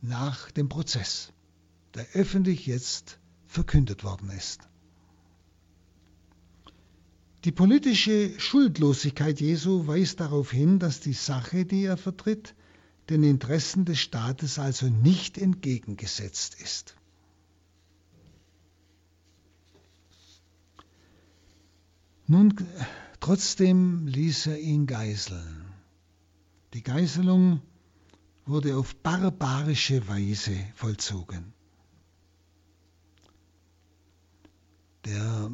nach 0.00 0.50
dem 0.50 0.68
Prozess, 0.68 1.32
der 1.94 2.04
öffentlich 2.12 2.66
jetzt 2.66 3.20
verkündet 3.46 4.02
worden 4.02 4.30
ist. 4.30 4.68
Die 7.44 7.52
politische 7.52 8.38
Schuldlosigkeit 8.40 9.40
Jesu 9.40 9.86
weist 9.86 10.18
darauf 10.18 10.50
hin, 10.50 10.80
dass 10.80 10.98
die 10.98 11.12
Sache, 11.12 11.64
die 11.64 11.84
er 11.84 11.96
vertritt, 11.96 12.56
den 13.10 13.22
Interessen 13.22 13.84
des 13.84 14.00
Staates 14.00 14.58
also 14.58 14.88
nicht 14.88 15.38
entgegengesetzt 15.38 16.60
ist. 16.60 16.96
Nun, 22.26 22.54
trotzdem 23.22 24.08
ließ 24.08 24.48
er 24.48 24.58
ihn 24.58 24.86
geißeln. 24.86 25.64
Die 26.74 26.82
Geißelung 26.82 27.60
wurde 28.44 28.76
auf 28.76 28.96
barbarische 28.96 30.06
Weise 30.08 30.56
vollzogen. 30.74 31.52
Der 35.04 35.52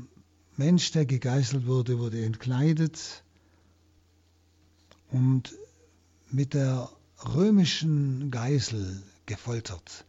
Mensch, 0.56 0.92
der 0.92 1.04
gegeißelt 1.04 1.66
wurde, 1.66 1.98
wurde 1.98 2.24
entkleidet 2.24 3.22
und 5.10 5.54
mit 6.30 6.54
der 6.54 6.90
römischen 7.34 8.30
Geisel 8.30 9.02
gefoltert. 9.26 10.06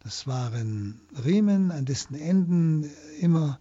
Das 0.00 0.28
waren 0.28 1.00
Riemen, 1.24 1.72
an 1.72 1.84
dessen 1.84 2.14
Enden 2.14 2.88
immer 3.18 3.58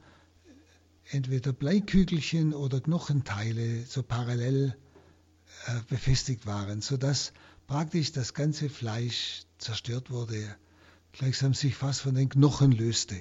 entweder 1.11 1.53
Bleikügelchen 1.53 2.53
oder 2.53 2.81
Knochenteile 2.81 3.85
so 3.85 4.03
parallel 4.03 4.75
äh, 5.67 5.79
befestigt 5.87 6.45
waren, 6.45 6.81
sodass 6.81 7.33
praktisch 7.67 8.11
das 8.11 8.33
ganze 8.33 8.69
Fleisch 8.69 9.43
zerstört 9.57 10.11
wurde, 10.11 10.55
gleichsam 11.11 11.53
sich 11.53 11.75
fast 11.75 12.01
von 12.01 12.15
den 12.15 12.29
Knochen 12.29 12.71
löste. 12.71 13.15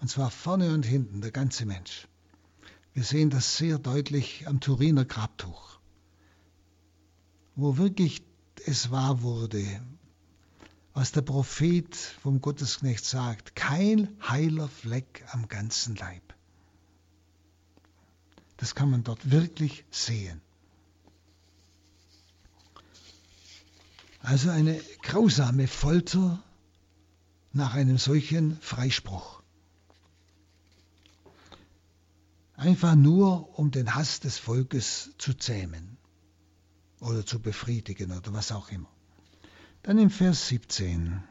Und 0.00 0.08
zwar 0.08 0.30
vorne 0.30 0.72
und 0.74 0.84
hinten, 0.84 1.20
der 1.20 1.30
ganze 1.30 1.66
Mensch. 1.66 2.08
Wir 2.92 3.04
sehen 3.04 3.30
das 3.30 3.56
sehr 3.56 3.78
deutlich 3.78 4.46
am 4.46 4.60
Turiner 4.60 5.04
Grabtuch, 5.04 5.78
wo 7.56 7.76
wirklich 7.76 8.22
es 8.66 8.90
wahr 8.90 9.22
wurde, 9.22 9.64
was 10.92 11.10
der 11.10 11.22
Prophet 11.22 11.94
vom 11.96 12.40
Gottesknecht 12.40 13.04
sagt, 13.04 13.56
kein 13.56 14.08
heiler 14.26 14.68
Fleck 14.68 15.24
am 15.32 15.48
ganzen 15.48 15.96
Leib. 15.96 16.33
Das 18.56 18.74
kann 18.74 18.90
man 18.90 19.04
dort 19.04 19.30
wirklich 19.30 19.84
sehen. 19.90 20.40
Also 24.20 24.48
eine 24.50 24.80
grausame 25.02 25.68
Folter 25.68 26.42
nach 27.52 27.74
einem 27.74 27.98
solchen 27.98 28.58
Freispruch. 28.60 29.42
Einfach 32.56 32.94
nur, 32.94 33.58
um 33.58 33.70
den 33.70 33.94
Hass 33.94 34.20
des 34.20 34.38
Volkes 34.38 35.10
zu 35.18 35.34
zähmen 35.34 35.98
oder 37.00 37.26
zu 37.26 37.40
befriedigen 37.40 38.12
oder 38.12 38.32
was 38.32 38.52
auch 38.52 38.70
immer. 38.70 38.88
Dann 39.82 39.98
im 39.98 40.08
Vers 40.08 40.48
17. 40.48 41.22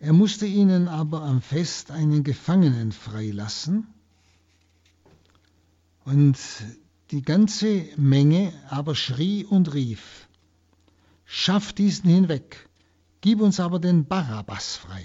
Er 0.00 0.12
musste 0.12 0.46
ihnen 0.46 0.88
aber 0.88 1.22
am 1.22 1.40
Fest 1.40 1.90
einen 1.90 2.24
Gefangenen 2.24 2.90
freilassen 2.90 3.86
und 6.06 6.38
die 7.10 7.22
ganze 7.22 7.84
Menge 7.96 8.52
aber 8.70 8.94
schrie 8.94 9.44
und 9.44 9.74
rief, 9.74 10.28
Schaff 11.24 11.72
diesen 11.72 12.08
hinweg, 12.08 12.68
gib 13.20 13.40
uns 13.40 13.58
aber 13.58 13.80
den 13.80 14.06
Barabbas 14.06 14.76
frei. 14.76 15.04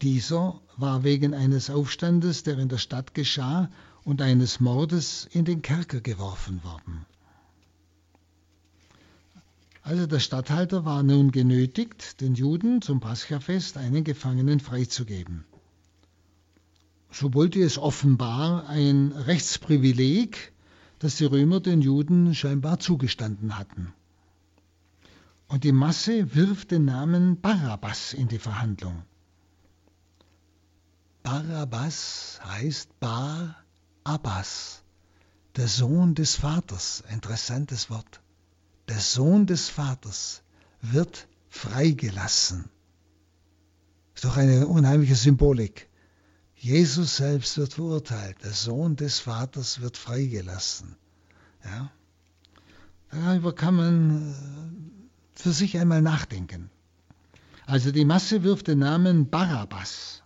Dieser 0.00 0.60
war 0.78 1.04
wegen 1.04 1.34
eines 1.34 1.68
Aufstandes, 1.68 2.42
der 2.42 2.58
in 2.58 2.70
der 2.70 2.78
Stadt 2.78 3.12
geschah, 3.14 3.70
und 4.02 4.22
eines 4.22 4.58
Mordes 4.58 5.28
in 5.30 5.44
den 5.44 5.60
Kerker 5.60 6.00
geworfen 6.00 6.64
worden. 6.64 7.04
Also 9.82 10.06
der 10.06 10.20
Statthalter 10.20 10.86
war 10.86 11.02
nun 11.02 11.30
genötigt, 11.30 12.22
den 12.22 12.34
Juden 12.34 12.80
zum 12.80 13.00
Paschafest 13.00 13.76
einen 13.76 14.02
Gefangenen 14.02 14.60
freizugeben. 14.60 15.44
So 17.12 17.34
wollte 17.34 17.60
es 17.60 17.76
offenbar 17.76 18.68
ein 18.68 19.12
Rechtsprivileg, 19.12 20.52
das 21.00 21.16
die 21.16 21.24
Römer 21.24 21.60
den 21.60 21.82
Juden 21.82 22.34
scheinbar 22.34 22.78
zugestanden 22.78 23.58
hatten. 23.58 23.92
Und 25.48 25.64
die 25.64 25.72
Masse 25.72 26.34
wirft 26.36 26.70
den 26.70 26.84
Namen 26.84 27.40
Barabbas 27.40 28.12
in 28.12 28.28
die 28.28 28.38
Verhandlung. 28.38 29.02
Barabbas 31.24 32.40
heißt 32.44 33.00
Bar 33.00 33.56
Abbas, 34.04 34.82
der 35.56 35.68
Sohn 35.68 36.14
des 36.14 36.36
Vaters. 36.36 37.02
Interessantes 37.10 37.90
Wort. 37.90 38.20
Der 38.88 39.00
Sohn 39.00 39.46
des 39.46 39.68
Vaters 39.68 40.42
wird 40.80 41.26
freigelassen. 41.48 42.70
Ist 44.14 44.24
doch 44.24 44.36
eine 44.36 44.66
unheimliche 44.66 45.16
Symbolik. 45.16 45.89
Jesus 46.62 47.16
selbst 47.16 47.56
wird 47.56 47.72
verurteilt, 47.72 48.36
der 48.44 48.52
Sohn 48.52 48.94
des 48.94 49.18
Vaters 49.18 49.80
wird 49.80 49.96
freigelassen. 49.96 50.94
Ja? 51.64 51.90
Darüber 53.10 53.54
kann 53.54 53.76
man 53.76 54.32
äh, 54.32 55.40
für 55.40 55.52
sich 55.52 55.78
einmal 55.78 56.02
nachdenken. 56.02 56.68
Also 57.64 57.92
die 57.92 58.04
Masse 58.04 58.42
wirft 58.42 58.68
den 58.68 58.80
Namen 58.80 59.30
Barabbas 59.30 60.22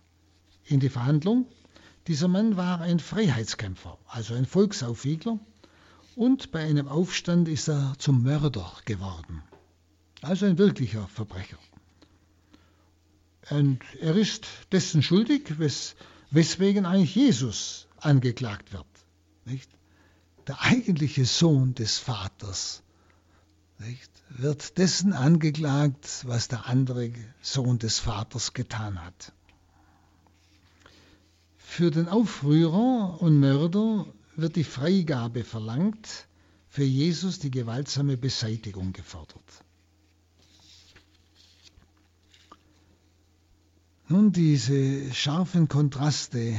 in 0.65 0.81
die 0.81 0.89
Verhandlung. 0.89 1.47
Dieser 2.07 2.27
Mann 2.27 2.57
war 2.57 2.81
ein 2.81 2.99
Freiheitskämpfer, 2.99 3.97
also 4.05 4.33
ein 4.33 4.45
Volksaufwiegler, 4.45 5.39
und 6.17 6.51
bei 6.51 6.59
einem 6.59 6.89
Aufstand 6.89 7.47
ist 7.47 7.69
er 7.69 7.95
zum 7.97 8.23
Mörder 8.23 8.73
geworden, 8.83 9.41
also 10.21 10.45
ein 10.45 10.57
wirklicher 10.57 11.07
Verbrecher. 11.07 11.57
Und 13.49 13.79
er 14.01 14.17
ist 14.17 14.45
dessen 14.71 15.01
schuldig, 15.01 15.59
wes, 15.59 15.95
weswegen 16.35 16.85
eigentlich 16.85 17.15
Jesus 17.15 17.87
angeklagt 17.97 18.73
wird. 18.73 18.85
Nicht? 19.45 19.69
Der 20.47 20.61
eigentliche 20.61 21.25
Sohn 21.25 21.73
des 21.73 21.97
Vaters 21.97 22.83
nicht? 23.79 24.11
wird 24.29 24.77
dessen 24.77 25.13
angeklagt, 25.13 26.23
was 26.25 26.47
der 26.47 26.67
andere 26.67 27.11
Sohn 27.41 27.79
des 27.79 27.99
Vaters 27.99 28.53
getan 28.53 29.03
hat. 29.03 29.31
Für 31.57 31.91
den 31.91 32.07
Aufrührer 32.07 33.21
und 33.21 33.39
Mörder 33.39 34.05
wird 34.35 34.55
die 34.55 34.63
Freigabe 34.63 35.43
verlangt, 35.43 36.27
für 36.67 36.83
Jesus 36.83 37.39
die 37.39 37.51
gewaltsame 37.51 38.17
Beseitigung 38.17 38.91
gefordert. 38.91 39.64
Nun, 44.07 44.31
diese 44.31 45.11
scharfen 45.15 45.67
Kontraste 45.67 46.53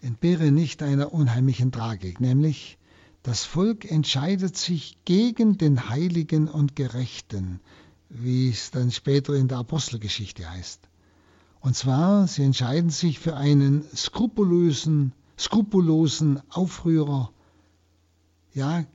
entbehren 0.00 0.54
nicht 0.54 0.82
einer 0.82 1.12
unheimlichen 1.12 1.70
Tragik, 1.70 2.18
nämlich 2.18 2.78
das 3.22 3.44
Volk 3.44 3.84
entscheidet 3.84 4.56
sich 4.56 4.96
gegen 5.04 5.58
den 5.58 5.90
Heiligen 5.90 6.48
und 6.48 6.74
Gerechten, 6.76 7.60
wie 8.08 8.48
es 8.48 8.70
dann 8.70 8.90
später 8.90 9.34
in 9.34 9.48
der 9.48 9.58
Apostelgeschichte 9.58 10.50
heißt. 10.50 10.88
Und 11.60 11.76
zwar, 11.76 12.26
sie 12.26 12.42
entscheiden 12.42 12.88
sich 12.88 13.18
für 13.18 13.36
einen 13.36 13.84
skrupulösen, 13.94 15.12
skrupellosen 15.38 16.40
Aufrührer, 16.48 17.30
ja, 18.54 18.86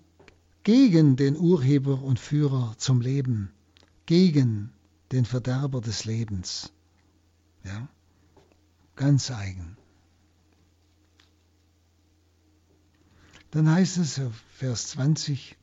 gegen 0.64 1.16
den 1.16 1.38
Urheber 1.38 2.02
und 2.02 2.18
Führer 2.18 2.74
zum 2.80 3.02
Leben, 3.02 3.52
gegen 4.08 4.72
den 5.12 5.26
Verderber 5.26 5.80
des 5.80 6.06
Lebens. 6.06 6.72
Ja, 7.66 7.88
ganz 8.96 9.32
eigen. 9.32 9.76
Dann 13.50 13.70
heißt 13.70 13.98
es, 13.98 14.22
Vers 14.52 14.90
20, 14.90 15.58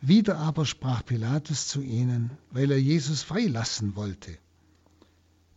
wieder 0.00 0.36
aber 0.36 0.66
sprach 0.66 1.04
Pilatus 1.04 1.66
zu 1.68 1.80
ihnen, 1.80 2.30
weil 2.50 2.70
er 2.70 2.80
Jesus 2.80 3.22
freilassen 3.22 3.96
wollte. 3.96 4.36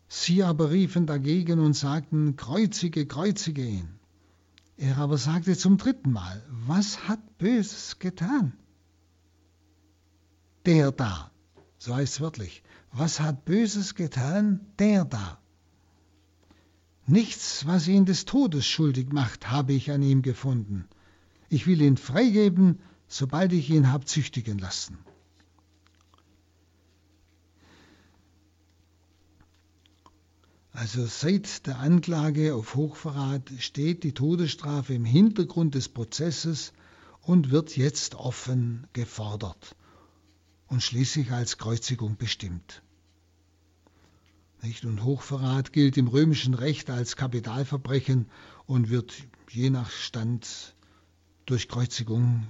Sie 0.07 0.43
aber 0.43 0.71
riefen 0.71 1.05
dagegen 1.05 1.59
und 1.59 1.73
sagten, 1.73 2.37
kreuzige, 2.37 3.05
kreuzige 3.05 3.65
ihn. 3.65 3.89
Er 4.77 4.97
aber 4.97 5.17
sagte 5.17 5.57
zum 5.57 5.77
dritten 5.77 6.11
Mal, 6.11 6.41
was 6.49 7.09
hat 7.09 7.39
Böses 7.39 7.99
getan? 7.99 8.53
Der 10.65 10.91
da, 10.91 11.31
so 11.77 11.93
heißt 11.93 12.13
es 12.13 12.21
wörtlich, 12.21 12.63
was 12.93 13.19
hat 13.19 13.43
Böses 13.43 13.95
getan? 13.95 14.61
Der 14.79 15.03
da. 15.03 15.39
Nichts, 17.09 17.65
was 17.65 17.87
ihn 17.87 18.05
des 18.05 18.25
Todes 18.25 18.67
schuldig 18.67 19.13
macht, 19.13 19.49
habe 19.49 19.71
ich 19.71 19.91
an 19.91 20.01
ihm 20.01 20.21
gefunden. 20.21 20.89
Ich 21.47 21.65
will 21.65 21.81
ihn 21.81 21.95
freigeben, 21.95 22.79
sobald 23.07 23.53
ich 23.53 23.69
ihn 23.69 23.93
hab 23.93 24.09
züchtigen 24.09 24.59
lassen. 24.59 24.97
Also 30.73 31.05
seit 31.05 31.65
der 31.65 31.79
Anklage 31.79 32.53
auf 32.53 32.75
Hochverrat 32.75 33.51
steht 33.57 34.03
die 34.03 34.13
Todesstrafe 34.13 34.93
im 34.93 35.05
Hintergrund 35.05 35.75
des 35.75 35.87
Prozesses 35.87 36.73
und 37.21 37.51
wird 37.51 37.77
jetzt 37.77 38.15
offen 38.15 38.85
gefordert 38.91 39.75
und 40.67 40.83
schließlich 40.83 41.31
als 41.31 41.57
Kreuzigung 41.57 42.17
bestimmt. 42.17 42.83
Und 44.83 45.03
Hochverrat 45.03 45.71
gilt 45.71 45.97
im 45.97 46.07
römischen 46.07 46.53
Recht 46.53 46.89
als 46.89 47.15
Kapitalverbrechen 47.15 48.29
und 48.65 48.89
wird 48.89 49.13
je 49.49 49.69
nach 49.69 49.89
Stand 49.89 50.75
durch 51.45 51.69
Kreuzigung 51.69 52.47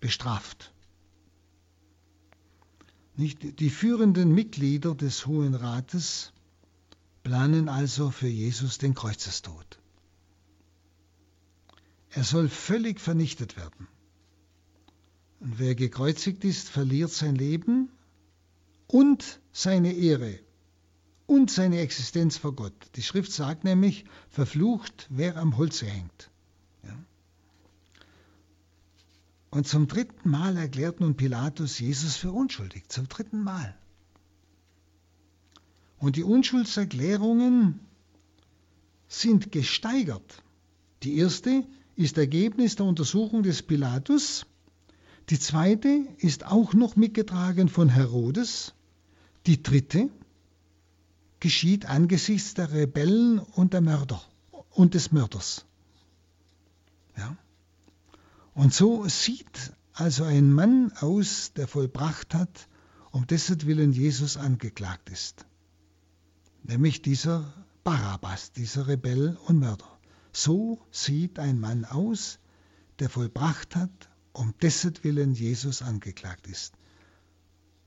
bestraft. 0.00 0.72
Die 3.16 3.70
führenden 3.70 4.32
Mitglieder 4.32 4.94
des 4.94 5.26
Hohen 5.26 5.54
Rates 5.54 6.32
planen 7.24 7.68
also 7.68 8.10
für 8.10 8.28
Jesus 8.28 8.78
den 8.78 8.94
Kreuzestod. 8.94 9.80
Er 12.10 12.22
soll 12.22 12.48
völlig 12.48 13.00
vernichtet 13.00 13.56
werden. 13.56 13.88
Und 15.40 15.58
wer 15.58 15.74
gekreuzigt 15.74 16.44
ist, 16.44 16.68
verliert 16.68 17.10
sein 17.10 17.34
Leben 17.34 17.90
und 18.86 19.40
seine 19.52 19.92
Ehre 19.92 20.38
und 21.28 21.50
seine 21.50 21.80
Existenz 21.80 22.38
vor 22.38 22.54
Gott. 22.54 22.72
Die 22.96 23.02
Schrift 23.02 23.30
sagt 23.32 23.62
nämlich, 23.62 24.06
verflucht, 24.30 25.06
wer 25.10 25.36
am 25.36 25.58
Holze 25.58 25.84
hängt. 25.84 26.30
Ja. 26.82 26.96
Und 29.50 29.68
zum 29.68 29.88
dritten 29.88 30.30
Mal 30.30 30.56
erklärt 30.56 31.00
nun 31.00 31.16
Pilatus 31.16 31.78
Jesus 31.78 32.16
für 32.16 32.32
unschuldig. 32.32 32.88
Zum 32.88 33.08
dritten 33.08 33.42
Mal. 33.44 33.76
Und 35.98 36.16
die 36.16 36.24
Unschuldserklärungen 36.24 37.78
sind 39.06 39.52
gesteigert. 39.52 40.42
Die 41.02 41.18
erste 41.18 41.66
ist 41.94 42.16
Ergebnis 42.16 42.76
der 42.76 42.86
Untersuchung 42.86 43.42
des 43.42 43.62
Pilatus. 43.62 44.46
Die 45.28 45.38
zweite 45.38 46.06
ist 46.16 46.46
auch 46.46 46.72
noch 46.72 46.96
mitgetragen 46.96 47.68
von 47.68 47.90
Herodes. 47.90 48.72
Die 49.44 49.62
dritte 49.62 50.08
geschieht 51.40 51.86
angesichts 51.86 52.54
der 52.54 52.72
Rebellen 52.72 53.38
und 53.38 53.72
der 53.72 53.80
Mörder 53.80 54.22
und 54.70 54.94
des 54.94 55.12
Mörders. 55.12 55.64
Ja? 57.16 57.36
Und 58.54 58.74
so 58.74 59.06
sieht 59.08 59.72
also 59.92 60.24
ein 60.24 60.52
Mann 60.52 60.92
aus, 61.00 61.52
der 61.54 61.68
vollbracht 61.68 62.34
hat, 62.34 62.68
um 63.10 63.26
dessen 63.26 63.62
Willen 63.66 63.92
Jesus 63.92 64.36
angeklagt 64.36 65.10
ist. 65.10 65.46
Nämlich 66.62 67.02
dieser 67.02 67.52
Barabbas, 67.84 68.52
dieser 68.52 68.86
Rebell 68.86 69.38
und 69.46 69.58
Mörder. 69.58 69.98
So 70.32 70.80
sieht 70.90 71.38
ein 71.38 71.58
Mann 71.58 71.84
aus, 71.84 72.38
der 72.98 73.08
vollbracht 73.08 73.74
hat, 73.76 74.08
um 74.32 74.54
dessen 74.60 74.94
Willen 75.02 75.34
Jesus 75.34 75.82
angeklagt 75.82 76.46
ist. 76.46 76.74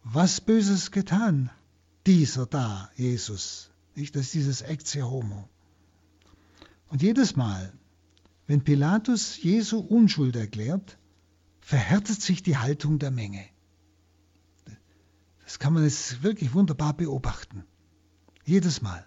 Was 0.03 0.41
Böses 0.41 0.91
getan, 0.91 1.51
dieser 2.05 2.45
da, 2.45 2.89
Jesus. 2.95 3.71
Nicht? 3.95 4.15
Das 4.15 4.23
ist 4.23 4.33
dieses 4.33 4.61
Ecce 4.61 5.03
Homo. 5.03 5.49
Und 6.89 7.01
jedes 7.01 7.35
Mal, 7.35 7.73
wenn 8.47 8.63
Pilatus 8.63 9.41
Jesu 9.41 9.79
Unschuld 9.79 10.35
erklärt, 10.35 10.97
verhärtet 11.61 12.21
sich 12.21 12.43
die 12.43 12.57
Haltung 12.57 12.99
der 12.99 13.11
Menge. 13.11 13.45
Das 15.45 15.59
kann 15.59 15.73
man 15.73 15.83
jetzt 15.83 16.23
wirklich 16.23 16.53
wunderbar 16.53 16.93
beobachten. 16.93 17.63
Jedes 18.45 18.81
Mal. 18.81 19.05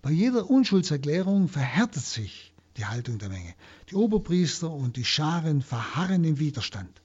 Bei 0.00 0.10
jeder 0.10 0.48
Unschuldserklärung 0.48 1.48
verhärtet 1.48 2.04
sich 2.04 2.54
die 2.76 2.86
Haltung 2.86 3.18
der 3.18 3.28
Menge. 3.28 3.54
Die 3.90 3.96
Oberpriester 3.96 4.70
und 4.70 4.96
die 4.96 5.04
Scharen 5.04 5.62
verharren 5.62 6.24
im 6.24 6.38
Widerstand. 6.38 7.02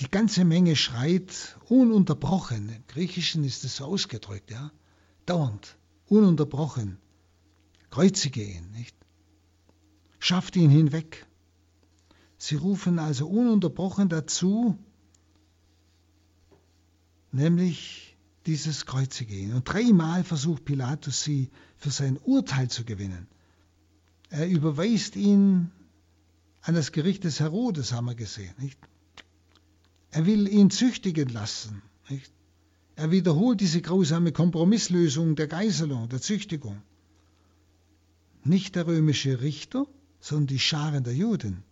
Die 0.00 0.10
ganze 0.10 0.44
Menge 0.44 0.74
schreit 0.74 1.56
ununterbrochen. 1.68 2.68
Im 2.68 2.86
Griechischen 2.88 3.44
ist 3.44 3.64
es 3.64 3.76
so 3.76 3.84
ausgedrückt, 3.84 4.50
ja. 4.50 4.72
Dauernd, 5.26 5.76
ununterbrochen. 6.06 6.98
Kreuzige 7.90 8.42
ihn, 8.42 8.70
nicht? 8.72 8.96
Schafft 10.18 10.56
ihn 10.56 10.70
hinweg. 10.70 11.26
Sie 12.38 12.56
rufen 12.56 12.98
also 12.98 13.28
ununterbrochen 13.28 14.08
dazu, 14.08 14.76
nämlich 17.30 18.16
dieses 18.46 18.84
Kreuzige 18.86 19.34
gehen. 19.34 19.54
Und 19.54 19.64
dreimal 19.64 20.24
versucht 20.24 20.64
Pilatus 20.64 21.22
sie 21.22 21.50
für 21.76 21.90
sein 21.90 22.18
Urteil 22.18 22.68
zu 22.68 22.84
gewinnen. 22.84 23.28
Er 24.28 24.48
überweist 24.48 25.16
ihn 25.16 25.70
an 26.62 26.74
das 26.74 26.92
Gericht 26.92 27.24
des 27.24 27.40
Herodes, 27.40 27.92
haben 27.92 28.06
wir 28.06 28.14
gesehen. 28.14 28.54
Nicht? 28.58 28.78
Er 30.14 30.26
will 30.26 30.46
ihn 30.46 30.70
züchtigen 30.70 31.28
lassen. 31.28 31.82
Nicht? 32.08 32.30
Er 32.94 33.10
wiederholt 33.10 33.60
diese 33.60 33.82
grausame 33.82 34.30
Kompromisslösung 34.30 35.34
der 35.34 35.48
Geiselung, 35.48 36.08
der 36.08 36.20
Züchtigung. 36.20 36.80
Nicht 38.44 38.76
der 38.76 38.86
römische 38.86 39.40
Richter, 39.40 39.88
sondern 40.20 40.46
die 40.46 40.60
Scharen 40.60 41.02
der 41.02 41.14
Juden, 41.14 41.64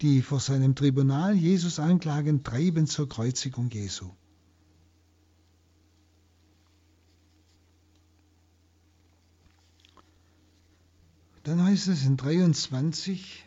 die 0.00 0.20
vor 0.20 0.40
seinem 0.40 0.74
Tribunal 0.74 1.36
Jesus 1.36 1.78
anklagen, 1.78 2.42
treiben 2.42 2.88
zur 2.88 3.08
Kreuzigung 3.08 3.70
Jesu. 3.70 4.10
Dann 11.44 11.62
heißt 11.62 11.86
es 11.86 12.04
in 12.04 12.16
23, 12.16 13.45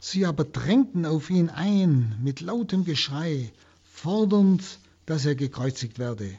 sie 0.00 0.24
aber 0.24 0.44
drängten 0.44 1.04
auf 1.06 1.30
ihn 1.30 1.50
ein 1.50 2.18
mit 2.22 2.40
lautem 2.40 2.84
Geschrei, 2.84 3.52
fordernd, 3.84 4.80
dass 5.06 5.26
er 5.26 5.34
gekreuzigt 5.34 5.98
werde. 5.98 6.38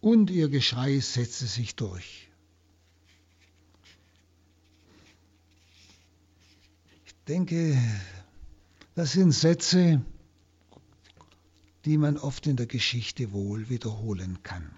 Und 0.00 0.30
ihr 0.30 0.48
Geschrei 0.48 0.98
setzte 1.00 1.46
sich 1.46 1.74
durch. 1.74 2.28
Ich 7.04 7.14
denke, 7.26 7.76
das 8.94 9.12
sind 9.12 9.32
Sätze, 9.32 10.02
die 11.84 11.98
man 11.98 12.16
oft 12.16 12.46
in 12.46 12.56
der 12.56 12.66
Geschichte 12.66 13.32
wohl 13.32 13.68
wiederholen 13.68 14.42
kann. 14.42 14.70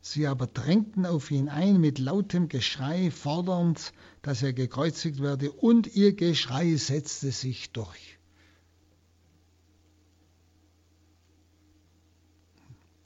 Sie 0.00 0.26
aber 0.26 0.46
drängten 0.46 1.06
auf 1.06 1.30
ihn 1.30 1.48
ein 1.48 1.80
mit 1.80 1.98
lautem 1.98 2.48
Geschrei, 2.48 3.10
fordernd, 3.10 3.92
dass 4.22 4.42
er 4.42 4.52
gekreuzigt 4.52 5.20
werde, 5.20 5.50
und 5.50 5.94
ihr 5.94 6.14
Geschrei 6.14 6.76
setzte 6.76 7.32
sich 7.32 7.72
durch. 7.72 8.18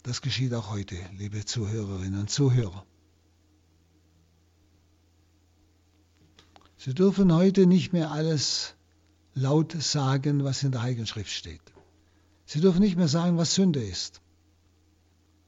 Das 0.02 0.20
geschieht 0.20 0.54
auch 0.54 0.70
heute, 0.70 0.94
liebe 1.16 1.44
Zuhörerinnen 1.44 2.20
und 2.20 2.30
Zuhörer. 2.30 2.86
Sie 6.76 6.94
dürfen 6.94 7.34
heute 7.34 7.66
nicht 7.66 7.92
mehr 7.92 8.12
alles 8.12 8.74
laut 9.34 9.72
sagen, 9.72 10.44
was 10.44 10.62
in 10.62 10.70
der 10.70 10.82
Heiligen 10.82 11.06
Schrift 11.06 11.32
steht. 11.32 11.60
Sie 12.44 12.60
dürfen 12.60 12.80
nicht 12.80 12.96
mehr 12.96 13.08
sagen, 13.08 13.36
was 13.36 13.54
Sünde 13.54 13.82
ist. 13.82 14.20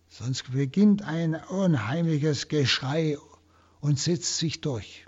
Sonst 0.09 0.51
beginnt 0.51 1.03
ein 1.03 1.37
unheimliches 1.37 2.49
Geschrei 2.49 3.19
und 3.81 4.01
setzt 4.01 4.39
sich 4.39 4.61
durch. 4.61 5.08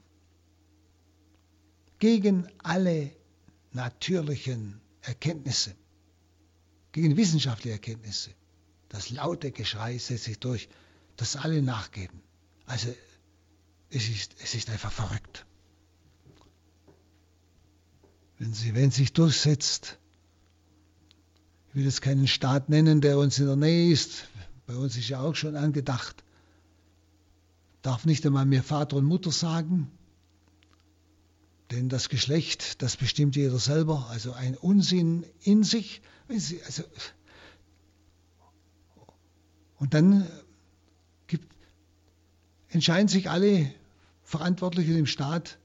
Gegen 2.00 2.48
alle 2.58 3.12
natürlichen 3.72 4.80
Erkenntnisse, 5.02 5.74
gegen 6.92 7.16
wissenschaftliche 7.16 7.74
Erkenntnisse. 7.74 8.30
Das 8.88 9.10
laute 9.10 9.52
Geschrei 9.52 9.96
setzt 9.98 10.24
sich 10.24 10.40
durch, 10.40 10.68
dass 11.16 11.36
alle 11.36 11.62
nachgeben. 11.62 12.20
Also 12.66 12.88
es 13.90 14.08
ist, 14.08 14.34
es 14.42 14.54
ist 14.54 14.70
einfach 14.70 14.90
verrückt. 14.90 15.46
Wenn 18.38 18.54
sie, 18.54 18.74
wenn 18.74 18.90
sich 18.90 19.12
durchsetzt, 19.12 19.98
ich 21.68 21.74
will 21.74 21.84
jetzt 21.84 22.00
keinen 22.00 22.26
Staat 22.26 22.70
nennen, 22.70 23.02
der 23.02 23.18
uns 23.18 23.38
in 23.38 23.46
der 23.46 23.56
Nähe 23.56 23.92
ist, 23.92 24.26
bei 24.66 24.74
uns 24.74 24.96
ist 24.96 25.08
ja 25.08 25.20
auch 25.20 25.34
schon 25.34 25.54
angedacht. 25.54 26.24
Darf 27.82 28.06
nicht 28.06 28.24
einmal 28.24 28.46
mehr 28.46 28.62
Vater 28.62 28.96
und 28.96 29.04
Mutter 29.04 29.30
sagen, 29.30 29.90
denn 31.70 31.88
das 31.88 32.08
Geschlecht, 32.08 32.82
das 32.82 32.96
bestimmt 32.96 33.36
jeder 33.36 33.58
selber, 33.58 34.06
also 34.10 34.32
ein 34.32 34.56
Unsinn 34.56 35.24
in 35.42 35.62
sich. 35.62 36.02
Also, 36.28 36.84
und 39.76 39.94
dann 39.94 40.28
gibt, 41.26 41.46
entscheiden 42.68 43.08
sich 43.08 43.30
alle 43.30 43.72
Verantwortlichen 44.22 44.96
im 44.96 45.06
Staat, 45.06 45.58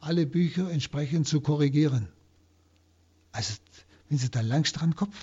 alle 0.00 0.26
Bücher 0.26 0.70
entsprechend 0.70 1.28
zu 1.28 1.40
korrigieren. 1.40 2.08
Also, 3.30 3.54
wenn 4.08 4.18
Sie 4.18 4.30
da 4.30 4.40
langst 4.40 4.80
dran 4.80 4.94
Kopf 4.94 5.14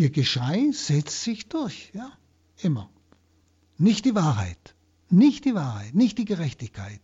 Ihr 0.00 0.08
Geschrei 0.08 0.70
setzt 0.72 1.24
sich 1.24 1.48
durch, 1.50 1.90
ja, 1.92 2.10
immer. 2.62 2.88
Nicht 3.76 4.06
die 4.06 4.14
Wahrheit, 4.14 4.74
nicht 5.10 5.44
die 5.44 5.54
Wahrheit, 5.54 5.94
nicht 5.94 6.16
die 6.16 6.24
Gerechtigkeit. 6.24 7.02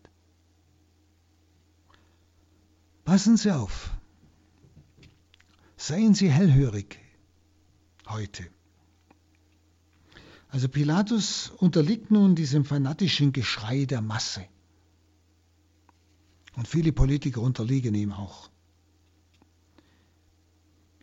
Passen 3.07 3.37
Sie 3.37 3.53
auf. 3.53 3.93
Seien 5.77 6.15
Sie 6.15 6.29
hellhörig 6.29 6.99
heute. 8.09 8.45
Also 10.49 10.69
Pilatus 10.69 11.51
unterliegt 11.51 12.11
nun 12.11 12.35
diesem 12.35 12.65
fanatischen 12.65 13.33
Geschrei 13.33 13.85
der 13.85 14.01
Masse. 14.01 14.45
Und 16.57 16.67
viele 16.67 16.93
Politiker 16.93 17.43
unterliegen 17.43 17.95
ihm 17.95 18.13
auch. 18.13 18.51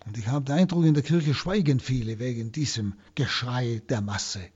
Und 0.05 0.17
ich 0.17 0.27
habe 0.27 0.43
den 0.43 0.55
Eindruck, 0.55 0.83
in 0.83 0.95
der 0.95 1.03
Kirche 1.03 1.33
schweigen 1.33 1.79
viele 1.79 2.19
wegen 2.19 2.51
diesem 2.51 2.95
Geschrei 3.15 3.81
der 3.87 4.01
Masse. 4.01 4.49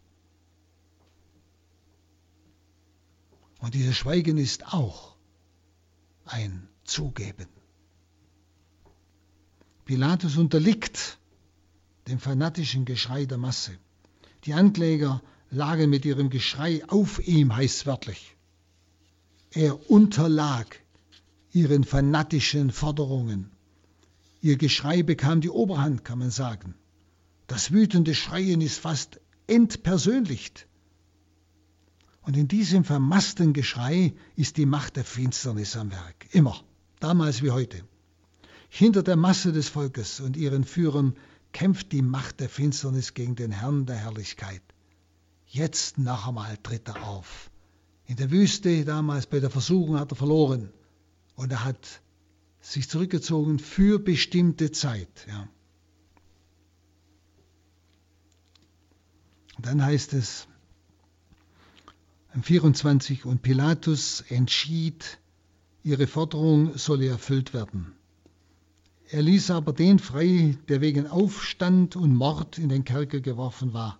Und 3.59 3.73
dieses 3.73 3.95
Schweigen 3.95 4.37
ist 4.37 4.73
auch 4.73 5.15
ein 6.25 6.67
Zugeben. 6.88 7.47
Pilatus 9.85 10.38
unterliegt 10.38 11.19
dem 12.07 12.19
fanatischen 12.19 12.85
Geschrei 12.85 13.25
der 13.25 13.38
Masse. 13.38 13.77
Die 14.45 14.53
Ankläger 14.53 15.21
lagen 15.49 15.89
mit 15.89 16.05
ihrem 16.05 16.29
Geschrei 16.29 16.83
auf 16.88 17.25
ihm, 17.25 17.55
heißt 17.55 17.85
wörtlich. 17.85 18.35
Er 19.51 19.89
unterlag 19.89 20.67
ihren 21.51 21.83
fanatischen 21.83 22.71
Forderungen. 22.71 23.51
Ihr 24.41 24.57
Geschrei 24.57 25.03
bekam 25.03 25.41
die 25.41 25.49
Oberhand, 25.49 26.03
kann 26.03 26.19
man 26.19 26.31
sagen. 26.31 26.75
Das 27.47 27.71
wütende 27.71 28.13
Schreien 28.13 28.61
ist 28.61 28.79
fast 28.79 29.19
entpersönlicht. 29.47 30.67
Und 32.21 32.35
in 32.35 32.49
diesem 32.49 32.83
vermassten 32.83 33.53
Geschrei 33.53 34.13
ist 34.35 34.57
die 34.57 34.65
Macht 34.65 34.97
der 34.97 35.05
Finsternis 35.05 35.77
am 35.77 35.91
Werk. 35.91 36.27
Immer, 36.33 36.61
damals 36.99 37.41
wie 37.41 37.51
heute. 37.51 37.83
Hinter 38.69 39.03
der 39.03 39.15
Masse 39.15 39.51
des 39.51 39.69
Volkes 39.69 40.19
und 40.19 40.37
ihren 40.37 40.63
Führern 40.63 41.15
kämpft 41.53 41.91
die 41.91 42.01
Macht 42.01 42.39
der 42.39 42.49
Finsternis 42.49 43.13
gegen 43.13 43.35
den 43.35 43.51
Herrn 43.51 43.85
der 43.85 43.95
Herrlichkeit. 43.95 44.61
Jetzt 45.47 45.97
noch 45.97 46.27
einmal 46.27 46.57
tritt 46.57 46.87
er 46.87 47.07
auf. 47.07 47.49
In 48.05 48.17
der 48.17 48.31
Wüste 48.31 48.85
damals 48.85 49.25
bei 49.25 49.39
der 49.39 49.49
Versuchung 49.49 49.99
hat 49.99 50.11
er 50.11 50.15
verloren 50.15 50.69
und 51.35 51.51
er 51.51 51.63
hat 51.63 52.01
sich 52.61 52.89
zurückgezogen 52.89 53.59
für 53.59 53.99
bestimmte 53.99 54.71
Zeit. 54.71 55.25
Ja. 55.27 55.47
Dann 59.59 59.83
heißt 59.83 60.13
es 60.13 60.47
im 62.33 62.43
24, 62.43 63.25
und 63.25 63.41
Pilatus 63.41 64.23
entschied, 64.29 65.17
ihre 65.84 66.07
Forderung 66.07 66.78
solle 66.78 67.07
erfüllt 67.07 67.53
werden. 67.53 67.93
Er 69.09 69.21
ließ 69.21 69.51
aber 69.51 69.71
den 69.71 69.99
frei, 69.99 70.57
der 70.67 70.82
wegen 70.82 71.07
Aufstand 71.07 71.95
und 71.95 72.13
Mord 72.13 72.57
in 72.57 72.69
den 72.69 72.84
Kerker 72.84 73.21
geworfen 73.21 73.73
war, 73.73 73.99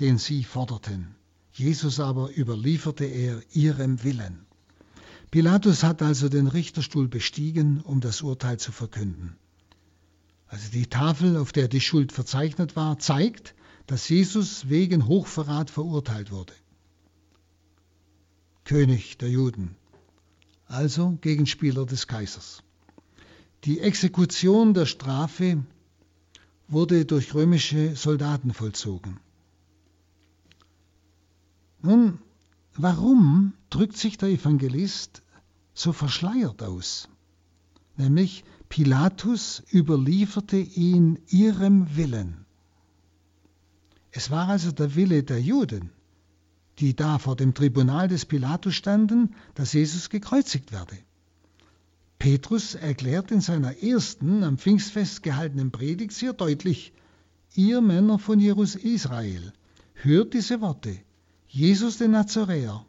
den 0.00 0.18
sie 0.18 0.42
forderten. 0.42 1.14
Jesus 1.52 2.00
aber 2.00 2.36
überlieferte 2.36 3.04
er 3.04 3.42
ihrem 3.52 4.02
Willen. 4.02 4.46
Pilatus 5.30 5.84
hat 5.84 6.02
also 6.02 6.28
den 6.28 6.48
Richterstuhl 6.48 7.06
bestiegen, 7.06 7.80
um 7.82 8.00
das 8.00 8.22
Urteil 8.22 8.58
zu 8.58 8.72
verkünden. 8.72 9.36
Also 10.48 10.68
die 10.72 10.86
Tafel, 10.86 11.36
auf 11.36 11.52
der 11.52 11.68
die 11.68 11.80
Schuld 11.80 12.10
verzeichnet 12.10 12.74
war, 12.74 12.98
zeigt, 12.98 13.54
dass 13.86 14.08
Jesus 14.08 14.68
wegen 14.68 15.06
Hochverrat 15.06 15.70
verurteilt 15.70 16.32
wurde. 16.32 16.52
König 18.64 19.18
der 19.18 19.28
Juden, 19.28 19.76
also 20.70 21.18
Gegenspieler 21.20 21.84
des 21.84 22.06
Kaisers. 22.06 22.62
Die 23.64 23.80
Exekution 23.80 24.72
der 24.72 24.86
Strafe 24.86 25.64
wurde 26.68 27.04
durch 27.04 27.34
römische 27.34 27.96
Soldaten 27.96 28.54
vollzogen. 28.54 29.18
Nun, 31.82 32.18
warum 32.74 33.52
drückt 33.68 33.96
sich 33.96 34.16
der 34.16 34.28
Evangelist 34.28 35.22
so 35.74 35.92
verschleiert 35.92 36.62
aus? 36.62 37.08
Nämlich 37.96 38.44
Pilatus 38.68 39.62
überlieferte 39.72 40.56
ihn 40.56 41.18
ihrem 41.28 41.96
Willen. 41.96 42.46
Es 44.12 44.30
war 44.30 44.48
also 44.48 44.72
der 44.72 44.94
Wille 44.94 45.22
der 45.22 45.40
Juden, 45.40 45.90
die 46.80 46.96
da 46.96 47.18
vor 47.18 47.36
dem 47.36 47.54
Tribunal 47.54 48.08
des 48.08 48.24
Pilatus 48.24 48.74
standen, 48.74 49.34
dass 49.54 49.72
Jesus 49.72 50.08
gekreuzigt 50.08 50.72
werde. 50.72 50.96
Petrus 52.18 52.74
erklärt 52.74 53.30
in 53.30 53.40
seiner 53.40 53.82
ersten 53.82 54.44
am 54.44 54.58
Pfingstfest 54.58 55.22
gehaltenen 55.22 55.70
Predigt 55.70 56.12
sehr 56.12 56.32
deutlich, 56.32 56.92
ihr 57.54 57.80
Männer 57.80 58.18
von 58.18 58.40
Jerus 58.40 58.74
Israel, 58.76 59.52
hört 59.94 60.34
diese 60.34 60.60
Worte. 60.60 60.98
Jesus 61.48 61.98
der 61.98 62.08
Nazaräer, 62.08 62.84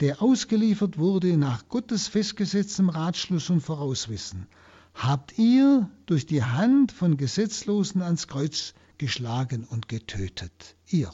der 0.00 0.22
ausgeliefert 0.22 0.98
wurde 0.98 1.36
nach 1.36 1.68
Gottes 1.68 2.08
festgesetztem 2.08 2.88
Ratschluss 2.88 3.50
und 3.50 3.60
Vorauswissen, 3.60 4.46
habt 4.94 5.38
ihr 5.38 5.90
durch 6.06 6.26
die 6.26 6.44
Hand 6.44 6.92
von 6.92 7.16
Gesetzlosen 7.16 8.02
ans 8.02 8.28
Kreuz 8.28 8.74
geschlagen 8.98 9.64
und 9.64 9.88
getötet. 9.88 10.76
Ihr. 10.88 11.10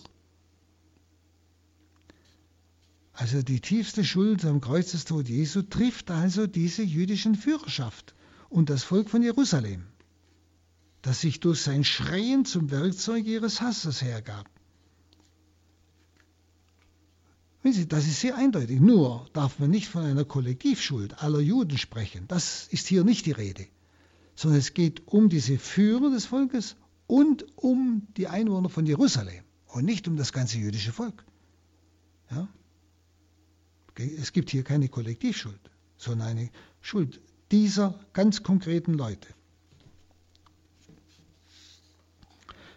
Also 3.14 3.42
die 3.42 3.60
tiefste 3.60 4.04
Schuld 4.04 4.44
am 4.44 4.60
Kreuzestod 4.60 5.28
Jesu 5.28 5.62
trifft 5.62 6.10
also 6.10 6.48
diese 6.48 6.82
jüdischen 6.82 7.36
Führerschaft 7.36 8.14
und 8.48 8.70
das 8.70 8.82
Volk 8.82 9.08
von 9.08 9.22
Jerusalem, 9.22 9.84
das 11.00 11.20
sich 11.20 11.38
durch 11.38 11.60
sein 11.60 11.84
Schreien 11.84 12.44
zum 12.44 12.72
Werkzeug 12.72 13.24
ihres 13.24 13.60
Hasses 13.60 14.02
hergab. 14.02 14.50
Das 17.62 18.06
ist 18.06 18.20
sehr 18.20 18.36
eindeutig. 18.36 18.80
Nur 18.80 19.26
darf 19.32 19.58
man 19.58 19.70
nicht 19.70 19.88
von 19.88 20.04
einer 20.04 20.24
Kollektivschuld 20.24 21.22
aller 21.22 21.40
Juden 21.40 21.78
sprechen. 21.78 22.26
Das 22.28 22.68
ist 22.68 22.86
hier 22.88 23.04
nicht 23.04 23.24
die 23.24 23.32
Rede. 23.32 23.66
Sondern 24.34 24.58
es 24.58 24.74
geht 24.74 25.06
um 25.06 25.30
diese 25.30 25.56
Führer 25.56 26.10
des 26.10 26.26
Volkes 26.26 26.76
und 27.06 27.46
um 27.56 28.06
die 28.16 28.26
Einwohner 28.26 28.68
von 28.68 28.84
Jerusalem 28.84 29.44
und 29.68 29.84
nicht 29.84 30.08
um 30.08 30.16
das 30.16 30.32
ganze 30.32 30.58
jüdische 30.58 30.92
Volk. 30.92 31.24
Ja? 32.30 32.48
Es 33.96 34.32
gibt 34.32 34.50
hier 34.50 34.64
keine 34.64 34.88
Kollektivschuld, 34.88 35.60
sondern 35.96 36.28
eine 36.28 36.50
Schuld 36.80 37.20
dieser 37.52 37.98
ganz 38.12 38.42
konkreten 38.42 38.94
Leute. 38.94 39.28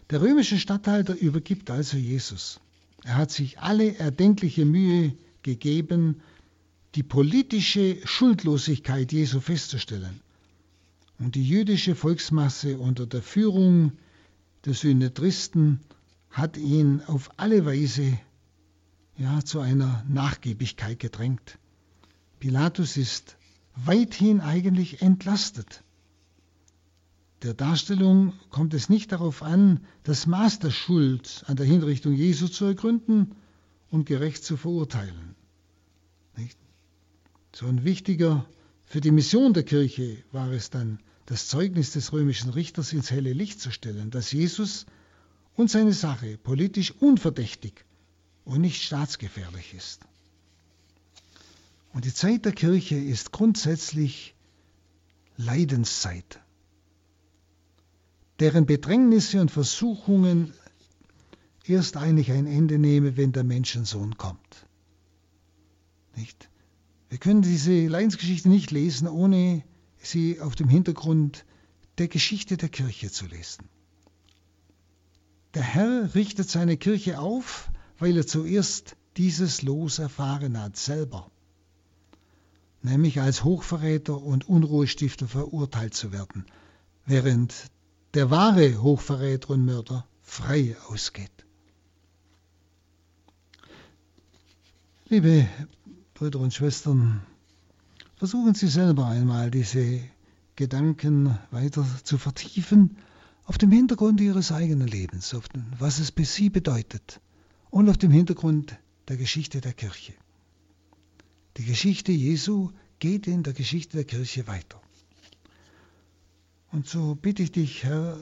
Der 0.10 0.22
römische 0.22 0.58
Statthalter 0.58 1.16
übergibt 1.16 1.70
also 1.70 1.98
Jesus. 1.98 2.60
Er 3.04 3.16
hat 3.16 3.32
sich 3.32 3.60
alle 3.60 3.98
erdenkliche 3.98 4.66
Mühe 4.66 5.14
gegeben, 5.44 6.22
die 6.96 7.04
politische 7.04 7.98
Schuldlosigkeit 8.06 9.12
Jesu 9.12 9.40
festzustellen. 9.40 10.22
Und 11.20 11.36
die 11.36 11.48
jüdische 11.48 11.96
Volksmasse 11.96 12.78
unter 12.78 13.06
der 13.06 13.22
Führung 13.22 13.94
der 14.66 14.74
Synedristen 14.74 15.80
hat 16.30 16.58
ihn 16.58 17.02
auf 17.08 17.32
alle 17.38 17.66
Weise 17.66 18.18
ja, 19.18 19.44
zu 19.44 19.60
einer 19.60 20.04
Nachgiebigkeit 20.08 21.00
gedrängt. 21.00 21.58
Pilatus 22.40 22.98
ist 22.98 23.38
weithin 23.76 24.42
eigentlich 24.42 25.02
entlastet. 25.02 25.84
Der 27.44 27.54
Darstellung 27.54 28.34
kommt 28.50 28.74
es 28.74 28.90
nicht 28.90 29.12
darauf 29.12 29.44
an, 29.44 29.82
das 30.04 30.26
Maß 30.26 30.60
der 30.60 30.72
Schuld 30.72 31.44
an 31.48 31.56
der 31.56 31.66
Hinrichtung 31.66 32.14
Jesu 32.14 32.48
zu 32.48 32.66
ergründen 32.66 33.36
und 33.90 34.06
gerecht 34.06 34.44
zu 34.44 34.58
verurteilen. 34.58 35.36
Nicht? 36.36 36.58
So 37.54 37.68
ein 37.68 37.84
wichtiger 37.84 38.46
für 38.86 39.02
die 39.02 39.12
Mission 39.12 39.54
der 39.54 39.64
Kirche 39.64 40.24
war 40.32 40.52
es 40.52 40.70
dann, 40.70 41.00
das 41.26 41.48
Zeugnis 41.48 41.92
des 41.92 42.14
römischen 42.14 42.52
Richters 42.52 42.94
ins 42.94 43.12
helle 43.12 43.34
Licht 43.34 43.60
zu 43.60 43.72
stellen, 43.72 44.12
dass 44.12 44.32
Jesus 44.32 44.86
und 45.56 45.70
seine 45.70 45.94
Sache 45.94 46.38
politisch 46.38 46.92
unverdächtig 46.92 47.86
und 48.48 48.62
nicht 48.62 48.82
staatsgefährlich 48.82 49.74
ist. 49.74 50.00
Und 51.94 52.06
die 52.06 52.14
Zeit 52.14 52.46
der 52.46 52.54
Kirche 52.54 52.96
ist 52.96 53.32
grundsätzlich 53.32 54.36
Leidenszeit, 55.36 56.40
deren 58.40 58.66
Bedrängnisse 58.66 59.42
und 59.42 59.52
Versuchungen 59.52 60.54
erst 61.66 61.98
eigentlich 61.98 62.32
ein 62.32 62.48
Ende 62.48 62.80
nehmen, 62.80 63.18
wenn 63.18 63.34
der 63.34 63.44
Menschensohn 63.44 64.18
kommt. 64.18 64.66
Nicht? 66.16 66.50
Wir 67.10 67.18
können 67.18 67.42
diese 67.42 67.88
Leidensgeschichte 67.88 68.48
nicht 68.48 68.72
lesen, 68.72 69.10
ohne 69.10 69.64
sie 69.98 70.40
auf 70.40 70.56
dem 70.56 70.70
Hintergrund 70.70 71.46
der 71.98 72.08
Geschichte 72.08 72.56
der 72.56 72.70
Kirche 72.70 73.12
zu 73.12 73.26
lesen. 73.26 73.68
Der 75.54 75.64
Herr 75.64 76.16
richtet 76.16 76.50
seine 76.50 76.78
Kirche 76.78 77.20
auf 77.20 77.70
weil 78.00 78.18
er 78.18 78.28
zuerst 78.28 78.96
dieses 79.18 79.62
Los 79.62 80.00
erfahren 80.00 80.60
hat, 80.60 80.78
selber, 80.78 81.32
nämlich 82.82 83.20
als 83.20 83.44
Hochverräter 83.44 84.22
und 84.22 84.48
Unruhestifter 84.48 85.28
verurteilt 85.28 85.94
zu 85.94 86.12
werden, 86.12 86.46
während 87.06 87.54
der 88.14 88.30
wahre 88.30 88.82
Hochverräter 88.82 89.52
und 89.52 89.66
Mörder 89.66 90.08
frei 90.22 90.76
ausgeht. 90.88 91.32
Liebe 95.10 95.48
Brüder 96.14 96.40
und 96.40 96.54
Schwestern, 96.54 97.22
versuchen 98.18 98.54
Sie 98.56 98.68
selber 98.68 99.08
einmal 99.08 99.52
diese 99.52 100.02
Gedanken 100.56 101.38
weiter 101.52 101.86
zu 102.04 102.18
vertiefen 102.18 102.98
auf 103.46 103.58
dem 103.58 103.72
Hintergrund 103.72 104.20
Ihres 104.20 104.52
eigenen 104.52 104.88
Lebens, 104.88 105.34
auf 105.34 105.48
den, 105.48 105.66
was 105.80 106.00
es 106.00 106.10
für 106.10 106.26
Sie 106.26 106.50
bedeutet 106.50 107.22
und 107.70 107.90
auf 107.90 107.98
dem 107.98 108.12
Hintergrund 108.12 108.78
der 109.08 109.18
Geschichte 109.18 109.62
der 109.62 109.74
Kirche. 109.74 110.14
Die 111.58 111.66
Geschichte 111.66 112.12
Jesu 112.12 112.72
geht 113.00 113.28
in 113.28 113.44
der 113.44 113.54
Geschichte 113.54 113.98
der 113.98 114.06
Kirche 114.06 114.48
weiter. 114.48 114.82
Und 116.72 116.88
so 116.88 117.16
bitte 117.16 117.44
ich 117.44 117.52
dich, 117.52 117.84
Herr, 117.84 118.18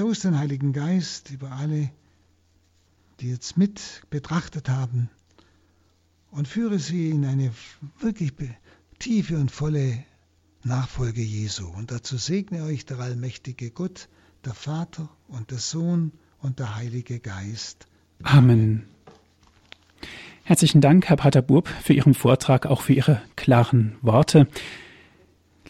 aus 0.00 0.20
den 0.20 0.38
Heiligen 0.38 0.72
Geist 0.72 1.30
über 1.30 1.52
alle, 1.52 1.90
die 3.20 3.30
jetzt 3.30 3.56
mit 3.56 4.02
betrachtet 4.10 4.68
haben 4.68 5.10
und 6.30 6.48
führe 6.48 6.78
sie 6.78 7.10
in 7.10 7.24
eine 7.24 7.52
wirklich 8.00 8.32
tiefe 8.98 9.36
und 9.38 9.50
volle 9.50 10.04
Nachfolge 10.64 11.22
Jesu. 11.22 11.66
Und 11.68 11.90
dazu 11.90 12.16
segne 12.16 12.64
euch 12.64 12.86
der 12.86 12.98
allmächtige 13.00 13.70
Gott, 13.70 14.08
der 14.44 14.54
Vater 14.54 15.08
und 15.28 15.50
der 15.50 15.58
Sohn 15.58 16.12
und 16.38 16.58
der 16.58 16.74
Heilige 16.74 17.20
Geist. 17.20 17.86
Amen. 18.22 18.84
Herzlichen 20.44 20.80
Dank, 20.80 21.08
Herr 21.08 21.16
Pater 21.16 21.42
Burb, 21.42 21.68
für 21.68 21.92
Ihren 21.92 22.14
Vortrag, 22.14 22.66
auch 22.66 22.82
für 22.82 22.92
Ihre 22.92 23.20
klaren 23.36 23.96
Worte. 24.02 24.46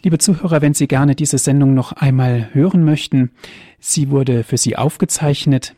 Liebe 0.02 0.18
Zuhörer, 0.18 0.62
wenn 0.62 0.74
Sie 0.74 0.88
gerne 0.88 1.14
diese 1.14 1.38
Sendung 1.38 1.74
noch 1.74 1.92
einmal 1.92 2.48
hören 2.52 2.84
möchten, 2.84 3.30
sie 3.78 4.10
wurde 4.10 4.42
für 4.42 4.56
Sie 4.56 4.76
aufgezeichnet, 4.76 5.76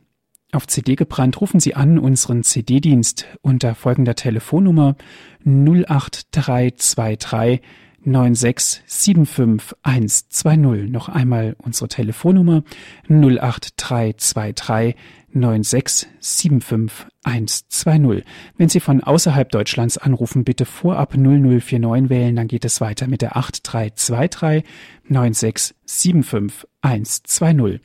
auf 0.52 0.66
CD 0.66 0.94
gebrannt, 0.94 1.40
rufen 1.40 1.60
Sie 1.60 1.74
an 1.74 1.98
unseren 1.98 2.42
CD-Dienst 2.42 3.26
unter 3.42 3.74
folgender 3.74 4.14
Telefonnummer 4.14 4.96
08323 5.44 7.60
9675120. 8.06 10.90
Noch 10.90 11.08
einmal 11.08 11.56
unsere 11.58 11.88
Telefonnummer 11.88 12.62
08323 13.08 14.94
9675120. 15.34 18.22
Wenn 18.56 18.68
Sie 18.68 18.78
von 18.80 19.02
außerhalb 19.02 19.50
Deutschlands 19.50 19.98
anrufen, 19.98 20.44
bitte 20.44 20.64
vorab 20.64 21.16
0049 21.16 22.08
wählen, 22.08 22.36
dann 22.36 22.46
geht 22.46 22.64
es 22.64 22.80
weiter 22.80 23.08
mit 23.08 23.20
der 23.20 23.36
8323 23.36 24.62
9675120. 25.10 27.80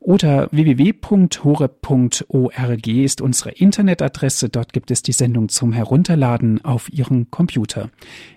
Oder 0.00 0.48
www.hore.org 0.50 2.86
ist 2.86 3.20
unsere 3.20 3.50
Internetadresse. 3.50 4.48
Dort 4.48 4.72
gibt 4.72 4.90
es 4.90 5.02
die 5.02 5.12
Sendung 5.12 5.50
zum 5.50 5.72
Herunterladen 5.72 6.64
auf 6.64 6.90
Ihren 6.92 7.30
Computer. 7.30 7.90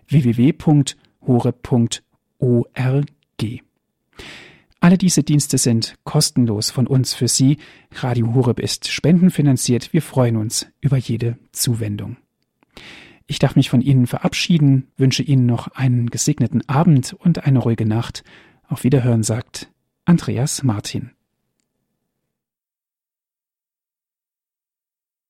www.hore.org 0.08 1.07
horeb.org. 1.28 2.02
Alle 4.80 4.98
diese 4.98 5.24
Dienste 5.24 5.58
sind 5.58 5.96
kostenlos 6.04 6.70
von 6.70 6.88
uns 6.88 7.14
für 7.14 7.28
Sie. 7.28 7.58
Radio 7.92 8.34
Horeb 8.34 8.60
ist 8.60 8.88
spendenfinanziert. 8.88 9.92
Wir 9.92 10.02
freuen 10.02 10.38
uns 10.38 10.68
über 10.82 10.98
jede 10.98 11.38
Zuwendung. 11.52 12.18
Ich 13.26 13.40
darf 13.40 13.56
mich 13.56 13.70
von 13.70 13.82
Ihnen 13.82 14.08
verabschieden, 14.08 14.88
wünsche 14.96 15.24
Ihnen 15.24 15.46
noch 15.46 15.68
einen 15.70 16.10
gesegneten 16.10 16.68
Abend 16.70 17.14
und 17.14 17.44
eine 17.46 17.60
ruhige 17.60 17.86
Nacht. 17.86 18.24
Auf 18.70 18.84
Wiederhören 18.84 19.24
sagt 19.24 19.70
Andreas 20.06 20.64
Martin. 20.64 21.12